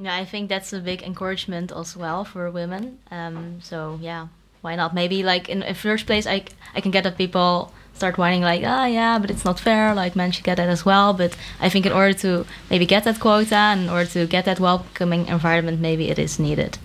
Yeah, 0.00 0.14
I 0.14 0.24
think 0.24 0.48
that's 0.48 0.72
a 0.72 0.80
big 0.80 1.02
encouragement 1.02 1.72
as 1.72 1.96
well 1.96 2.24
for 2.24 2.50
women. 2.50 2.98
Um, 3.10 3.58
so 3.62 3.98
yeah, 4.00 4.28
why 4.60 4.76
not? 4.76 4.94
Maybe 4.94 5.22
like 5.22 5.48
in, 5.48 5.62
in 5.62 5.74
first 5.74 6.06
place, 6.06 6.26
I 6.26 6.44
I 6.74 6.80
can 6.80 6.90
get 6.90 7.04
that 7.04 7.18
people 7.18 7.72
start 7.94 8.16
whining 8.16 8.42
like, 8.42 8.62
ah, 8.64 8.86
yeah, 8.86 9.18
but 9.18 9.30
it's 9.30 9.44
not 9.44 9.58
fair. 9.58 9.94
Like 9.94 10.14
men 10.14 10.30
should 10.30 10.44
get 10.44 10.56
that 10.56 10.68
as 10.68 10.84
well. 10.84 11.12
But 11.12 11.36
I 11.60 11.68
think 11.68 11.84
in 11.84 11.92
order 11.92 12.14
to 12.18 12.46
maybe 12.70 12.86
get 12.86 13.04
that 13.04 13.18
quota 13.18 13.56
and 13.56 13.82
in 13.82 13.90
order 13.90 14.08
to 14.10 14.26
get 14.26 14.44
that 14.44 14.60
welcoming 14.60 15.26
environment, 15.26 15.80
maybe 15.80 16.08
it 16.08 16.18
is 16.18 16.38
needed. 16.38 16.78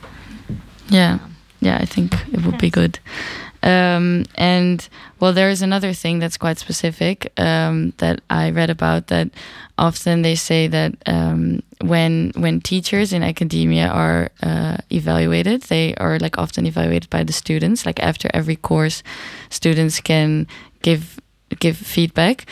Yeah, 0.89 1.19
yeah, 1.61 1.77
I 1.77 1.85
think 1.85 2.13
it 2.33 2.43
would 2.45 2.57
be 2.57 2.69
good. 2.69 2.99
Um, 3.61 4.25
and 4.35 4.89
well, 5.19 5.31
there 5.33 5.49
is 5.49 5.61
another 5.61 5.93
thing 5.93 6.19
that's 6.19 6.37
quite 6.37 6.57
specific 6.59 7.31
um, 7.37 7.93
that 7.97 8.19
I 8.29 8.49
read 8.49 8.69
about. 8.69 9.07
That 9.07 9.29
often 9.77 10.21
they 10.21 10.35
say 10.35 10.67
that 10.67 10.95
um, 11.05 11.63
when 11.83 12.31
when 12.35 12.61
teachers 12.61 13.11
in 13.11 13.23
academia 13.23 13.87
are 13.87 14.29
uh, 14.41 14.77
evaluated, 14.89 15.63
they 15.63 15.93
are 15.95 16.17
like 16.19 16.37
often 16.37 16.65
evaluated 16.65 17.09
by 17.09 17.23
the 17.23 17.33
students. 17.33 17.85
Like 17.85 17.99
after 17.99 18.29
every 18.33 18.55
course, 18.55 19.03
students 19.49 19.99
can 19.99 20.47
give 20.81 21.19
give 21.59 21.77
feedback. 21.77 22.45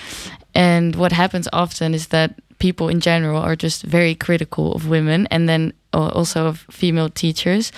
And 0.53 0.95
what 0.95 1.11
happens 1.13 1.47
often 1.53 1.93
is 1.93 2.07
that 2.07 2.35
people 2.59 2.89
in 2.89 2.99
general 2.99 3.41
are 3.41 3.55
just 3.55 3.83
very 3.83 4.13
critical 4.13 4.73
of 4.73 4.87
women 4.87 5.27
and 5.31 5.47
then 5.47 5.73
also 5.93 6.45
of 6.45 6.65
female 6.69 7.09
teachers 7.09 7.71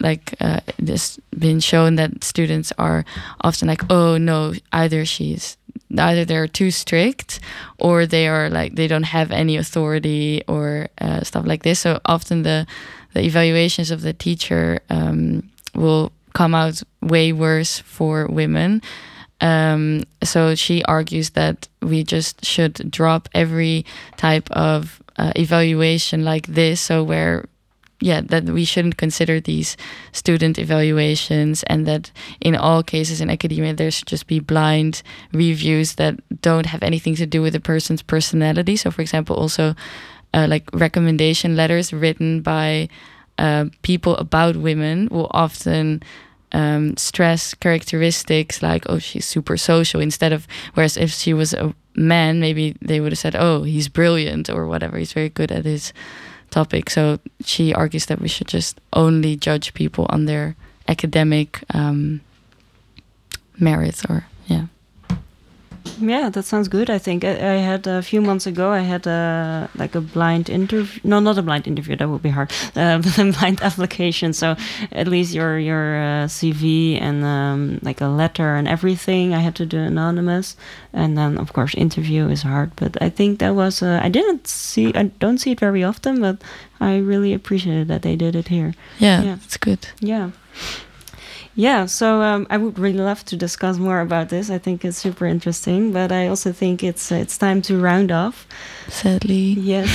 like 0.00 0.34
uh, 0.40 0.60
it's 0.78 1.18
been 1.36 1.60
shown 1.60 1.96
that 1.96 2.22
students 2.22 2.72
are 2.78 3.04
often 3.40 3.66
like 3.66 3.82
oh 3.90 4.18
no 4.18 4.52
either 4.72 5.04
she's 5.04 5.57
either 5.96 6.24
they're 6.24 6.48
too 6.48 6.70
strict 6.70 7.40
or 7.78 8.06
they 8.06 8.28
are 8.28 8.50
like 8.50 8.74
they 8.74 8.86
don't 8.86 9.04
have 9.04 9.30
any 9.30 9.56
authority 9.56 10.42
or 10.48 10.88
uh, 11.00 11.22
stuff 11.22 11.46
like 11.46 11.62
this 11.62 11.80
so 11.80 12.00
often 12.04 12.42
the 12.42 12.66
the 13.14 13.22
evaluations 13.22 13.90
of 13.90 14.02
the 14.02 14.12
teacher 14.12 14.80
um, 14.90 15.48
will 15.74 16.12
come 16.34 16.54
out 16.54 16.82
way 17.00 17.32
worse 17.32 17.78
for 17.80 18.26
women 18.26 18.82
um, 19.40 20.02
so 20.22 20.54
she 20.54 20.82
argues 20.84 21.30
that 21.30 21.68
we 21.80 22.02
just 22.02 22.44
should 22.44 22.90
drop 22.90 23.28
every 23.34 23.86
type 24.16 24.50
of 24.50 25.00
uh, 25.16 25.32
evaluation 25.36 26.24
like 26.24 26.46
this. 26.46 26.80
So 26.80 27.04
where, 27.04 27.44
yeah, 28.00 28.20
that 28.20 28.44
we 28.44 28.64
shouldn't 28.64 28.96
consider 28.96 29.40
these 29.40 29.76
student 30.12 30.58
evaluations, 30.58 31.64
and 31.64 31.86
that 31.86 32.12
in 32.40 32.54
all 32.54 32.82
cases 32.82 33.20
in 33.20 33.28
academia 33.30 33.74
there 33.74 33.90
should 33.90 34.06
just 34.06 34.26
be 34.26 34.38
blind 34.38 35.02
reviews 35.32 35.96
that 35.96 36.14
don't 36.40 36.66
have 36.66 36.82
anything 36.82 37.16
to 37.16 37.26
do 37.26 37.42
with 37.42 37.54
a 37.54 37.60
person's 37.60 38.02
personality. 38.02 38.76
So, 38.76 38.90
for 38.90 39.02
example, 39.02 39.36
also 39.36 39.74
uh, 40.32 40.46
like 40.48 40.68
recommendation 40.72 41.56
letters 41.56 41.92
written 41.92 42.40
by 42.40 42.88
uh, 43.38 43.66
people 43.82 44.16
about 44.16 44.56
women 44.56 45.08
will 45.10 45.30
often 45.32 46.02
um, 46.52 46.96
stress 46.96 47.52
characteristics 47.54 48.62
like 48.62 48.84
oh 48.88 48.98
she's 48.98 49.26
super 49.26 49.56
social 49.56 50.00
instead 50.00 50.32
of 50.32 50.46
whereas 50.74 50.96
if 50.96 51.10
she 51.10 51.34
was 51.34 51.52
a 51.52 51.74
man 51.94 52.40
maybe 52.40 52.74
they 52.80 53.00
would 53.00 53.12
have 53.12 53.18
said 53.18 53.36
oh 53.36 53.64
he's 53.64 53.88
brilliant 53.88 54.48
or 54.48 54.66
whatever 54.66 54.96
he's 54.96 55.12
very 55.12 55.28
good 55.28 55.52
at 55.52 55.66
his 55.66 55.92
topic. 56.50 56.90
So 56.90 57.18
she 57.44 57.74
argues 57.74 58.06
that 58.06 58.20
we 58.20 58.28
should 58.28 58.48
just 58.48 58.80
only 58.92 59.36
judge 59.36 59.74
people 59.74 60.06
on 60.08 60.26
their 60.26 60.56
academic 60.86 61.62
um, 61.74 62.20
merits 63.58 64.04
or 64.08 64.26
yeah 64.46 64.66
Yeah, 66.00 66.30
that 66.30 66.44
sounds 66.44 66.68
good. 66.68 66.90
I 66.90 66.98
think 66.98 67.24
I, 67.24 67.30
I 67.30 67.56
had 67.56 67.86
a 67.86 68.02
few 68.02 68.20
months 68.20 68.46
ago. 68.46 68.70
I 68.70 68.80
had 68.80 69.06
a 69.06 69.68
like 69.76 69.94
a 69.94 70.00
blind 70.00 70.48
interview. 70.48 71.00
No, 71.04 71.20
not 71.20 71.38
a 71.38 71.42
blind 71.42 71.66
interview. 71.66 71.96
That 71.96 72.08
would 72.08 72.22
be 72.22 72.30
hard. 72.30 72.52
Uh, 72.76 73.00
a 73.18 73.32
blind 73.32 73.60
application. 73.62 74.32
So 74.32 74.56
at 74.92 75.08
least 75.08 75.34
your 75.34 75.58
your 75.58 75.96
uh, 75.96 76.28
CV 76.28 77.00
and 77.00 77.24
um, 77.24 77.78
like 77.82 78.00
a 78.00 78.08
letter 78.08 78.54
and 78.56 78.68
everything. 78.68 79.34
I 79.34 79.40
had 79.40 79.54
to 79.56 79.66
do 79.66 79.78
anonymous, 79.78 80.56
and 80.92 81.16
then 81.16 81.38
of 81.38 81.52
course 81.52 81.74
interview 81.74 82.28
is 82.28 82.42
hard. 82.42 82.70
But 82.76 82.96
I 83.02 83.10
think 83.10 83.38
that 83.38 83.54
was. 83.54 83.82
Uh, 83.82 83.98
I 84.02 84.08
didn't 84.08 84.46
see. 84.46 84.92
I 84.94 85.10
don't 85.20 85.38
see 85.38 85.50
it 85.52 85.60
very 85.60 85.82
often, 85.84 86.20
but 86.20 86.36
I 86.80 86.98
really 86.98 87.34
appreciated 87.34 87.88
that 87.88 88.02
they 88.02 88.16
did 88.16 88.34
it 88.36 88.48
here. 88.48 88.74
yeah, 89.00 89.22
Yeah. 89.24 89.36
it's 89.44 89.56
good 89.58 89.88
Yeah. 90.00 90.30
Yeah, 91.58 91.86
so 91.86 92.22
um, 92.22 92.46
I 92.50 92.56
would 92.56 92.78
really 92.78 93.00
love 93.00 93.24
to 93.24 93.36
discuss 93.36 93.78
more 93.78 94.00
about 94.00 94.28
this. 94.28 94.48
I 94.48 94.58
think 94.58 94.84
it's 94.84 94.96
super 94.96 95.26
interesting, 95.26 95.90
but 95.90 96.12
I 96.12 96.28
also 96.28 96.52
think 96.52 96.84
it's 96.84 97.10
it's 97.10 97.36
time 97.36 97.62
to 97.62 97.76
round 97.76 98.12
off. 98.12 98.46
Sadly. 98.86 99.58
Yes, 99.58 99.90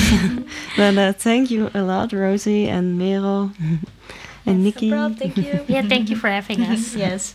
but 0.75 0.97
uh, 0.97 1.13
thank 1.13 1.51
you 1.51 1.71
a 1.73 1.81
lot, 1.81 2.11
Rosie 2.11 2.67
and 2.67 2.97
Merel 2.97 3.53
and 4.45 4.61
Nikki. 4.61 4.89
No 4.89 4.97
problem, 4.97 5.15
thank 5.15 5.37
you. 5.37 5.63
Yeah, 5.69 5.83
thank 5.87 6.09
you 6.09 6.17
for 6.17 6.27
having 6.27 6.63
us. 6.63 6.95
yes. 7.05 7.33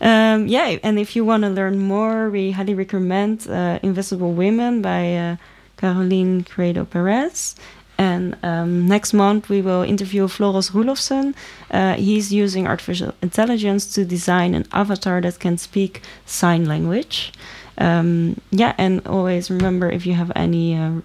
Um, 0.00 0.46
yeah, 0.46 0.78
and 0.82 0.98
if 0.98 1.14
you 1.14 1.26
want 1.26 1.42
to 1.42 1.50
learn 1.50 1.80
more, 1.80 2.30
we 2.30 2.52
highly 2.52 2.72
recommend 2.72 3.46
uh, 3.46 3.78
Invisible 3.82 4.32
Women 4.32 4.80
by 4.80 5.14
uh, 5.14 5.36
Caroline 5.76 6.44
Criado 6.44 6.86
Perez. 6.86 7.56
And 8.00 8.34
um, 8.42 8.88
next 8.88 9.12
month 9.12 9.50
we 9.50 9.60
will 9.60 9.82
interview 9.82 10.26
Floris 10.26 10.70
Roelofsen. 10.70 11.34
Uh, 11.70 11.94
he's 11.96 12.32
using 12.32 12.66
artificial 12.66 13.12
intelligence 13.20 13.92
to 13.94 14.06
design 14.06 14.54
an 14.54 14.64
avatar 14.72 15.20
that 15.20 15.38
can 15.38 15.58
speak 15.58 16.00
sign 16.24 16.64
language. 16.64 17.30
Um, 17.76 18.40
yeah, 18.50 18.72
and 18.78 19.06
always 19.06 19.50
remember 19.50 19.90
if 19.90 20.06
you 20.06 20.14
have 20.14 20.32
any 20.34 20.74
uh, 20.74 21.02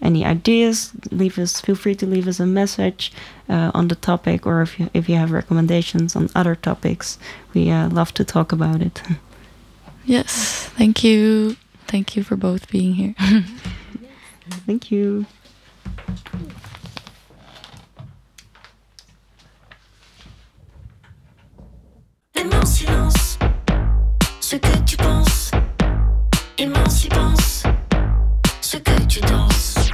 any 0.00 0.24
ideas, 0.24 0.92
leave 1.10 1.38
us. 1.38 1.60
Feel 1.60 1.76
free 1.76 1.94
to 1.96 2.06
leave 2.06 2.26
us 2.26 2.40
a 2.40 2.46
message 2.46 3.12
uh, 3.50 3.70
on 3.74 3.88
the 3.88 3.94
topic, 3.94 4.46
or 4.46 4.62
if 4.62 4.80
you 4.80 4.88
if 4.94 5.06
you 5.06 5.16
have 5.16 5.30
recommendations 5.30 6.16
on 6.16 6.30
other 6.34 6.54
topics, 6.54 7.18
we 7.52 7.70
uh, 7.70 7.90
love 7.90 8.14
to 8.14 8.24
talk 8.24 8.52
about 8.52 8.80
it. 8.80 9.02
Yes. 10.08 10.64
Thank 10.78 11.04
you. 11.04 11.56
Thank 11.86 12.16
you 12.16 12.22
for 12.24 12.34
both 12.34 12.70
being 12.70 12.94
here. 12.94 13.14
Thank 14.66 14.90
you. 14.90 15.26
Aimons 22.34 22.66
silence, 22.66 23.38
ce 24.40 24.56
que 24.56 24.76
tu 24.86 24.96
penses, 24.96 25.50
émancipence, 26.56 27.64
y 28.62 28.62
ce 28.62 28.76
que 28.76 29.02
tu 29.06 29.20
danses. 29.20 29.90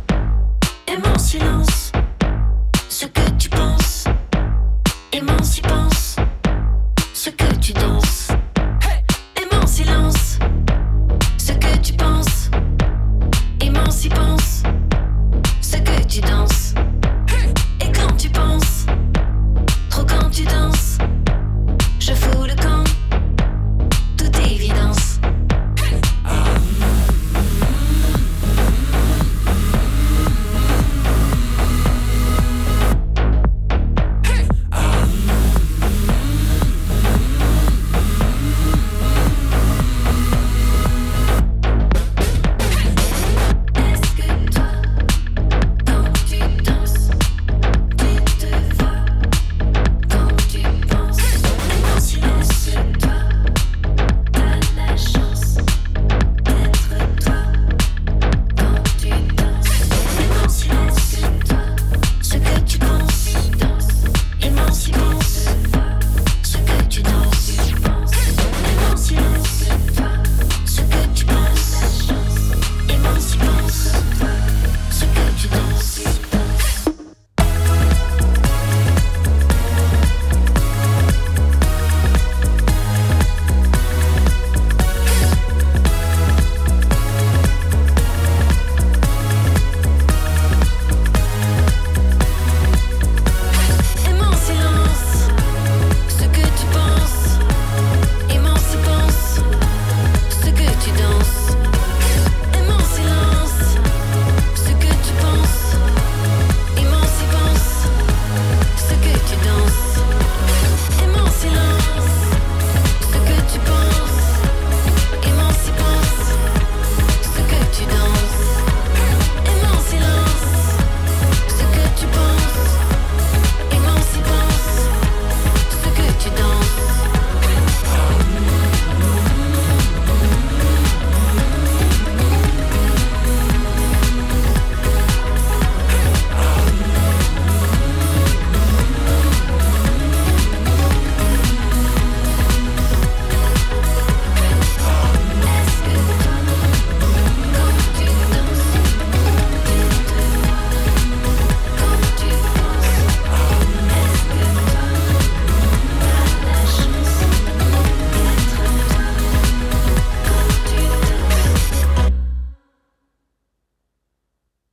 Aimons 0.86 1.18
silence, 1.18 1.92
ce 2.88 3.06
que 3.06 3.30
tu 3.38 3.48
penses, 3.48 4.04
émancipence, 5.12 6.16
y 6.16 7.02
ce 7.14 7.30
que 7.30 7.54
tu 7.56 7.72
danses. 7.72 8.28
Aimons 9.36 9.66
silence, 9.66 10.38
ce 11.38 11.52
que 11.52 11.76
tu 11.78 11.92
penses, 11.94 12.50
aimons 13.60 13.90
y. 13.90 14.43
you 20.36 20.44
don't 20.46 20.73